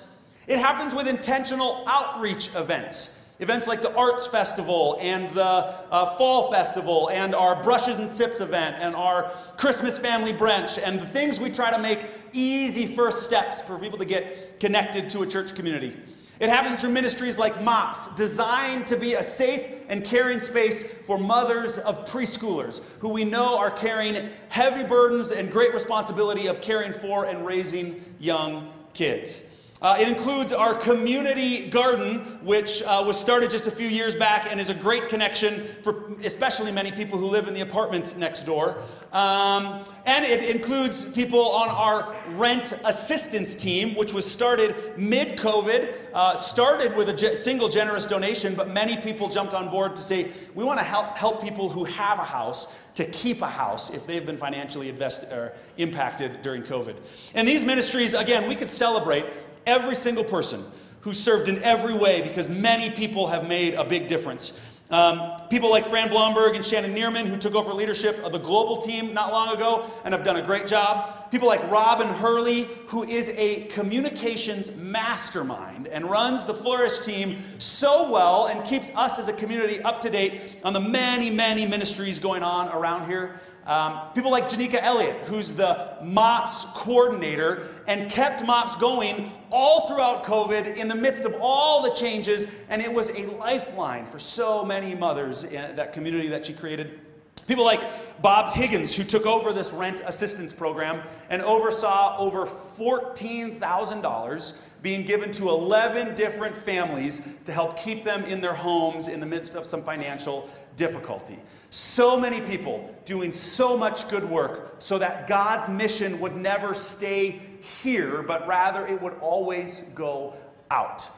It 0.47 0.60
happens 0.60 0.93
with 0.93 1.08
intentional 1.08 1.84
outreach 1.88 2.55
events. 2.55 3.21
Events 3.39 3.67
like 3.67 3.81
the 3.81 3.93
Arts 3.95 4.27
Festival 4.27 4.97
and 5.01 5.27
the 5.29 5.43
uh, 5.43 6.05
Fall 6.17 6.51
Festival 6.51 7.10
and 7.10 7.36
our 7.36 7.62
Brushes 7.62 7.97
and 7.97 8.10
Sips 8.10 8.39
event 8.39 8.77
and 8.79 8.95
our 8.95 9.29
Christmas 9.58 9.97
Family 9.97 10.31
Brunch 10.31 10.79
and 10.81 11.01
the 11.01 11.05
things 11.08 11.39
we 11.39 11.49
try 11.49 11.69
to 11.69 11.79
make 11.79 12.05
easy 12.31 12.86
first 12.86 13.23
steps 13.23 13.62
for 13.62 13.77
people 13.77 13.97
to 13.97 14.05
get 14.05 14.60
connected 14.62 15.10
to 15.10 15.23
a 15.23 15.27
church 15.27 15.53
community. 15.53 15.97
It 16.39 16.49
happens 16.49 16.81
through 16.81 16.91
ministries 16.91 17.38
like 17.38 17.62
MOPS, 17.62 18.10
designed 18.15 18.88
to 18.88 18.97
be 18.97 19.13
a 19.13 19.23
safe 19.23 19.63
and 19.88 20.03
caring 20.03 20.39
space 20.39 20.84
for 20.84 21.17
mothers 21.17 21.77
of 21.77 22.05
preschoolers 22.05 22.81
who 22.99 23.10
we 23.10 23.23
know 23.23 23.58
are 23.58 23.71
carrying 23.71 24.29
heavy 24.49 24.84
burdens 24.84 25.31
and 25.31 25.51
great 25.51 25.73
responsibility 25.73 26.47
of 26.47 26.62
caring 26.62 26.93
for 26.93 27.25
and 27.25 27.45
raising 27.45 28.03
young 28.19 28.71
kids. 28.93 29.43
Uh, 29.85 29.95
it 29.99 30.07
includes 30.07 30.51
our 30.51 30.73
community 30.73 31.67
garden, 31.67 32.39
which 32.41 32.81
uh, 32.81 33.03
was 33.05 33.19
started 33.19 33.51
just 33.51 33.67
a 33.67 33.71
few 33.71 33.87
years 33.87 34.15
back 34.15 34.47
and 34.49 34.59
is 34.59 34.71
a 34.71 34.73
great 34.73 35.09
connection 35.09 35.63
for 35.83 36.11
especially 36.23 36.71
many 36.71 36.91
people 36.91 37.19
who 37.19 37.27
live 37.27 37.47
in 37.47 37.53
the 37.53 37.61
apartments 37.61 38.15
next 38.15 38.47
door. 38.47 38.81
Um, 39.13 39.85
and 40.07 40.25
it 40.25 40.55
includes 40.55 41.05
people 41.05 41.51
on 41.51 41.69
our 41.69 42.15
rent 42.29 42.73
assistance 42.83 43.53
team, 43.53 43.93
which 43.93 44.11
was 44.11 44.25
started 44.25 44.75
mid 44.97 45.37
COVID, 45.37 45.93
uh, 46.15 46.35
started 46.35 46.95
with 46.95 47.09
a 47.09 47.13
ge- 47.13 47.37
single 47.37 47.69
generous 47.69 48.07
donation, 48.07 48.55
but 48.55 48.71
many 48.71 48.97
people 48.97 49.29
jumped 49.29 49.53
on 49.53 49.69
board 49.69 49.95
to 49.97 50.01
say, 50.01 50.31
we 50.55 50.63
want 50.63 50.79
to 50.79 50.83
help, 50.83 51.15
help 51.15 51.43
people 51.43 51.69
who 51.69 51.83
have 51.83 52.17
a 52.17 52.23
house 52.23 52.75
to 52.95 53.05
keep 53.05 53.43
a 53.43 53.47
house 53.47 53.93
if 53.93 54.07
they've 54.07 54.25
been 54.25 54.37
financially 54.37 54.89
or 54.89 55.53
impacted 55.77 56.41
during 56.41 56.63
COVID. 56.63 56.95
And 57.35 57.47
these 57.47 57.63
ministries, 57.63 58.15
again, 58.15 58.47
we 58.47 58.55
could 58.55 58.69
celebrate 58.69 59.25
every 59.65 59.95
single 59.95 60.23
person 60.23 60.63
who 61.01 61.13
served 61.13 61.49
in 61.49 61.62
every 61.62 61.93
way 61.93 62.21
because 62.21 62.49
many 62.49 62.89
people 62.89 63.28
have 63.28 63.47
made 63.47 63.75
a 63.75 63.84
big 63.84 64.08
difference. 64.08 64.60
Um, 64.91 65.36
people 65.49 65.71
like 65.71 65.84
Fran 65.84 66.10
Blomberg 66.10 66.56
and 66.56 66.63
Shannon 66.63 66.93
Neerman, 66.93 67.25
who 67.25 67.38
took 67.38 67.56
over 67.56 67.73
leadership 67.73 68.19
of 68.23 68.32
the 68.32 68.38
global 68.38 68.78
team 68.78 69.15
not 69.15 69.32
long 69.32 69.56
ago 69.56 69.89
and 70.04 70.13
have 70.13 70.23
done 70.23 70.38
a 70.38 70.43
great 70.43 70.67
job. 70.67 71.32
People 71.32 71.47
like 71.47 71.63
Robin 71.71 72.08
Hurley, 72.08 72.63
who 72.88 73.04
is 73.04 73.30
a 73.30 73.65
communications 73.65 74.75
mastermind 74.75 75.88
and 75.88 76.10
runs 76.10 76.45
the 76.45 76.54
Flourish 76.54 76.99
team 76.99 77.38
so 77.58 78.12
well 78.12 78.45
and 78.45 78.63
keeps 78.63 78.91
us 78.95 79.17
as 79.17 79.28
a 79.28 79.34
community 79.34 79.82
up 79.82 80.01
to 80.01 80.10
date 80.12 80.62
on 80.63 80.73
the 80.73 80.80
many, 80.80 81.32
many 81.32 81.65
ministries 81.65 82.19
going 82.19 82.43
on 82.43 82.69
around 82.69 83.08
here. 83.08 83.39
Um, 83.65 83.99
people 84.13 84.30
like 84.30 84.47
Janika 84.47 84.80
Elliott, 84.82 85.15
who's 85.23 85.54
the 85.54 85.97
MOPS 86.04 86.65
coordinator 86.75 87.63
and 87.88 88.12
kept 88.12 88.45
MOPS 88.45 88.75
going 88.75 89.32
all 89.51 89.88
throughout 89.88 90.23
COVID 90.23 90.75
in 90.75 90.88
the 90.88 90.93
midst 90.93 91.25
of 91.25 91.36
all 91.41 91.82
the 91.82 91.89
changes, 91.91 92.45
and 92.69 92.80
it 92.80 92.93
was 92.93 93.10
a 93.10 93.25
lifeline 93.38 94.06
for 94.06 94.19
so 94.19 94.63
many 94.63 94.93
mothers 94.93 95.45
in 95.45 95.75
that 95.75 95.93
community 95.93 96.28
that 96.28 96.45
she 96.45 96.54
created. 96.54 96.99
People 97.47 97.65
like 97.65 97.84
Bob 98.21 98.51
Higgins, 98.51 98.95
who 98.95 99.04
took 99.04 99.25
over 99.25 99.51
this 99.54 99.71
rent 99.71 100.01
assistance 100.06 100.54
program 100.54 101.01
and 101.30 101.41
oversaw 101.43 102.17
over 102.17 102.45
$14,000 102.45 104.62
being 104.82 105.04
given 105.04 105.32
to 105.32 105.49
11 105.49 106.15
different 106.15 106.56
families 106.56 107.28
to 107.45 107.51
help 107.51 107.78
keep 107.78 108.04
them 108.04 108.23
in 108.25 108.41
their 108.41 108.54
homes 108.54 109.08
in 109.08 109.19
the 109.19 109.25
midst 109.25 109.56
of 109.56 109.65
some 109.65 109.82
financial 109.84 110.47
difficulty. 110.75 111.39
So 111.69 112.19
many 112.19 112.41
people 112.41 112.95
doing 113.05 113.31
so 113.31 113.77
much 113.77 114.07
good 114.09 114.23
work 114.29 114.75
so 114.79 114.97
that 114.97 115.27
God's 115.27 115.69
mission 115.69 116.19
would 116.19 116.35
never 116.35 116.73
stay 116.73 117.41
here, 117.81 118.21
but 118.21 118.47
rather 118.47 118.85
it 118.88 119.01
would 119.01 119.15
always 119.19 119.81
go 119.93 120.35
out. 120.71 121.09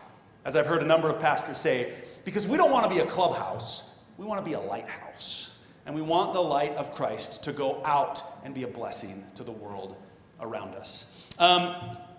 As 0.46 0.56
I've 0.56 0.66
heard 0.66 0.82
a 0.82 0.86
number 0.86 1.10
of 1.10 1.20
pastors 1.20 1.58
say, 1.58 1.94
because 2.26 2.48
we 2.48 2.58
don't 2.58 2.72
want 2.72 2.90
to 2.90 2.96
be 2.96 3.02
a 3.02 3.06
clubhouse, 3.06 3.94
we 4.18 4.26
want 4.26 4.44
to 4.44 4.46
be 4.50 4.54
a 4.54 4.60
lighthouse. 4.60 5.58
And 5.86 5.96
we 5.96 6.02
want 6.02 6.34
the 6.34 6.42
light 6.42 6.76
of 6.76 6.94
Christ 6.94 7.46
to 7.46 7.54
go 7.54 7.82
out 7.86 8.22
and 8.44 8.54
be 8.54 8.64
a 8.64 8.68
blessing 8.68 9.24
to 9.36 9.44
the 9.44 9.54
world 9.54 9.96
around 10.42 10.76
us. 10.76 11.14
Um, 11.40 11.76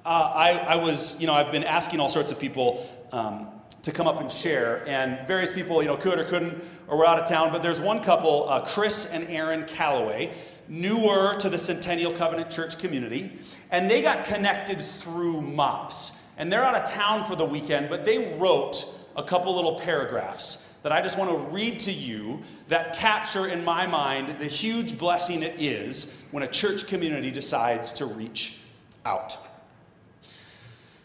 uh, 0.06 0.08
I, 0.08 0.52
I, 0.52 0.76
was, 0.76 1.20
you 1.20 1.26
know, 1.26 1.34
I've 1.34 1.52
been 1.52 1.64
asking 1.64 2.00
all 2.00 2.08
sorts 2.08 2.32
of 2.32 2.38
people 2.38 2.88
um, 3.12 3.48
to 3.82 3.92
come 3.92 4.06
up 4.06 4.20
and 4.20 4.30
share. 4.30 4.86
And 4.88 5.26
various 5.26 5.52
people, 5.52 5.82
you 5.82 5.88
know, 5.88 5.96
could 5.96 6.18
or 6.18 6.24
couldn't 6.24 6.62
or 6.86 6.98
were 6.98 7.06
out 7.06 7.18
of 7.18 7.28
town. 7.28 7.52
But 7.52 7.62
there's 7.62 7.80
one 7.80 8.02
couple, 8.02 8.48
uh, 8.48 8.66
Chris 8.66 9.06
and 9.06 9.28
Erin 9.28 9.64
Calloway, 9.66 10.32
newer 10.68 11.34
to 11.38 11.48
the 11.48 11.58
Centennial 11.58 12.12
Covenant 12.12 12.50
Church 12.50 12.78
community, 12.78 13.32
and 13.70 13.90
they 13.90 14.02
got 14.02 14.24
connected 14.24 14.80
through 14.80 15.40
MOPS. 15.42 16.18
And 16.36 16.52
they're 16.52 16.62
out 16.62 16.74
of 16.74 16.84
town 16.84 17.24
for 17.24 17.34
the 17.34 17.44
weekend, 17.44 17.90
but 17.90 18.04
they 18.04 18.34
wrote 18.34 18.96
a 19.16 19.22
couple 19.22 19.54
little 19.54 19.78
paragraphs 19.80 20.68
that 20.82 20.92
I 20.92 21.00
just 21.00 21.18
want 21.18 21.30
to 21.30 21.36
read 21.52 21.80
to 21.80 21.92
you 21.92 22.42
that 22.68 22.94
capture 22.96 23.48
in 23.48 23.64
my 23.64 23.86
mind 23.86 24.38
the 24.38 24.46
huge 24.46 24.96
blessing 24.96 25.42
it 25.42 25.60
is 25.60 26.16
when 26.30 26.44
a 26.44 26.46
church 26.46 26.86
community 26.86 27.30
decides 27.30 27.90
to 27.92 28.06
reach 28.06 28.58
out. 29.04 29.36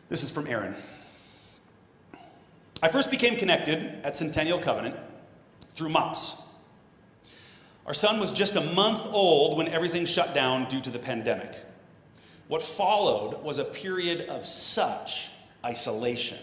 This 0.10 0.22
is 0.22 0.30
from 0.30 0.46
Erin. 0.46 0.76
I 2.84 2.90
first 2.90 3.10
became 3.10 3.38
connected 3.38 4.02
at 4.04 4.18
Centennial 4.18 4.60
Covenant 4.60 4.98
through 5.74 5.88
MOPS. 5.88 6.42
Our 7.86 7.94
son 7.94 8.20
was 8.20 8.30
just 8.30 8.58
a 8.58 8.62
month 8.62 9.00
old 9.06 9.58
when 9.58 9.70
everything 9.70 10.06
shut 10.06 10.34
down 10.34 10.68
due 10.68 10.82
to 10.82 10.90
the 10.90 11.00
pandemic. 11.00 11.56
What 12.50 12.62
followed 12.62 13.42
was 13.42 13.58
a 13.58 13.64
period 13.64 14.28
of 14.28 14.46
such 14.46 15.30
isolation. 15.64 16.38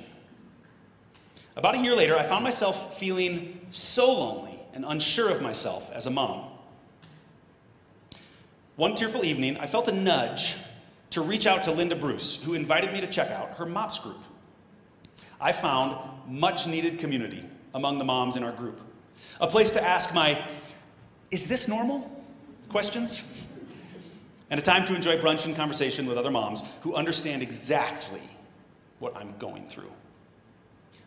About 1.56 1.74
a 1.74 1.78
year 1.78 1.94
later, 1.94 2.16
I 2.16 2.22
found 2.22 2.42
myself 2.42 2.98
feeling 2.98 3.60
so 3.68 4.10
lonely 4.10 4.58
and 4.72 4.86
unsure 4.86 5.28
of 5.28 5.42
myself 5.42 5.90
as 5.92 6.06
a 6.06 6.10
mom. 6.10 6.46
One 8.76 8.94
tearful 8.94 9.26
evening, 9.26 9.58
I 9.58 9.66
felt 9.66 9.88
a 9.88 9.92
nudge 9.92 10.56
to 11.10 11.20
reach 11.20 11.46
out 11.46 11.64
to 11.64 11.70
Linda 11.70 11.96
Bruce, 11.96 12.42
who 12.42 12.54
invited 12.54 12.94
me 12.94 13.02
to 13.02 13.06
check 13.06 13.30
out 13.30 13.58
her 13.58 13.66
MOPS 13.66 13.98
group. 13.98 14.22
I 15.40 15.52
found 15.52 15.96
much 16.30 16.66
needed 16.66 16.98
community 16.98 17.44
among 17.74 17.98
the 17.98 18.04
moms 18.04 18.36
in 18.36 18.42
our 18.42 18.52
group, 18.52 18.80
a 19.40 19.46
place 19.46 19.70
to 19.70 19.82
ask 19.82 20.14
my, 20.14 20.42
is 21.30 21.46
this 21.46 21.68
normal? 21.68 22.20
questions, 22.70 23.44
and 24.48 24.58
a 24.58 24.62
time 24.62 24.84
to 24.86 24.94
enjoy 24.94 25.18
brunch 25.18 25.44
and 25.44 25.54
conversation 25.54 26.06
with 26.06 26.16
other 26.16 26.30
moms 26.30 26.62
who 26.80 26.94
understand 26.94 27.42
exactly 27.42 28.22
what 29.00 29.14
I'm 29.16 29.34
going 29.38 29.68
through. 29.68 29.90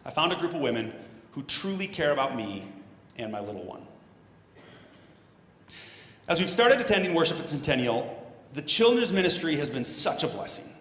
I 0.06 0.12
found 0.12 0.32
a 0.32 0.36
group 0.36 0.54
of 0.54 0.62
women 0.62 0.94
who 1.32 1.42
truly 1.44 1.88
care 1.88 2.12
about 2.12 2.36
me 2.36 2.68
and 3.18 3.32
my 3.32 3.40
little 3.40 3.64
one. 3.64 3.82
As 6.28 6.40
we've 6.40 6.50
started 6.50 6.80
attending 6.80 7.14
worship 7.14 7.40
at 7.40 7.50
Centennial, 7.50 8.20
the 8.54 8.62
children's 8.62 9.12
ministry 9.12 9.56
has 9.56 9.70
been 9.70 9.84
such 9.84 10.24
a 10.24 10.28
blessing. 10.28 10.72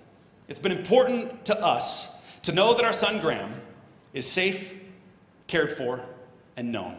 It's 0.48 0.58
been 0.58 0.72
important 0.72 1.44
to 1.46 1.60
us 1.60 2.16
to 2.42 2.52
know 2.52 2.74
that 2.74 2.84
our 2.84 2.92
son 2.92 3.20
Graham 3.20 3.54
is 4.12 4.30
safe, 4.30 4.74
cared 5.46 5.72
for, 5.72 6.04
and 6.56 6.70
known. 6.70 6.96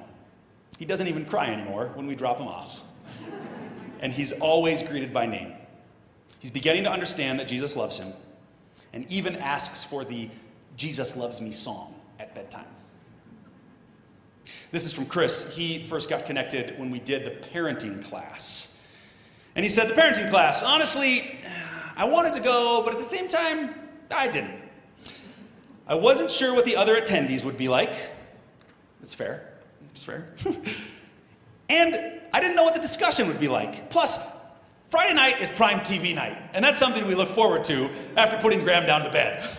He 0.80 0.86
doesn't 0.86 1.08
even 1.08 1.26
cry 1.26 1.48
anymore 1.48 1.92
when 1.94 2.08
we 2.08 2.16
drop 2.16 2.40
him 2.40 2.48
off. 2.48 2.82
and 4.00 4.12
he's 4.12 4.32
always 4.34 4.84
greeted 4.84 5.14
by 5.14 5.26
name. 5.26 5.54
He's 6.40 6.52
beginning 6.52 6.84
to 6.84 6.92
understand 6.92 7.40
that 7.40 7.48
Jesus 7.48 7.76
loves 7.76 8.00
him 8.00 8.12
and 8.92 9.10
even 9.12 9.36
asks 9.38 9.84
for 9.84 10.04
the 10.04 10.30
Jesus 10.76 11.16
Loves 11.16 11.40
Me 11.40 11.52
song 11.52 11.96
at 12.20 12.36
bedtime. 12.36 12.66
This 14.72 14.86
is 14.86 14.92
from 14.92 15.06
Chris. 15.06 15.56
He 15.56 15.82
first 15.84 16.10
got 16.10 16.26
connected 16.26 16.78
when 16.80 16.90
we 16.90 17.00
did 17.00 17.26
the 17.26 17.48
parenting 17.48 18.04
class. 18.04 18.76
And 19.56 19.64
he 19.64 19.70
said, 19.70 19.88
The 19.88 19.94
parenting 19.94 20.30
class, 20.30 20.64
honestly, 20.64 21.40
I 21.96 22.06
wanted 22.06 22.34
to 22.34 22.40
go, 22.40 22.82
but 22.84 22.94
at 22.94 22.98
the 22.98 23.06
same 23.06 23.28
time, 23.28 23.76
I 24.10 24.28
didn't. 24.28 24.63
I 25.88 25.96
wasn't 25.96 26.32
sure 26.32 26.54
what 26.54 26.66
the 26.66 26.76
other 26.76 27.00
attendees 27.00 27.44
would 27.44 27.58
be 27.58 27.68
like. 27.68 27.96
It's 29.02 29.14
fair. 29.14 29.50
It's 29.92 30.04
fair. 30.04 30.30
and 31.70 32.22
I 32.32 32.40
didn't 32.40 32.56
know 32.56 32.64
what 32.64 32.74
the 32.74 32.80
discussion 32.80 33.28
would 33.28 33.40
be 33.40 33.48
like. 33.48 33.90
Plus, 33.90 34.18
Friday 34.88 35.14
night 35.14 35.42
is 35.42 35.50
prime 35.52 35.80
TV 35.80 36.16
night, 36.16 36.38
and 36.54 36.64
that's 36.64 36.78
something 36.78 37.06
we 37.08 37.16
look 37.16 37.30
forward 37.30 37.64
to 37.66 37.90
after 38.16 38.38
putting 38.38 38.64
Graham 38.64 38.86
down 38.86 39.04
to 39.04 39.10
bed. 39.10 39.50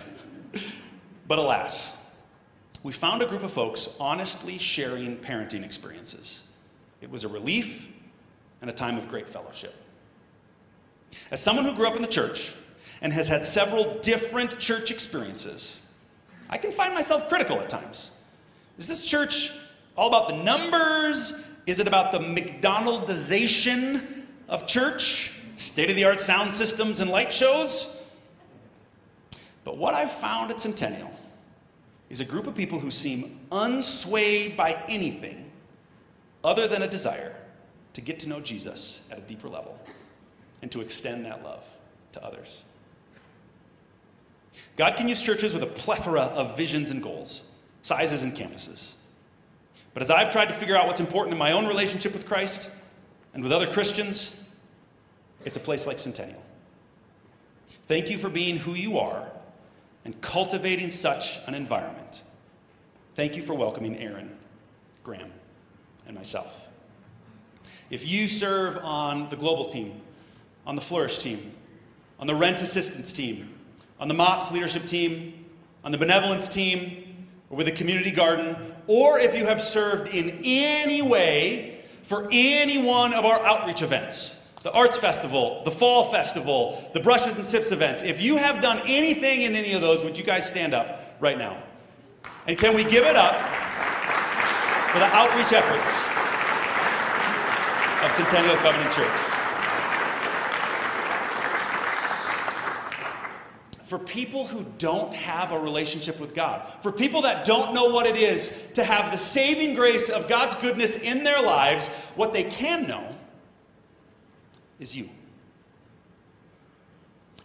but 1.27 1.37
alas, 1.37 1.95
we 2.83 2.93
found 2.93 3.21
a 3.21 3.25
group 3.25 3.43
of 3.43 3.51
folks 3.51 3.97
honestly 3.99 4.57
sharing 4.57 5.17
parenting 5.17 5.63
experiences. 5.63 6.43
It 7.01 7.09
was 7.09 7.23
a 7.23 7.27
relief 7.27 7.87
and 8.61 8.69
a 8.69 8.73
time 8.73 8.97
of 8.97 9.07
great 9.09 9.27
fellowship. 9.29 9.75
As 11.31 11.41
someone 11.41 11.65
who 11.65 11.73
grew 11.73 11.87
up 11.87 11.95
in 11.95 12.01
the 12.01 12.07
church 12.07 12.53
and 13.01 13.11
has 13.13 13.27
had 13.27 13.43
several 13.43 13.99
different 13.99 14.57
church 14.59 14.91
experiences, 14.91 15.81
I 16.49 16.57
can 16.57 16.71
find 16.71 16.93
myself 16.93 17.29
critical 17.29 17.59
at 17.59 17.69
times. 17.69 18.11
Is 18.77 18.87
this 18.87 19.05
church 19.05 19.51
all 19.97 20.07
about 20.07 20.27
the 20.27 20.35
numbers? 20.35 21.33
Is 21.65 21.79
it 21.79 21.87
about 21.87 22.11
the 22.11 22.19
McDonaldization 22.19 24.23
of 24.47 24.67
church? 24.67 25.31
State 25.57 25.89
of 25.89 25.95
the 25.95 26.03
art 26.03 26.19
sound 26.19 26.51
systems 26.51 26.99
and 26.99 27.09
light 27.09 27.31
shows? 27.31 28.01
But 29.63 29.77
what 29.77 29.93
I've 29.93 30.11
found 30.11 30.51
at 30.51 30.59
Centennial 30.59 31.11
is 32.09 32.19
a 32.19 32.25
group 32.25 32.45
of 32.45 32.55
people 32.55 32.79
who 32.79 32.91
seem 32.91 33.39
unswayed 33.51 34.55
by 34.55 34.83
anything 34.87 35.49
other 36.43 36.67
than 36.67 36.83
a 36.83 36.87
desire 36.87 37.35
to 37.93 38.01
get 38.01 38.19
to 38.19 38.29
know 38.29 38.39
Jesus 38.39 39.01
at 39.09 39.17
a 39.17 39.21
deeper 39.21 39.49
level 39.49 39.79
and 40.61 40.71
to 40.71 40.81
extend 40.81 41.25
that 41.25 41.43
love 41.43 41.65
to 42.11 42.23
others. 42.23 42.63
God 44.75 44.97
can 44.97 45.07
use 45.07 45.21
churches 45.21 45.53
with 45.53 45.63
a 45.63 45.67
plethora 45.67 46.23
of 46.23 46.57
visions 46.57 46.89
and 46.89 47.01
goals, 47.01 47.43
sizes 47.81 48.23
and 48.23 48.35
campuses. 48.35 48.95
But 49.93 50.03
as 50.03 50.11
I've 50.11 50.29
tried 50.29 50.47
to 50.47 50.53
figure 50.53 50.75
out 50.75 50.87
what's 50.87 50.99
important 50.99 51.33
in 51.33 51.39
my 51.39 51.53
own 51.53 51.65
relationship 51.65 52.13
with 52.13 52.27
Christ 52.27 52.69
and 53.33 53.41
with 53.41 53.53
other 53.53 53.67
Christians, 53.67 54.43
it's 55.45 55.55
a 55.55 55.61
place 55.61 55.87
like 55.87 55.99
Centennial. 55.99 56.43
Thank 57.87 58.09
you 58.09 58.17
for 58.17 58.29
being 58.29 58.57
who 58.57 58.73
you 58.73 58.97
are 58.97 59.29
and 60.03 60.19
cultivating 60.21 60.89
such 60.89 61.39
an 61.47 61.53
environment. 61.53 62.23
Thank 63.13 63.35
you 63.37 63.41
for 63.41 63.53
welcoming 63.53 63.97
Erin, 63.97 64.35
Graham, 65.03 65.31
and 66.05 66.15
myself. 66.15 66.67
If 67.89 68.05
you 68.05 68.27
serve 68.27 68.77
on 68.77 69.29
the 69.29 69.37
global 69.37 69.65
team, 69.65 70.01
on 70.65 70.75
the 70.75 70.81
Flourish 70.81 71.19
team, 71.19 71.53
on 72.19 72.27
the 72.27 72.35
rent 72.35 72.61
assistance 72.61 73.13
team, 73.13 73.54
on 73.99 74.07
the 74.07 74.13
MOPS 74.13 74.51
leadership 74.51 74.85
team, 74.85 75.45
on 75.83 75.91
the 75.91 75.97
benevolence 75.97 76.49
team, 76.49 77.27
or 77.49 77.57
with 77.57 77.67
the 77.67 77.71
community 77.71 78.11
garden, 78.11 78.55
or 78.87 79.19
if 79.19 79.37
you 79.37 79.45
have 79.45 79.61
served 79.61 80.13
in 80.13 80.41
any 80.43 81.01
way 81.01 81.83
for 82.03 82.27
any 82.31 82.77
one 82.77 83.13
of 83.13 83.25
our 83.25 83.43
outreach 83.45 83.81
events, 83.81 84.39
the 84.63 84.71
Arts 84.71 84.97
Festival, 84.97 85.61
the 85.63 85.71
Fall 85.71 86.05
Festival, 86.05 86.89
the 86.93 86.99
Brushes 86.99 87.35
and 87.35 87.45
Sips 87.45 87.71
events, 87.71 88.03
if 88.03 88.21
you 88.21 88.37
have 88.37 88.61
done 88.61 88.81
anything 88.85 89.43
in 89.43 89.55
any 89.55 89.73
of 89.73 89.81
those, 89.81 90.03
would 90.03 90.17
you 90.17 90.23
guys 90.23 90.47
stand 90.47 90.73
up 90.73 91.15
right 91.19 91.37
now? 91.37 91.57
And 92.47 92.57
can 92.57 92.75
we 92.75 92.83
give 92.83 93.05
it 93.05 93.15
up 93.15 93.35
for 94.91 94.99
the 94.99 95.05
outreach 95.05 95.53
efforts 95.53 96.07
of 98.03 98.11
Centennial 98.11 98.55
Covenant 98.57 98.91
Church? 98.93 99.34
For 103.85 103.99
people 103.99 104.47
who 104.47 104.65
don't 104.79 105.13
have 105.13 105.51
a 105.51 105.59
relationship 105.59 106.19
with 106.19 106.33
God, 106.33 106.67
for 106.81 106.91
people 106.91 107.21
that 107.21 107.45
don't 107.45 107.73
know 107.73 107.85
what 107.85 108.07
it 108.07 108.15
is 108.15 108.67
to 108.73 108.83
have 108.83 109.11
the 109.11 109.17
saving 109.17 109.75
grace 109.75 110.09
of 110.09 110.27
God's 110.27 110.55
goodness 110.55 110.97
in 110.97 111.23
their 111.23 111.41
lives, 111.41 111.87
what 112.15 112.33
they 112.33 112.43
can 112.43 112.87
know 112.87 113.15
is 114.79 114.95
you. 114.95 115.09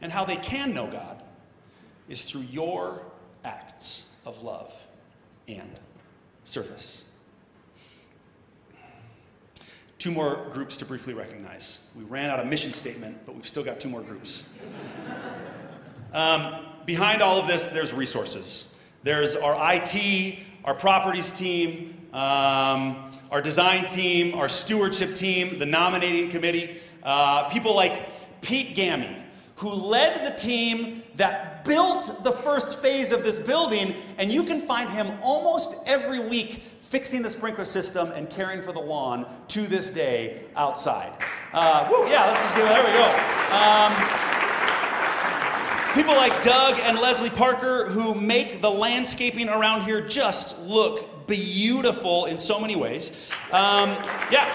And 0.01 0.11
how 0.11 0.25
they 0.25 0.37
can 0.37 0.73
know 0.73 0.87
God 0.87 1.23
is 2.09 2.23
through 2.23 2.47
your 2.51 3.03
acts 3.45 4.11
of 4.25 4.43
love 4.43 4.75
and 5.47 5.79
service. 6.45 7.05
Two 9.99 10.11
more 10.11 10.49
groups 10.51 10.79
to 10.79 10.87
briefly 10.87 11.13
recognize. 11.13 11.91
We 11.95 12.05
ran 12.05 12.31
out 12.31 12.41
of 12.41 12.47
mission 12.47 12.73
statement, 12.73 13.19
but 13.27 13.35
we've 13.35 13.47
still 13.47 13.63
got 13.63 13.79
two 13.79 13.91
more 13.91 14.01
groups. 14.01 14.49
Um, 16.13 16.67
behind 16.87 17.23
all 17.23 17.39
of 17.39 17.47
this, 17.47 17.69
there's 17.69 17.93
resources. 17.93 18.75
There's 19.03 19.37
our 19.37 19.75
IT, 19.75 20.39
our 20.65 20.75
properties 20.75 21.31
team, 21.31 21.97
um, 22.13 23.11
our 23.31 23.41
design 23.41 23.87
team, 23.87 24.35
our 24.35 24.49
stewardship 24.49 25.15
team, 25.15 25.59
the 25.59 25.67
nominating 25.67 26.29
committee, 26.31 26.79
uh, 27.03 27.49
people 27.49 27.75
like 27.75 28.09
Pete 28.43 28.75
Gammy, 28.75 29.17
who 29.57 29.69
led 29.69 30.27
the 30.27 30.37
team 30.37 31.03
that 31.17 31.65
built 31.65 32.25
the 32.25 32.33
first 32.33 32.81
phase 32.81 33.13
of 33.13 33.23
this 33.23 33.39
building, 33.39 33.95
and 34.19 34.33
you 34.33 34.43
can 34.43 34.61
find 34.61 34.89
him 34.89 35.13
almost 35.23 35.77
every 35.87 36.21
week 36.29 36.63
fixing 36.79 37.23
the 37.23 37.31
sprinkler 37.31 37.65
system 37.65 38.11
and 38.13 38.29
caring 38.29 38.63
for 38.63 38.73
the 38.73 38.81
lawn 38.81 39.27
to 39.49 39.67
this 39.67 39.91
day 39.91 40.45
outside. 40.57 41.13
Uh, 41.53 41.87
woo, 41.91 42.09
yeah, 42.09 42.27
let's 42.27 42.43
just 42.43 42.57
give 42.57 42.65
it, 42.65 42.69
there 42.69 42.85
we 42.85 42.91
go. 42.91 43.05
Um, 43.55 44.30
People 45.95 46.15
like 46.15 46.45
Doug 46.45 46.79
and 46.79 47.01
Leslie 47.01 47.31
Parker 47.31 47.89
who 47.89 48.15
make 48.15 48.61
the 48.61 48.71
landscaping 48.71 49.49
around 49.49 49.83
here 49.83 50.01
just 50.01 50.61
look 50.61 51.27
beautiful 51.27 52.27
in 52.27 52.37
so 52.37 52.61
many 52.61 52.77
ways. 52.77 53.29
Um, 53.51 53.91
yeah. 54.31 54.47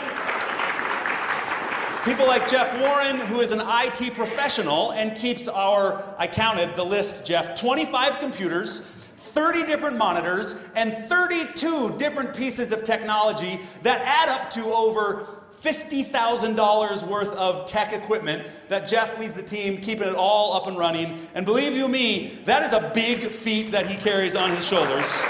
People 2.06 2.26
like 2.26 2.48
Jeff 2.48 2.80
Warren, 2.80 3.18
who 3.18 3.42
is 3.42 3.52
an 3.52 3.62
IT 3.62 4.14
professional 4.14 4.94
and 4.94 5.14
keeps 5.14 5.50
our, 5.50 6.16
I 6.18 6.28
counted 6.28 6.78
the 6.78 6.86
list, 6.86 7.26
Jeff, 7.26 7.60
25 7.60 8.20
computers, 8.20 8.88
30 9.18 9.66
different 9.66 9.98
monitors, 9.98 10.64
and 10.74 10.94
32 10.94 11.98
different 11.98 12.34
pieces 12.34 12.72
of 12.72 12.86
technology 12.86 13.60
that 13.84 14.00
add 14.00 14.30
up 14.30 14.50
to 14.52 14.64
over 14.64 15.35
$50,000 15.66 17.08
worth 17.08 17.30
of 17.30 17.66
tech 17.66 17.92
equipment 17.92 18.48
that 18.70 18.88
Jeff 18.88 19.20
leads 19.20 19.34
the 19.34 19.42
team, 19.42 19.82
keeping 19.82 20.08
it 20.08 20.14
all 20.14 20.54
up 20.54 20.68
and 20.68 20.78
running. 20.78 21.18
And 21.34 21.44
believe 21.44 21.74
you 21.76 21.88
me, 21.88 22.38
that 22.46 22.62
is 22.62 22.74
a 22.74 22.92
big 22.94 23.32
feat 23.32 23.72
that 23.72 23.88
he 23.88 23.96
carries 23.96 24.36
on 24.36 24.52
his 24.52 24.68
shoulders. 24.68 25.24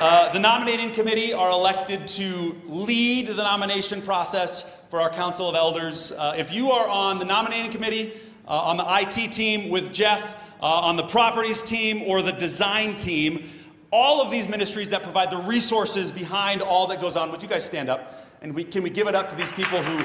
Uh, 0.00 0.32
the 0.32 0.40
nominating 0.40 0.90
committee 0.90 1.32
are 1.32 1.50
elected 1.50 2.04
to 2.08 2.60
lead 2.66 3.28
the 3.28 3.34
nomination 3.34 4.02
process 4.02 4.76
for 4.88 5.00
our 5.00 5.10
Council 5.10 5.48
of 5.48 5.54
Elders. 5.54 6.10
Uh, 6.10 6.34
if 6.36 6.52
you 6.52 6.72
are 6.72 6.88
on 6.88 7.20
the 7.20 7.24
nominating 7.24 7.70
committee, 7.70 8.14
uh, 8.48 8.60
on 8.60 8.76
the 8.76 8.84
IT 8.88 9.30
team 9.30 9.68
with 9.68 9.92
Jeff, 9.92 10.34
uh, 10.60 10.64
on 10.66 10.96
the 10.96 11.04
properties 11.04 11.62
team, 11.62 12.02
or 12.02 12.22
the 12.22 12.32
design 12.32 12.96
team, 12.96 13.48
all 13.92 14.22
of 14.22 14.30
these 14.30 14.48
ministries 14.48 14.90
that 14.90 15.02
provide 15.02 15.30
the 15.30 15.38
resources 15.38 16.12
behind 16.12 16.62
all 16.62 16.86
that 16.88 17.00
goes 17.00 17.16
on, 17.16 17.30
would 17.30 17.42
you 17.42 17.48
guys 17.48 17.64
stand 17.64 17.88
up? 17.88 18.14
And 18.40 18.54
we, 18.54 18.64
can 18.64 18.82
we 18.82 18.90
give 18.90 19.08
it 19.08 19.14
up 19.14 19.28
to 19.30 19.36
these 19.36 19.52
people 19.52 19.82
who 19.82 19.98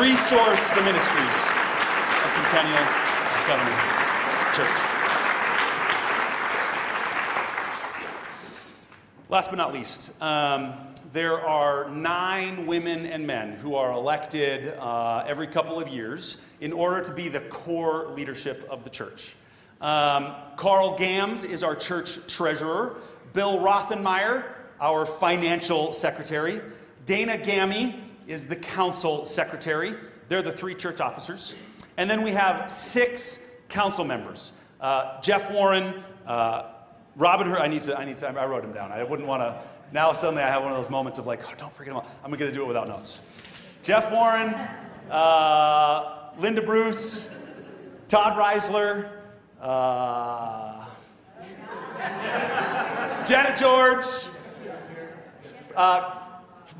resource 0.00 0.70
the 0.70 0.82
ministries 0.82 1.36
of 2.24 2.30
Centennial 2.30 2.84
Covenant 3.46 3.80
Church? 4.54 4.90
Last 9.30 9.48
but 9.48 9.56
not 9.56 9.72
least, 9.72 10.20
um, 10.20 10.74
there 11.12 11.40
are 11.40 11.88
nine 11.90 12.66
women 12.66 13.06
and 13.06 13.26
men 13.26 13.52
who 13.52 13.74
are 13.74 13.92
elected 13.92 14.74
uh, 14.78 15.24
every 15.26 15.46
couple 15.46 15.80
of 15.80 15.88
years 15.88 16.44
in 16.60 16.72
order 16.72 17.00
to 17.02 17.12
be 17.12 17.28
the 17.28 17.40
core 17.40 18.08
leadership 18.08 18.66
of 18.68 18.84
the 18.84 18.90
church. 18.90 19.34
Um, 19.80 20.34
Carl 20.56 20.98
Gams 20.98 21.44
is 21.44 21.64
our 21.64 21.74
church 21.74 22.18
treasurer. 22.26 22.96
Bill 23.32 23.58
Rothenmeyer, 23.58 24.44
our 24.80 25.06
financial 25.06 25.92
secretary. 25.92 26.60
Dana 27.06 27.36
Gammy 27.36 28.00
is 28.26 28.46
the 28.46 28.56
council 28.56 29.24
secretary. 29.24 29.94
They're 30.28 30.42
the 30.42 30.52
three 30.52 30.74
church 30.74 31.00
officers. 31.00 31.56
And 31.96 32.08
then 32.08 32.22
we 32.22 32.30
have 32.32 32.70
six 32.70 33.50
council 33.68 34.04
members 34.04 34.52
uh, 34.80 35.20
Jeff 35.20 35.50
Warren, 35.50 36.02
uh, 36.26 36.70
Robin, 37.16 37.48
I 37.48 37.68
need 37.68 37.82
to, 37.82 37.98
I 37.98 38.04
need 38.04 38.16
to, 38.18 38.28
I 38.28 38.46
wrote 38.46 38.64
him 38.64 38.72
down. 38.72 38.92
I 38.92 39.04
wouldn't 39.04 39.28
want 39.28 39.42
to, 39.42 39.60
now 39.92 40.12
suddenly 40.12 40.42
I 40.42 40.48
have 40.48 40.62
one 40.62 40.72
of 40.72 40.78
those 40.78 40.90
moments 40.90 41.18
of 41.18 41.26
like, 41.26 41.40
oh, 41.46 41.54
don't 41.56 41.72
forget 41.72 41.94
him. 41.94 42.02
I'm 42.24 42.30
going 42.30 42.50
to 42.50 42.52
do 42.52 42.62
it 42.62 42.68
without 42.68 42.88
notes. 42.88 43.22
Jeff 43.82 44.10
Warren, 44.10 44.54
uh, 45.10 46.30
Linda 46.38 46.62
Bruce, 46.62 47.34
Todd 48.08 48.38
Reisler, 48.38 49.10
uh, 49.60 50.86
Janet 53.30 53.56
George, 53.58 54.06
uh, 55.76 56.18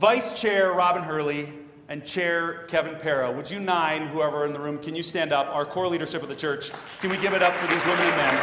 Vice 0.01 0.41
Chair 0.41 0.73
Robin 0.73 1.01
Hurley, 1.01 1.53
and 1.89 2.05
Chair 2.05 2.65
Kevin 2.67 2.97
Para. 2.97 3.31
Would 3.31 3.49
you 3.49 3.61
nine, 3.61 4.09
whoever 4.09 4.45
in 4.47 4.53
the 4.53 4.59
room, 4.59 4.77
can 4.77 4.97
you 4.97 5.05
stand 5.05 5.33
up? 5.33 5.47
Our 5.55 5.65
core 5.65 5.87
leadership 5.87 6.25
of 6.25 6.29
the 6.29 6.35
church, 6.35 6.73
can 7.01 7.09
we 7.11 7.19
give 7.19 7.35
it 7.35 7.43
up 7.45 7.53
for 7.55 7.69
these 7.73 7.85
women 7.85 8.01
and 8.05 8.17
men? 8.17 8.35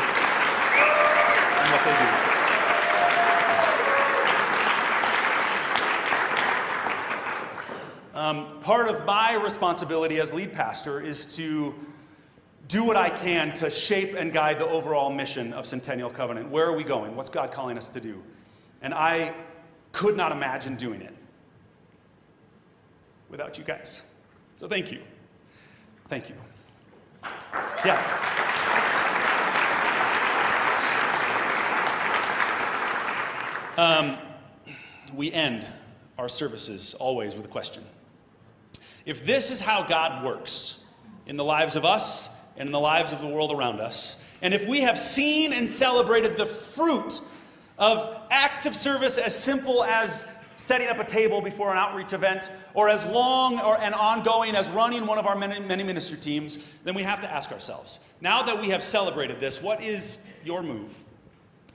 and 1.59 1.71
what 1.73 1.83
they 1.83 1.91
do. 8.13 8.17
Um, 8.17 8.61
part 8.61 8.87
of 8.87 9.05
my 9.05 9.33
responsibility 9.33 10.21
as 10.21 10.33
lead 10.33 10.53
pastor 10.53 11.01
is 11.01 11.25
to 11.35 11.75
do 12.67 12.83
what 12.83 12.97
I 12.97 13.09
can 13.09 13.53
to 13.55 13.69
shape 13.69 14.15
and 14.15 14.33
guide 14.33 14.59
the 14.59 14.67
overall 14.67 15.09
mission 15.09 15.53
of 15.53 15.65
Centennial 15.65 16.09
Covenant. 16.09 16.49
Where 16.49 16.65
are 16.65 16.75
we 16.75 16.83
going? 16.83 17.15
What's 17.15 17.29
God 17.29 17.51
calling 17.51 17.77
us 17.77 17.89
to 17.93 18.01
do? 18.01 18.21
And 18.81 18.93
I 18.93 19.33
could 19.91 20.17
not 20.17 20.31
imagine 20.31 20.75
doing 20.75 21.01
it 21.01 21.15
without 23.29 23.57
you 23.57 23.63
guys. 23.63 24.03
So 24.55 24.67
thank 24.67 24.91
you. 24.91 24.99
Thank 26.07 26.29
you. 26.29 26.35
Yeah. 27.85 28.23
Um, 33.77 34.17
we 35.13 35.31
end 35.31 35.65
our 36.17 36.27
services 36.27 36.95
always 36.95 37.35
with 37.35 37.45
a 37.45 37.49
question. 37.49 37.83
If 39.05 39.25
this 39.25 39.51
is 39.51 39.61
how 39.61 39.83
God 39.83 40.25
works 40.25 40.83
in 41.27 41.37
the 41.37 41.43
lives 41.43 41.75
of 41.75 41.85
us 41.85 42.29
and 42.57 42.67
in 42.67 42.71
the 42.71 42.79
lives 42.79 43.11
of 43.11 43.21
the 43.21 43.27
world 43.27 43.51
around 43.51 43.79
us, 43.79 44.17
and 44.41 44.53
if 44.53 44.67
we 44.67 44.81
have 44.81 44.97
seen 44.97 45.53
and 45.53 45.67
celebrated 45.67 46.37
the 46.37 46.45
fruit 46.45 47.21
of 47.77 48.21
acts 48.31 48.65
of 48.65 48.75
service 48.75 49.17
as 49.17 49.37
simple 49.37 49.83
as 49.83 50.25
setting 50.55 50.87
up 50.87 50.97
a 50.97 51.03
table 51.03 51.39
before 51.39 51.71
an 51.71 51.77
outreach 51.77 52.13
event, 52.13 52.51
or 52.73 52.89
as 52.89 53.05
long 53.05 53.59
or, 53.59 53.79
and 53.79 53.93
ongoing 53.93 54.55
as 54.55 54.69
running 54.71 55.05
one 55.05 55.19
of 55.19 55.27
our 55.27 55.35
many, 55.35 55.59
many 55.59 55.83
ministry 55.83 56.17
teams, 56.17 56.57
then 56.83 56.95
we 56.95 57.03
have 57.03 57.21
to 57.21 57.31
ask 57.31 57.51
ourselves 57.51 57.99
now 58.21 58.41
that 58.43 58.59
we 58.59 58.69
have 58.69 58.81
celebrated 58.81 59.39
this, 59.39 59.61
what 59.61 59.81
is 59.81 60.19
your 60.43 60.63
move 60.63 61.03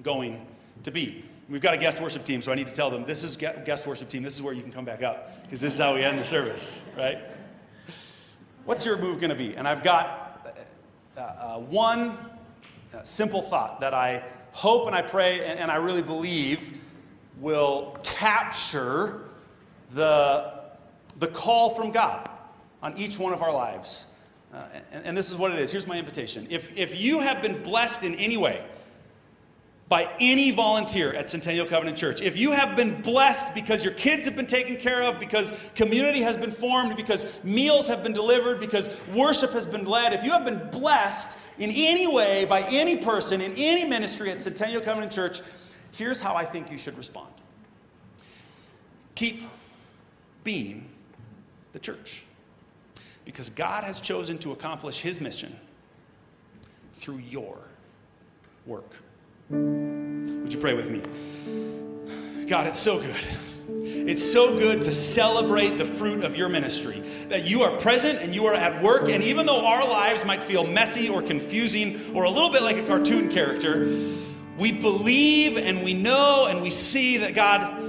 going 0.02 0.44
to 0.82 0.90
be? 0.90 1.24
We've 1.48 1.60
got 1.60 1.74
a 1.74 1.78
guest 1.78 2.00
worship 2.00 2.24
team, 2.24 2.42
so 2.42 2.50
I 2.50 2.54
need 2.54 2.66
to 2.66 2.72
tell 2.72 2.90
them 2.90 3.04
this 3.04 3.22
is 3.22 3.36
guest 3.36 3.86
worship 3.86 4.08
team. 4.08 4.22
This 4.22 4.34
is 4.34 4.42
where 4.42 4.54
you 4.54 4.62
can 4.62 4.72
come 4.72 4.84
back 4.84 5.02
up 5.02 5.42
because 5.42 5.60
this 5.60 5.74
is 5.74 5.78
how 5.78 5.94
we 5.94 6.02
end 6.02 6.18
the 6.18 6.24
service, 6.24 6.76
right? 6.96 7.18
What's 8.64 8.86
your 8.86 8.96
move 8.96 9.20
going 9.20 9.30
to 9.30 9.36
be? 9.36 9.56
And 9.56 9.68
I've 9.68 9.82
got 9.82 10.21
uh, 11.16 11.20
uh, 11.20 11.58
one 11.58 12.16
uh, 12.94 13.02
simple 13.02 13.42
thought 13.42 13.80
that 13.80 13.92
I 13.92 14.22
hope 14.52 14.86
and 14.86 14.96
I 14.96 15.02
pray 15.02 15.44
and, 15.44 15.58
and 15.58 15.70
I 15.70 15.76
really 15.76 16.02
believe 16.02 16.78
will 17.38 17.96
capture 18.02 19.22
the, 19.90 20.52
the 21.18 21.26
call 21.28 21.70
from 21.70 21.90
God 21.90 22.30
on 22.82 22.96
each 22.96 23.18
one 23.18 23.32
of 23.32 23.42
our 23.42 23.52
lives. 23.52 24.06
Uh, 24.52 24.64
and, 24.90 25.06
and, 25.06 25.16
this 25.16 25.30
is 25.30 25.36
what 25.36 25.52
it 25.52 25.58
is. 25.58 25.72
Here's 25.72 25.86
my 25.86 25.98
invitation. 25.98 26.46
If, 26.50 26.76
if 26.76 27.00
you 27.00 27.20
have 27.20 27.40
been 27.40 27.62
blessed 27.62 28.04
in 28.04 28.14
any 28.16 28.36
way, 28.36 28.64
by 29.92 30.10
any 30.20 30.50
volunteer 30.50 31.12
at 31.12 31.28
Centennial 31.28 31.66
Covenant 31.66 31.98
Church. 31.98 32.22
If 32.22 32.38
you 32.38 32.52
have 32.52 32.74
been 32.74 33.02
blessed 33.02 33.54
because 33.54 33.84
your 33.84 33.92
kids 33.92 34.24
have 34.24 34.34
been 34.34 34.46
taken 34.46 34.78
care 34.78 35.02
of, 35.02 35.20
because 35.20 35.52
community 35.74 36.22
has 36.22 36.34
been 36.34 36.50
formed, 36.50 36.96
because 36.96 37.26
meals 37.44 37.88
have 37.88 38.02
been 38.02 38.14
delivered, 38.14 38.58
because 38.58 38.88
worship 39.14 39.50
has 39.50 39.66
been 39.66 39.84
led, 39.84 40.14
if 40.14 40.24
you 40.24 40.30
have 40.30 40.46
been 40.46 40.66
blessed 40.70 41.36
in 41.58 41.70
any 41.72 42.06
way 42.06 42.46
by 42.46 42.62
any 42.70 42.96
person 42.96 43.42
in 43.42 43.52
any 43.54 43.84
ministry 43.84 44.30
at 44.30 44.40
Centennial 44.40 44.80
Covenant 44.80 45.12
Church, 45.12 45.42
here's 45.90 46.22
how 46.22 46.34
I 46.36 46.46
think 46.46 46.72
you 46.72 46.78
should 46.78 46.96
respond 46.96 47.28
keep 49.14 49.42
being 50.42 50.88
the 51.74 51.78
church. 51.78 52.24
Because 53.26 53.50
God 53.50 53.84
has 53.84 54.00
chosen 54.00 54.38
to 54.38 54.52
accomplish 54.52 55.00
his 55.00 55.20
mission 55.20 55.54
through 56.94 57.18
your 57.18 57.58
work. 58.64 58.94
Would 59.52 60.52
you 60.52 60.58
pray 60.58 60.74
with 60.74 60.90
me? 60.90 61.02
God, 62.46 62.66
it's 62.66 62.78
so 62.78 63.00
good. 63.00 63.24
It's 63.68 64.32
so 64.32 64.58
good 64.58 64.82
to 64.82 64.92
celebrate 64.92 65.78
the 65.78 65.84
fruit 65.84 66.24
of 66.24 66.36
your 66.36 66.48
ministry. 66.48 67.02
That 67.28 67.44
you 67.44 67.62
are 67.62 67.76
present 67.78 68.18
and 68.20 68.34
you 68.34 68.46
are 68.46 68.54
at 68.54 68.82
work, 68.82 69.08
and 69.08 69.22
even 69.22 69.46
though 69.46 69.64
our 69.64 69.86
lives 69.86 70.24
might 70.24 70.42
feel 70.42 70.66
messy 70.66 71.08
or 71.08 71.22
confusing 71.22 72.00
or 72.14 72.24
a 72.24 72.30
little 72.30 72.50
bit 72.50 72.62
like 72.62 72.76
a 72.76 72.82
cartoon 72.82 73.28
character, 73.28 73.86
we 74.58 74.72
believe 74.72 75.56
and 75.56 75.84
we 75.84 75.94
know 75.94 76.46
and 76.48 76.60
we 76.62 76.70
see 76.70 77.18
that 77.18 77.34
God, 77.34 77.80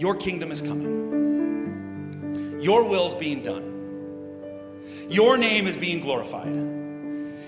your 0.00 0.16
kingdom 0.16 0.50
is 0.50 0.62
coming. 0.62 0.96
Your 2.60 2.84
will 2.84 3.06
is 3.06 3.14
being 3.14 3.42
done. 3.42 3.72
Your 5.08 5.36
name 5.36 5.66
is 5.66 5.76
being 5.76 6.00
glorified. 6.00 6.75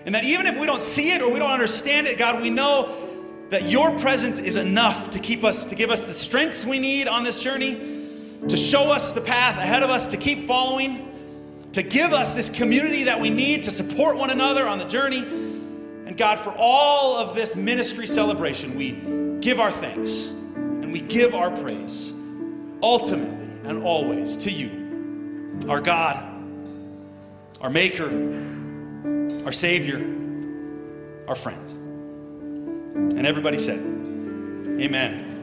And 0.08 0.14
that 0.14 0.24
even 0.24 0.46
if 0.46 0.58
we 0.58 0.64
don't 0.64 0.80
see 0.80 1.12
it 1.12 1.20
or 1.20 1.30
we 1.30 1.38
don't 1.38 1.50
understand 1.50 2.06
it, 2.06 2.16
God, 2.16 2.40
we 2.40 2.48
know 2.48 2.94
that 3.50 3.64
your 3.64 3.98
presence 3.98 4.40
is 4.40 4.56
enough 4.56 5.10
to 5.10 5.18
keep 5.18 5.44
us, 5.44 5.66
to 5.66 5.74
give 5.74 5.90
us 5.90 6.06
the 6.06 6.14
strength 6.14 6.64
we 6.64 6.78
need 6.78 7.06
on 7.06 7.24
this 7.24 7.38
journey, 7.38 7.74
to 8.48 8.56
show 8.56 8.90
us 8.90 9.12
the 9.12 9.20
path 9.20 9.58
ahead 9.58 9.82
of 9.82 9.90
us, 9.90 10.08
to 10.08 10.16
keep 10.16 10.46
following, 10.46 11.68
to 11.74 11.82
give 11.82 12.14
us 12.14 12.32
this 12.32 12.48
community 12.48 13.04
that 13.04 13.20
we 13.20 13.28
need 13.28 13.64
to 13.64 13.70
support 13.70 14.16
one 14.16 14.30
another 14.30 14.66
on 14.66 14.78
the 14.78 14.86
journey. 14.86 15.18
And 15.18 16.16
God, 16.16 16.38
for 16.38 16.54
all 16.56 17.18
of 17.18 17.36
this 17.36 17.54
ministry 17.54 18.06
celebration, 18.06 18.76
we 18.76 18.92
give 19.42 19.60
our 19.60 19.70
thanks 19.70 20.28
and 20.28 20.90
we 20.90 21.02
give 21.02 21.34
our 21.34 21.50
praise 21.50 22.14
ultimately 22.82 23.68
and 23.68 23.82
always 23.82 24.38
to 24.38 24.50
you, 24.50 25.60
our 25.68 25.82
God, 25.82 26.16
our 27.60 27.68
Maker 27.68 28.38
our 29.48 29.52
Savior, 29.52 29.96
our 31.26 31.34
friend. 31.34 31.70
And 33.16 33.26
everybody 33.26 33.56
said, 33.56 33.78
Amen. 33.78 35.37